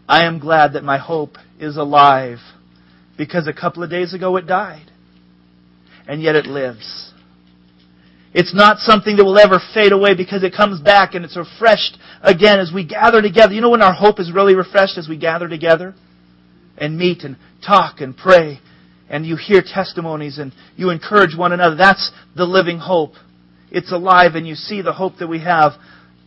I 0.09 0.25
am 0.25 0.39
glad 0.39 0.73
that 0.73 0.83
my 0.83 0.97
hope 0.97 1.37
is 1.57 1.77
alive 1.77 2.39
because 3.17 3.47
a 3.47 3.53
couple 3.53 3.81
of 3.81 3.89
days 3.89 4.13
ago 4.13 4.35
it 4.35 4.45
died. 4.45 4.91
And 6.05 6.21
yet 6.21 6.35
it 6.35 6.47
lives. 6.47 7.13
It's 8.37 8.53
not 8.53 8.79
something 8.79 9.15
that 9.15 9.23
will 9.23 9.39
ever 9.39 9.61
fade 9.73 9.93
away 9.93 10.13
because 10.13 10.43
it 10.43 10.53
comes 10.53 10.81
back 10.81 11.13
and 11.15 11.23
it's 11.23 11.37
refreshed 11.37 11.97
again 12.21 12.59
as 12.59 12.69
we 12.69 12.85
gather 12.85 13.21
together. 13.21 13.53
You 13.53 13.61
know 13.61 13.69
when 13.69 13.81
our 13.81 13.93
hope 13.93 14.19
is 14.19 14.29
really 14.29 14.55
refreshed 14.55 14.97
as 14.97 15.07
we 15.07 15.15
gather 15.15 15.47
together 15.47 15.95
and 16.77 16.97
meet 16.97 17.23
and 17.23 17.37
talk 17.65 18.01
and 18.01 18.15
pray 18.15 18.59
and 19.09 19.25
you 19.25 19.37
hear 19.37 19.61
testimonies 19.61 20.37
and 20.37 20.51
you 20.75 20.89
encourage 20.89 21.33
one 21.33 21.53
another. 21.53 21.77
That's 21.77 22.11
the 22.35 22.43
living 22.43 22.77
hope. 22.77 23.13
It's 23.71 23.93
alive 23.93 24.35
and 24.35 24.45
you 24.45 24.55
see 24.55 24.81
the 24.81 24.91
hope 24.91 25.13
that 25.19 25.27
we 25.27 25.39
have 25.39 25.71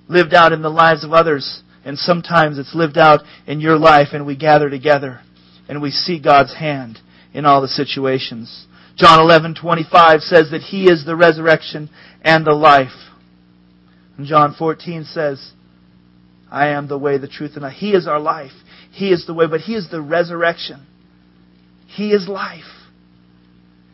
lived 0.09 0.33
out 0.33 0.53
in 0.53 0.63
the 0.63 0.71
lives 0.71 1.05
of 1.05 1.13
others. 1.13 1.63
And 1.85 1.99
sometimes 1.99 2.59
it's 2.59 2.75
lived 2.75 2.97
out 2.97 3.21
in 3.47 3.61
your 3.61 3.77
life 3.77 4.09
and 4.15 4.25
we 4.25 4.35
gather 4.35 4.71
together 4.71 5.21
and 5.69 5.83
we 5.83 5.91
see 5.91 6.19
God's 6.19 6.55
hand 6.55 7.01
in 7.35 7.45
all 7.45 7.61
the 7.61 7.69
situations. 7.69 8.67
John 8.99 9.21
11:25 9.21 10.23
says 10.23 10.51
that 10.51 10.63
he 10.63 10.91
is 10.91 11.05
the 11.05 11.17
resurrection 11.17 11.89
and 12.23 12.45
the 12.45 12.55
life. 12.55 12.93
And 14.17 14.27
John 14.27 14.55
14 14.59 15.05
says, 15.05 15.53
I 16.51 16.69
am 16.69 16.89
the 16.89 16.99
way, 16.99 17.19
the 17.19 17.29
truth, 17.29 17.53
and 17.55 17.63
the 17.63 17.69
life. 17.69 17.77
He 17.77 17.93
is 17.93 18.09
our 18.09 18.19
life. 18.19 18.53
He 18.91 19.13
is 19.13 19.27
the 19.27 19.35
way, 19.35 19.47
but 19.47 19.61
He 19.61 19.75
is 19.75 19.89
the 19.91 20.01
resurrection. 20.01 20.87
He 21.87 22.11
is 22.11 22.27
life. 22.27 22.65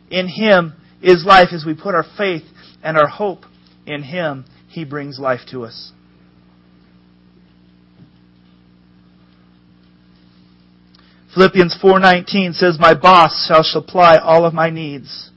In 0.09 0.27
Him 0.27 0.73
is 1.01 1.23
life 1.25 1.49
as 1.51 1.63
we 1.65 1.75
put 1.75 1.95
our 1.95 2.05
faith 2.17 2.43
and 2.83 2.97
our 2.97 3.07
hope 3.07 3.43
in 3.85 4.01
Him. 4.03 4.45
He 4.69 4.83
brings 4.83 5.19
life 5.19 5.41
to 5.51 5.65
us. 5.65 5.91
Philippians 11.35 11.75
4:19 11.81 12.53
says, 12.53 12.79
"My 12.79 12.93
boss 12.93 13.45
shall 13.45 13.63
supply 13.63 14.15
all 14.15 14.45
of 14.45 14.53
my 14.53 14.69
needs." 14.69 15.31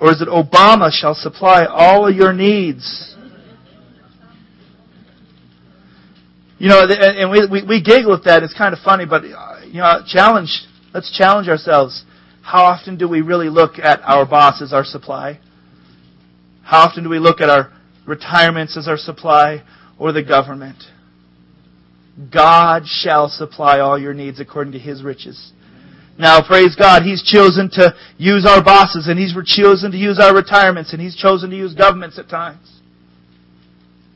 Or 0.00 0.12
is 0.12 0.22
it 0.22 0.28
Obama 0.28 0.90
shall 0.90 1.14
supply 1.14 1.66
all 1.66 2.08
of 2.08 2.14
your 2.14 2.32
needs? 2.32 3.14
You 6.58 6.68
know, 6.70 6.86
and 6.88 7.30
we, 7.30 7.46
we, 7.46 7.62
we 7.62 7.82
giggle 7.82 8.14
at 8.14 8.24
that. 8.24 8.42
It's 8.42 8.54
kind 8.54 8.72
of 8.72 8.80
funny, 8.80 9.04
but, 9.04 9.24
uh, 9.24 9.56
you 9.66 9.80
know, 9.80 10.02
challenge, 10.06 10.64
let's 10.94 11.10
challenge 11.16 11.48
ourselves. 11.48 12.04
How 12.40 12.64
often 12.64 12.96
do 12.96 13.08
we 13.08 13.20
really 13.20 13.50
look 13.50 13.78
at 13.78 14.00
our 14.04 14.24
boss 14.24 14.62
as 14.62 14.72
our 14.72 14.84
supply? 14.84 15.38
How 16.62 16.80
often 16.80 17.04
do 17.04 17.10
we 17.10 17.18
look 17.18 17.40
at 17.42 17.50
our 17.50 17.75
retirements 18.06 18.76
as 18.76 18.88
our 18.88 18.96
supply, 18.96 19.62
or 19.98 20.12
the 20.12 20.22
government. 20.22 20.82
God 22.32 22.84
shall 22.86 23.28
supply 23.28 23.80
all 23.80 23.98
your 23.98 24.14
needs 24.14 24.40
according 24.40 24.72
to 24.72 24.78
His 24.78 25.02
riches. 25.02 25.52
Now, 26.18 26.46
praise 26.46 26.74
God, 26.74 27.02
He's 27.02 27.22
chosen 27.22 27.68
to 27.72 27.94
use 28.16 28.46
our 28.46 28.64
bosses, 28.64 29.06
and 29.08 29.18
He's 29.18 29.34
chosen 29.44 29.90
to 29.92 29.98
use 29.98 30.18
our 30.18 30.34
retirements, 30.34 30.92
and 30.92 31.02
He's 31.02 31.16
chosen 31.16 31.50
to 31.50 31.56
use 31.56 31.74
governments 31.74 32.18
at 32.18 32.28
times. 32.28 32.80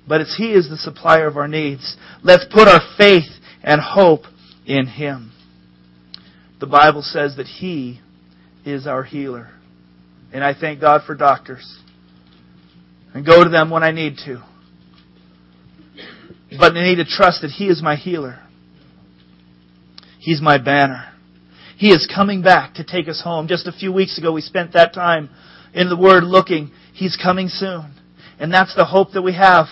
but 0.09 0.21
it's 0.21 0.37
He 0.37 0.53
is 0.53 0.69
the 0.69 0.77
supplier 0.77 1.27
of 1.27 1.37
our 1.37 1.49
needs. 1.49 1.97
Let's 2.23 2.45
put 2.51 2.69
our 2.69 2.81
faith 2.97 3.29
and 3.63 3.81
hope 3.81 4.23
in 4.67 4.87
Him. 4.87 5.33
The 6.59 6.67
Bible 6.67 7.03
says 7.03 7.37
that 7.37 7.47
He 7.47 8.01
is 8.65 8.87
our 8.87 9.03
healer. 9.03 9.51
And 10.33 10.43
I 10.45 10.55
thank 10.59 10.81
God 10.81 11.03
for 11.07 11.15
doctors. 11.15 11.79
And 13.15 13.27
go 13.27 13.43
to 13.43 13.51
them 13.51 13.71
when 13.71 13.83
I 13.83 13.91
need 13.91 14.17
to. 14.25 14.43
But 16.59 16.77
I 16.77 16.85
need 16.85 16.97
to 16.97 17.05
trust 17.05 17.43
that 17.43 17.51
He 17.51 17.67
is 17.67 17.83
my 17.83 17.97
healer. 17.97 18.41
He's 20.19 20.41
my 20.41 20.59
banner. 20.59 21.07
He 21.77 21.91
is 21.91 22.11
coming 22.15 22.43
back 22.43 22.75
to 22.75 22.85
take 22.85 23.09
us 23.09 23.23
home. 23.23 23.49
Just 23.49 23.67
a 23.67 23.73
few 23.73 23.93
weeks 23.93 24.19
ago, 24.19 24.33
we 24.33 24.43
spent 24.43 24.75
that 24.75 24.93
time 24.93 25.31
in 25.73 25.89
the 25.89 25.97
Word 25.97 26.25
looking. 26.25 26.71
He's 26.93 27.17
coming 27.17 27.49
soon. 27.49 27.95
And 28.39 28.53
that's 28.53 28.75
the 28.75 28.85
hope 28.85 29.13
that 29.13 29.23
we 29.23 29.35
have. 29.35 29.67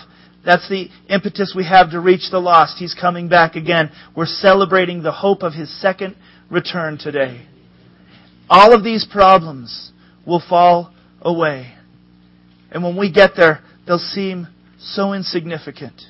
That's 0.45 0.67
the 0.69 0.89
impetus 1.09 1.53
we 1.55 1.65
have 1.65 1.91
to 1.91 1.99
reach 1.99 2.31
the 2.31 2.39
lost. 2.39 2.77
He's 2.77 2.95
coming 2.95 3.29
back 3.29 3.55
again. 3.55 3.91
We're 4.15 4.25
celebrating 4.25 5.03
the 5.03 5.11
hope 5.11 5.43
of 5.43 5.53
His 5.53 5.69
second 5.81 6.15
return 6.49 6.97
today. 6.97 7.45
All 8.49 8.73
of 8.73 8.83
these 8.83 9.05
problems 9.05 9.91
will 10.25 10.41
fall 10.47 10.93
away. 11.21 11.75
And 12.71 12.83
when 12.83 12.95
we 12.97 13.11
get 13.11 13.31
there, 13.35 13.63
they'll 13.87 13.97
seem 13.97 14.47
so 14.79 15.13
insignificant. 15.13 16.01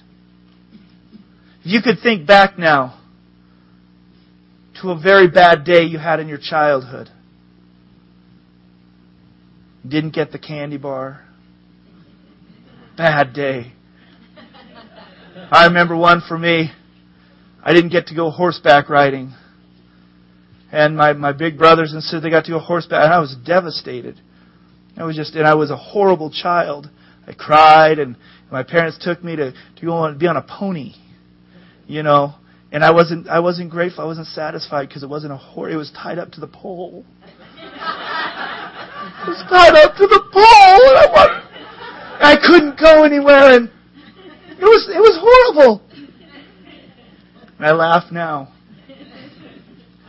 If 1.62 1.66
you 1.66 1.82
could 1.82 1.99
think 2.01 2.28
back 2.28 2.57
now 2.57 2.99
to 4.82 4.91
a 4.91 4.99
very 4.99 5.28
bad 5.28 5.64
day 5.64 5.84
you 5.84 5.97
had 5.97 6.20
in 6.20 6.28
your 6.28 6.38
childhood, 6.38 7.10
didn't 9.88 10.14
get 10.14 10.32
the 10.32 10.39
candy 10.39 10.78
bar, 10.78 11.26
bad 12.97 13.34
day. 13.34 13.74
I 15.51 15.66
remember 15.66 15.95
one 15.95 16.22
for 16.28 16.38
me. 16.38 16.72
I 17.64 17.74
didn't 17.74 17.91
get 17.91 18.07
to 18.07 18.16
go 18.16 18.30
horseback 18.30 18.89
riding. 18.89 19.34
And 20.72 20.95
my, 20.95 21.14
my 21.14 21.32
big 21.32 21.57
brothers 21.57 21.93
and 21.93 22.03
sisters, 22.03 22.22
they 22.22 22.30
got 22.30 22.45
to 22.45 22.51
go 22.51 22.60
horseback, 22.60 23.03
and 23.03 23.14
I 23.14 23.20
was 23.20 23.36
devastated. 23.45 24.20
I 25.00 25.06
was 25.06 25.16
just, 25.16 25.34
and 25.36 25.47
I 25.47 25.56
was 25.56 25.72
a 25.72 25.78
horrible 25.78 26.30
child. 26.30 26.89
I 27.26 27.32
cried, 27.32 28.00
and 28.00 28.18
my 28.52 28.64
parents 28.64 28.97
took 29.02 29.24
me 29.24 29.38
to, 29.38 29.54
to 29.54 29.86
go 29.86 29.93
on, 29.93 30.18
be 30.18 30.28
on 30.28 30.36
a 30.36 30.41
pony, 30.41 30.93
you 31.88 32.04
know. 32.04 32.36
And 32.72 32.84
I 32.84 32.91
wasn't, 32.91 33.28
I 33.30 33.39
wasn't 33.39 33.72
grateful. 33.72 34.04
I 34.04 34.08
wasn't 34.08 34.28
satisfied 34.28 34.89
because 34.89 35.02
it 35.02 35.10
wasn't 35.10 35.32
a 35.32 35.38
horse. 35.38 35.74
It 35.74 35.78
was 35.78 35.91
tied 35.91 36.20
up 36.20 36.32
to 36.34 36.41
the 36.41 36.47
pole. 36.47 37.06
it 37.58 37.68
was 39.28 39.43
tied 39.50 39.74
up 39.76 39.95
to 39.95 40.06
the 40.06 40.20
pole, 40.34 40.89
and 40.89 40.97
I, 41.16 42.34
I 42.34 42.36
couldn't 42.45 42.78
go 42.78 43.04
anywhere, 43.04 43.56
and 43.56 43.72
it 44.50 44.66
was, 44.66 44.89
it 44.93 45.00
was 45.00 45.18
horrible. 45.56 45.82
And 47.58 47.66
I 47.66 47.72
laugh 47.72 48.12
now. 48.12 48.54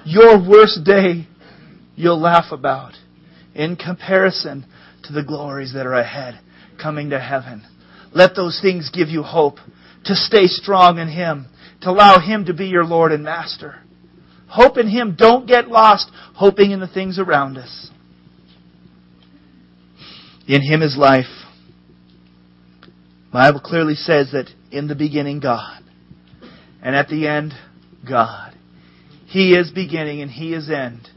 Your 0.05 0.37
worst 0.37 0.83
day, 0.85 1.29
you'll 1.95 2.21
laugh 2.21 2.51
about 2.51 2.95
in 3.55 3.77
comparison 3.77 4.67
to 5.11 5.15
the 5.15 5.27
glories 5.27 5.75
that 5.75 5.87
are 5.87 5.95
ahead 5.95 6.41
coming 6.81 7.11
to 7.11 7.21
heaven. 7.21 7.67
Let 8.13 8.35
those 8.35 8.61
things 8.63 8.91
give 8.91 9.09
you 9.09 9.23
hope 9.23 9.57
to 10.05 10.15
stay 10.15 10.47
strong 10.47 10.99
in 10.99 11.09
Him, 11.09 11.47
to 11.83 11.91
allow 11.91 12.19
Him 12.19 12.47
to 12.47 12.55
be 12.55 12.67
your 12.67 12.85
Lord 12.85 13.13
and 13.13 13.25
Master. 13.25 13.81
Hope 14.49 14.79
in 14.79 14.89
Him. 14.89 15.17
Don't 15.19 15.47
get 15.47 15.69
lost 15.69 16.11
hoping 16.35 16.71
in 16.71 16.81
the 16.81 16.89
things 16.89 17.19
around 17.19 17.59
us. 17.59 17.91
In 20.47 20.63
Him 20.63 20.83
is 20.83 20.97
life. 20.97 21.27
Bible 23.33 23.61
clearly 23.61 23.95
says 23.95 24.33
that 24.33 24.49
in 24.73 24.89
the 24.89 24.97
beginning, 24.97 25.41
God. 25.41 25.83
And 26.83 26.97
at 26.97 27.09
the 27.09 27.29
end, 27.29 27.53
God. 28.09 28.55
He 29.27 29.53
is 29.53 29.71
beginning 29.71 30.23
and 30.23 30.31
He 30.31 30.55
is 30.55 30.71
end. 30.71 31.09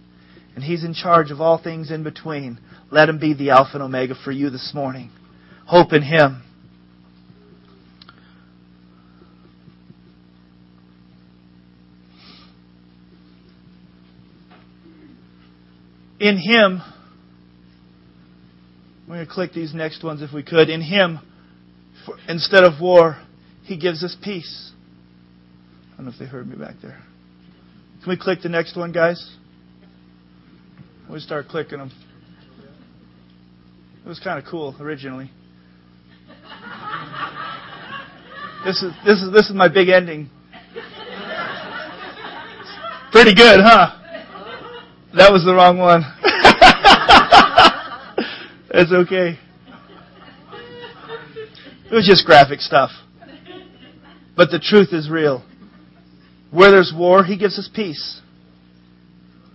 And 0.55 0.63
He's 0.63 0.83
in 0.83 0.93
charge 0.93 1.31
of 1.31 1.41
all 1.41 1.61
things 1.61 1.89
in 1.89 2.03
between. 2.03 2.59
Let 2.93 3.09
Him 3.09 3.17
be 3.17 3.33
the 3.33 3.49
Alpha 3.49 3.71
and 3.73 3.81
Omega 3.81 4.13
for 4.23 4.31
you 4.31 4.51
this 4.51 4.71
morning. 4.71 5.09
Hope 5.65 5.93
in 5.93 6.03
Him. 6.03 6.43
In 16.19 16.37
Him, 16.37 16.83
we're 19.07 19.15
going 19.15 19.25
to 19.25 19.33
click 19.33 19.53
these 19.53 19.73
next 19.73 20.03
ones 20.03 20.21
if 20.21 20.31
we 20.31 20.43
could. 20.43 20.69
In 20.69 20.83
Him, 20.83 21.17
for, 22.05 22.17
instead 22.29 22.63
of 22.63 22.79
war, 22.79 23.17
He 23.63 23.75
gives 23.75 24.03
us 24.03 24.15
peace. 24.23 24.71
I 25.93 25.97
don't 25.97 26.05
know 26.05 26.11
if 26.11 26.19
they 26.19 26.27
heard 26.27 26.47
me 26.47 26.57
back 26.57 26.75
there. 26.83 27.01
Can 28.03 28.09
we 28.09 28.17
click 28.17 28.43
the 28.43 28.49
next 28.49 28.77
one, 28.77 28.91
guys? 28.91 29.35
We 31.11 31.19
start 31.19 31.47
clicking 31.47 31.79
them. 31.79 31.91
It 34.05 34.09
was 34.09 34.19
kind 34.19 34.37
of 34.37 34.43
cool 34.49 34.75
originally. 34.81 35.31
This 38.65 38.83
is 38.83 38.91
this 39.05 39.21
is 39.21 39.31
this 39.31 39.49
is 39.49 39.55
my 39.55 39.69
big 39.69 39.87
ending. 39.87 40.29
Pretty 43.13 43.33
good, 43.33 43.61
huh? 43.61 43.97
That 45.15 45.31
was 45.31 45.45
the 45.45 45.53
wrong 45.53 45.77
one. 45.77 46.01
it's 48.71 48.91
okay. 48.91 49.39
It 51.89 51.93
was 51.93 52.05
just 52.05 52.25
graphic 52.25 52.59
stuff. 52.59 52.89
But 54.35 54.49
the 54.49 54.59
truth 54.59 54.89
is 54.91 55.09
real. 55.09 55.45
Where 56.51 56.71
there's 56.71 56.91
war, 56.95 57.23
He 57.23 57.37
gives 57.37 57.59
us 57.59 57.69
peace. 57.73 58.21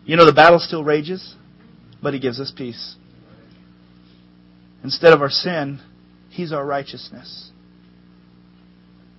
You 0.04 0.16
know, 0.16 0.24
the 0.24 0.32
battle 0.32 0.60
still 0.60 0.84
rages, 0.84 1.34
but 2.02 2.14
He 2.14 2.20
gives 2.20 2.40
us 2.40 2.52
peace. 2.56 2.96
Instead 4.88 5.12
of 5.12 5.20
our 5.20 5.28
sin, 5.28 5.78
He's 6.30 6.50
our 6.50 6.64
righteousness. 6.64 7.50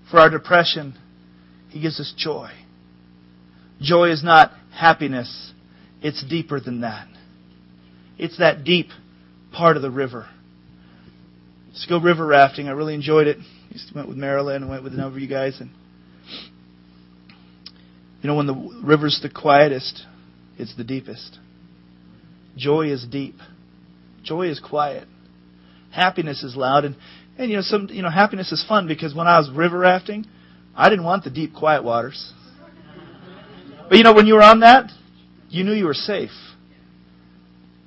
For 0.09 0.19
our 0.19 0.31
depression, 0.31 0.95
He 1.69 1.79
gives 1.79 1.99
us 1.99 2.11
joy. 2.17 2.49
Joy 3.79 4.09
is 4.09 4.23
not 4.23 4.51
happiness, 4.73 5.53
it's 6.01 6.25
deeper 6.27 6.59
than 6.59 6.81
that. 6.81 7.07
It's 8.17 8.39
that 8.39 8.63
deep 8.63 8.87
part 9.53 9.75
of 9.75 9.83
the 9.83 9.91
river. 9.91 10.27
Let's 11.67 11.85
go 11.85 11.99
river 11.99 12.25
rafting. 12.25 12.67
I 12.67 12.71
really 12.71 12.95
enjoyed 12.95 13.27
it. 13.27 13.37
I 13.37 13.77
went 13.93 14.07
with 14.07 14.17
Marilyn 14.17 14.63
and 14.63 14.71
went 14.71 14.83
with 14.83 14.93
a 14.93 14.97
number 14.97 15.17
of 15.17 15.21
you 15.21 15.29
guys. 15.29 15.61
And 15.61 15.69
you 18.23 18.27
know, 18.27 18.33
when 18.33 18.47
the 18.47 18.81
river's 18.83 19.19
the 19.21 19.29
quietest, 19.29 20.03
it's 20.57 20.75
the 20.75 20.83
deepest. 20.83 21.37
Joy 22.57 22.87
is 22.87 23.05
deep. 23.05 23.35
Joy 24.23 24.47
is 24.47 24.59
quiet. 24.59 25.07
Happiness 25.91 26.43
is 26.43 26.55
loud, 26.55 26.85
and 26.85 26.95
and 27.37 27.49
you 27.49 27.57
know 27.57 27.61
some 27.61 27.87
you 27.89 28.01
know 28.01 28.09
happiness 28.09 28.51
is 28.51 28.63
fun 28.67 28.87
because 28.87 29.15
when 29.15 29.27
I 29.27 29.39
was 29.39 29.49
river 29.49 29.79
rafting, 29.79 30.25
I 30.75 30.89
didn't 30.89 31.05
want 31.05 31.23
the 31.23 31.29
deep, 31.29 31.53
quiet 31.55 31.83
waters. 31.83 32.33
But 33.87 33.97
you 33.97 34.03
know 34.03 34.13
when 34.13 34.27
you 34.27 34.35
were 34.35 34.43
on 34.43 34.59
that, 34.59 34.91
you 35.49 35.63
knew 35.63 35.73
you 35.73 35.85
were 35.85 35.93
safe. 35.93 36.31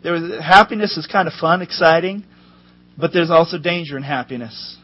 There 0.02 0.12
was 0.12 0.40
happiness 0.42 0.96
is 0.96 1.06
kind 1.06 1.28
of 1.28 1.34
fun, 1.34 1.62
exciting, 1.62 2.24
but 2.98 3.12
there's 3.12 3.30
also 3.30 3.56
danger 3.58 3.96
in 3.96 4.02
happiness, 4.02 4.76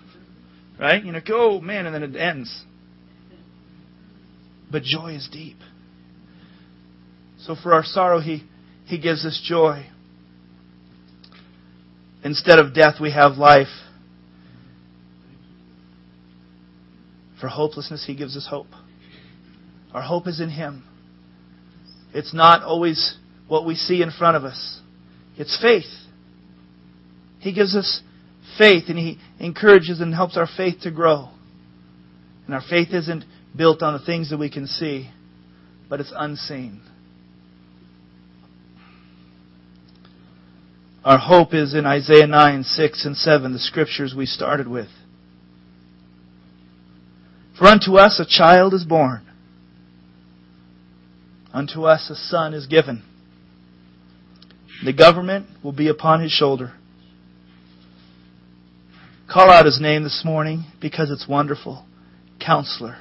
right? 0.79 1.05
You 1.05 1.13
know, 1.13 1.21
go 1.27 1.57
oh, 1.57 1.61
man, 1.61 1.87
and 1.87 1.95
then 1.95 2.03
it 2.03 2.17
ends. 2.17 2.65
But 4.71 4.83
joy 4.83 5.15
is 5.15 5.29
deep. 5.33 5.57
So 7.41 7.57
for 7.61 7.73
our 7.75 7.85
sorrow, 7.85 8.21
He, 8.21 8.45
he 8.85 8.99
gives 8.99 9.25
us 9.25 9.41
joy. 9.45 9.87
Instead 12.25 12.59
of 12.59 12.75
death, 12.75 12.95
we 13.01 13.13
have 13.13 13.39
life. 13.39 13.69
For 17.41 17.49
hopelessness, 17.49 18.05
He 18.07 18.17
gives 18.17 18.37
us 18.37 18.47
hope. 18.49 18.67
Our 19.93 20.03
hope 20.03 20.27
is 20.27 20.41
in 20.41 20.51
Him. 20.51 20.85
It's 22.13 22.35
not 22.35 22.63
always 22.63 23.17
what 23.47 23.65
we 23.65 23.75
see 23.75 24.03
in 24.03 24.11
front 24.11 24.37
of 24.37 24.45
us, 24.45 24.81
it's 25.37 25.61
faith. 25.61 25.85
He 27.41 27.53
gives 27.53 27.77
us 27.77 28.03
faith 28.59 28.85
and 28.89 28.99
He 28.99 29.19
encourages 29.39 30.01
and 30.01 30.13
helps 30.15 30.37
our 30.37 30.49
faith 30.57 30.81
to 30.83 30.91
grow. 30.91 31.29
And 32.47 32.55
our 32.55 32.63
faith 32.69 32.89
isn't 32.93 33.25
built 33.57 33.83
on 33.83 33.93
the 33.93 34.05
things 34.05 34.31
that 34.31 34.39
we 34.39 34.51
can 34.51 34.67
see, 34.67 35.11
but 35.89 36.01
it's 36.01 36.13
unseen. 36.15 36.83
Our 41.05 41.19
hope 41.19 41.55
is 41.55 41.75
in 41.75 41.87
Isaiah 41.87 42.27
9, 42.27 42.65
6, 42.65 43.07
and 43.07 43.17
7, 43.17 43.53
the 43.53 43.59
scriptures 43.59 44.15
we 44.17 44.27
started 44.27 44.67
with. 44.67 44.89
For 47.57 47.67
unto 47.67 47.97
us 47.97 48.21
a 48.21 48.27
child 48.27 48.75
is 48.75 48.85
born, 48.85 49.27
unto 51.53 51.85
us 51.85 52.09
a 52.11 52.15
son 52.15 52.55
is 52.55 52.67
given. 52.67 53.03
The 54.85 54.93
government 54.93 55.47
will 55.63 55.73
be 55.73 55.89
upon 55.89 56.21
his 56.21 56.31
shoulder. 56.31 56.75
call 59.29 59.51
out 59.51 59.67
his 59.67 59.81
name 59.81 60.05
this 60.05 60.23
morning 60.25 60.65
because 60.81 61.11
it's 61.11 61.27
wonderful. 61.29 61.85
Counselor, 62.41 62.99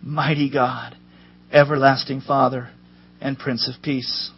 mighty 0.00 0.48
God, 0.48 0.96
everlasting 1.52 2.20
Father, 2.20 2.70
and 3.20 3.36
Prince 3.36 3.68
of 3.68 3.82
Peace. 3.82 4.30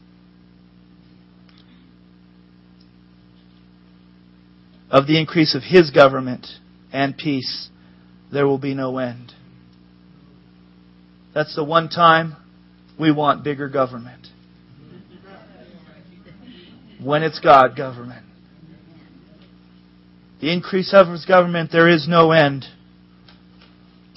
Of 4.92 5.06
the 5.06 5.18
increase 5.18 5.54
of 5.54 5.62
his 5.62 5.90
government 5.90 6.46
and 6.92 7.16
peace, 7.16 7.70
there 8.30 8.46
will 8.46 8.58
be 8.58 8.74
no 8.74 8.98
end. 8.98 9.32
That's 11.34 11.56
the 11.56 11.64
one 11.64 11.88
time 11.88 12.36
we 13.00 13.10
want 13.10 13.42
bigger 13.42 13.70
government. 13.70 14.26
When 17.02 17.22
it's 17.22 17.40
God 17.40 17.74
government. 17.74 18.26
The 20.42 20.52
increase 20.52 20.92
of 20.92 21.08
his 21.08 21.24
government, 21.24 21.72
there 21.72 21.88
is 21.88 22.06
no 22.06 22.32
end. 22.32 22.66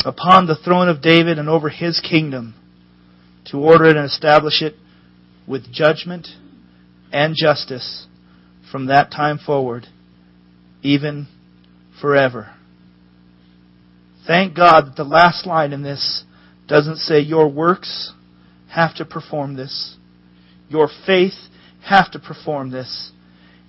Upon 0.03 0.45
the 0.45 0.57
throne 0.57 0.89
of 0.89 1.01
David 1.01 1.39
and 1.39 1.47
over 1.47 1.69
his 1.69 2.01
kingdom, 2.01 2.53
to 3.45 3.59
order 3.59 3.85
it 3.85 3.95
and 3.95 4.05
establish 4.05 4.61
it 4.61 4.75
with 5.47 5.71
judgment 5.71 6.27
and 7.13 7.33
justice 7.33 8.07
from 8.69 8.87
that 8.87 9.09
time 9.09 9.39
forward, 9.39 9.87
even 10.85 11.27
forever. 11.99 12.53
Thank 14.27 14.55
God 14.55 14.85
that 14.85 14.95
the 14.95 15.03
last 15.03 15.45
line 15.45 15.73
in 15.73 15.81
this 15.81 16.23
doesn't 16.67 16.97
say 16.97 17.19
your 17.19 17.49
works 17.49 18.13
have 18.69 18.95
to 18.95 19.05
perform 19.05 19.55
this. 19.55 19.95
Your 20.69 20.89
faith 21.05 21.33
have 21.83 22.11
to 22.11 22.19
perform 22.19 22.71
this. 22.71 23.11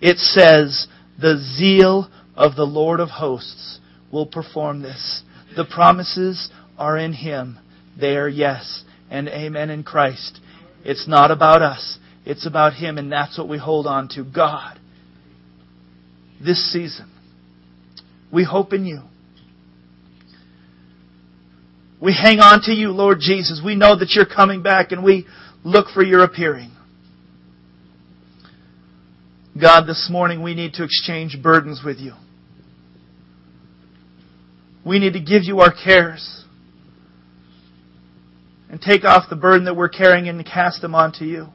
It 0.01 0.19
says 0.19 0.89
the 1.21 1.39
zeal 1.39 2.11
of 2.35 2.55
the 2.55 2.65
Lord 2.65 3.01
of 3.01 3.09
hosts 3.09 3.81
will 4.13 4.27
perform 4.27 4.83
this. 4.83 5.23
The 5.57 5.65
promises 5.65 6.51
are 6.79 6.99
in 6.99 7.15
Him. 7.15 7.59
They 7.99 8.17
are 8.17 8.29
yes 8.29 8.85
and 9.11 9.29
amen 9.29 9.71
in 9.71 9.85
Christ. 9.85 10.41
It's 10.85 11.09
not 11.09 11.31
about 11.31 11.63
us. 11.63 11.99
It's 12.27 12.47
about 12.47 12.75
Him 12.75 12.99
and 12.99 13.11
that's 13.11 13.39
what 13.39 13.49
we 13.49 13.59
hold 13.59 13.87
on 13.87 14.09
to. 14.11 14.25
God. 14.25 14.79
This 16.45 16.73
season. 16.73 17.11
We 18.33 18.45
hope 18.45 18.73
in 18.73 18.85
you. 18.85 19.03
We 22.01 22.13
hang 22.13 22.41
on 22.41 22.61
to 22.63 22.73
you, 22.73 22.91
Lord 22.91 23.19
Jesus. 23.21 23.63
We 23.65 23.75
know 23.75 23.99
that 23.99 24.11
you're 24.11 24.27
coming 24.27 24.63
back 24.63 24.93
and 24.93 25.03
we 25.03 25.27
look 25.65 25.89
for 25.89 26.03
your 26.03 26.23
appearing. 26.23 26.71
God, 29.61 29.87
this 29.87 30.09
morning 30.11 30.43
we 30.43 30.55
need 30.55 30.75
to 30.75 30.85
exchange 30.85 31.39
burdens 31.43 31.81
with 31.85 31.97
you. 31.99 32.13
We 34.85 34.99
need 34.99 35.15
to 35.15 35.21
give 35.21 35.45
you 35.45 35.61
our 35.61 35.73
cares 35.73 36.45
and 38.69 38.81
take 38.81 39.05
off 39.05 39.31
the 39.31 39.37
burden 39.37 39.65
that 39.65 39.75
we're 39.75 39.89
carrying 39.89 40.29
and 40.29 40.45
cast 40.45 40.83
them 40.83 40.95
onto 40.95 41.25
you 41.25 41.49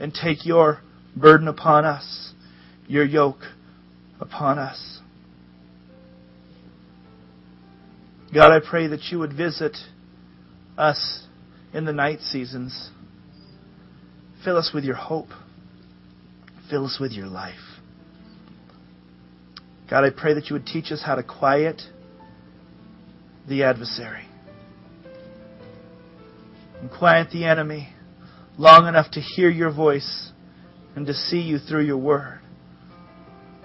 and 0.00 0.12
take 0.12 0.44
your 0.44 0.80
burden 1.16 1.46
upon 1.46 1.84
us, 1.84 2.32
your 2.88 3.04
yoke 3.04 3.40
upon 4.20 4.58
us. 4.58 5.00
God, 8.32 8.50
I 8.50 8.58
pray 8.58 8.88
that 8.88 9.00
you 9.10 9.20
would 9.20 9.32
visit 9.32 9.76
us 10.76 11.26
in 11.72 11.84
the 11.84 11.92
night 11.92 12.20
seasons. 12.20 12.90
Fill 14.44 14.56
us 14.56 14.72
with 14.74 14.84
your 14.84 14.96
hope. 14.96 15.28
Fill 16.68 16.84
us 16.84 16.98
with 17.00 17.12
your 17.12 17.26
life. 17.26 17.54
God, 19.88 20.04
I 20.04 20.10
pray 20.10 20.34
that 20.34 20.50
you 20.50 20.54
would 20.54 20.66
teach 20.66 20.90
us 20.90 21.02
how 21.04 21.14
to 21.14 21.22
quiet 21.22 21.82
the 23.48 23.62
adversary 23.62 24.26
and 26.80 26.90
quiet 26.90 27.30
the 27.30 27.44
enemy 27.44 27.90
long 28.58 28.88
enough 28.88 29.10
to 29.12 29.20
hear 29.20 29.50
your 29.50 29.70
voice 29.70 30.32
and 30.96 31.06
to 31.06 31.14
see 31.14 31.40
you 31.40 31.58
through 31.58 31.84
your 31.84 31.98
word 31.98 32.40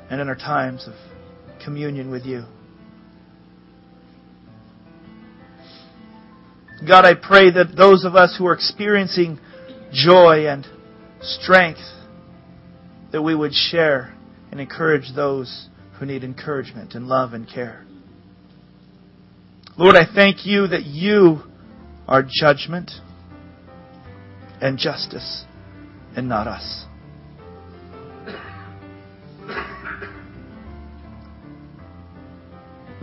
and 0.09 0.19
in 0.19 0.27
our 0.27 0.35
times 0.35 0.87
of 0.87 0.93
communion 1.63 2.09
with 2.09 2.25
you. 2.25 2.43
God, 6.87 7.05
I 7.05 7.13
pray 7.13 7.51
that 7.51 7.75
those 7.75 8.05
of 8.05 8.15
us 8.15 8.35
who 8.37 8.47
are 8.47 8.53
experiencing 8.53 9.39
joy 9.91 10.47
and 10.47 10.65
strength, 11.21 11.81
that 13.11 13.21
we 13.21 13.35
would 13.35 13.53
share 13.53 14.15
and 14.51 14.59
encourage 14.59 15.13
those 15.15 15.67
who 15.99 16.05
need 16.05 16.23
encouragement 16.23 16.93
and 16.95 17.07
love 17.07 17.33
and 17.33 17.47
care. 17.47 17.85
Lord, 19.77 19.95
I 19.95 20.05
thank 20.13 20.45
you 20.45 20.67
that 20.67 20.85
you 20.85 21.43
are 22.07 22.23
judgment 22.27 22.91
and 24.61 24.77
justice 24.77 25.45
and 26.15 26.29
not 26.29 26.47
us. 26.47 26.85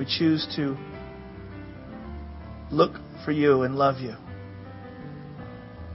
Choose 0.09 0.47
to 0.57 0.77
look 2.71 2.93
for 3.25 3.33
you 3.33 3.63
and 3.63 3.77
love 3.77 4.01
you. 4.01 4.15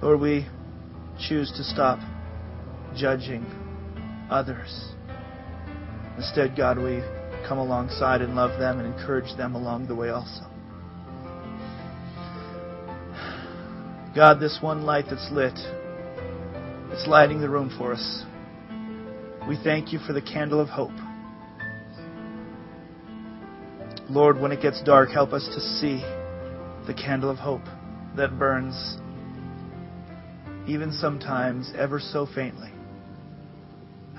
Lord, 0.02 0.20
we 0.20 0.48
choose 1.28 1.52
to 1.58 1.64
stop 1.64 2.00
judging 2.96 3.46
others. 4.30 4.94
Instead, 6.18 6.56
God, 6.58 6.78
we 6.78 7.02
come 7.48 7.58
alongside 7.58 8.22
and 8.22 8.36
love 8.36 8.60
them 8.60 8.80
and 8.80 8.94
encourage 8.94 9.36
them 9.38 9.56
along 9.56 9.88
the 9.88 9.96
way 9.96 10.10
also. 10.10 10.46
God, 14.14 14.40
this 14.40 14.60
one 14.62 14.84
light 14.84 15.06
that's 15.10 15.30
lit, 15.32 15.58
it's 16.92 17.08
lighting 17.08 17.40
the 17.40 17.50
room 17.50 17.74
for 17.78 17.94
us. 17.94 18.24
We 19.48 19.58
thank 19.64 19.94
you 19.94 20.00
for 20.00 20.14
the 20.14 20.22
candle 20.22 20.60
of 20.60 20.68
hope. 20.68 20.92
Lord, 24.12 24.42
when 24.42 24.52
it 24.52 24.62
gets 24.62 24.82
dark, 24.84 25.10
help 25.10 25.32
us 25.32 25.48
to 25.54 25.62
see 25.62 26.02
the 26.86 26.94
candle 26.94 27.30
of 27.30 27.38
hope 27.38 27.64
that 28.18 28.38
burns, 28.38 28.98
even 30.68 30.92
sometimes 30.92 31.72
ever 31.78 31.98
so 31.98 32.28
faintly. 32.36 32.72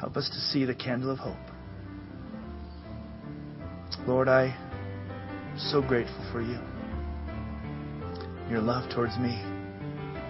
Help 0.01 0.17
us 0.17 0.31
to 0.31 0.41
see 0.51 0.65
the 0.65 0.75
candle 0.75 1.11
of 1.11 1.19
hope. 1.19 1.37
Lord, 4.07 4.29
I 4.29 4.45
am 4.47 5.59
so 5.59 5.83
grateful 5.83 6.27
for 6.33 6.41
you. 6.41 6.59
Your 8.49 8.63
love 8.63 8.91
towards 8.95 9.19
me, 9.19 9.39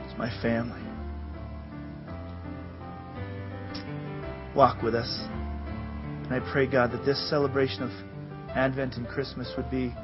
it's 0.05 0.19
my 0.19 0.29
family. 0.43 0.83
Walk 4.57 4.83
with 4.83 4.97
us. 4.97 5.25
And 5.29 6.35
I 6.35 6.41
pray, 6.53 6.67
God, 6.67 6.91
that 6.91 7.05
this 7.05 7.31
celebration 7.31 7.85
of 7.85 8.12
Advent 8.55 8.97
and 8.97 9.09
Christmas 9.09 9.53
would 9.57 9.71
be 9.71 9.95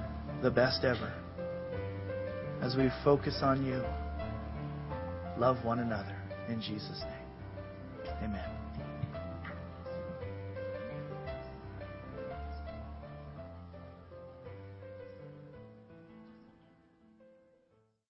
the 0.42 0.50
best 0.50 0.84
ever 0.84 1.12
as 2.62 2.76
we 2.76 2.88
focus 3.04 3.40
on 3.42 3.64
you. 3.64 3.82
Love 5.38 5.64
one 5.64 5.80
another. 5.80 6.16
In 6.48 6.60
Jesus' 6.60 7.02
name. 7.02 8.14
Amen. 8.24 8.57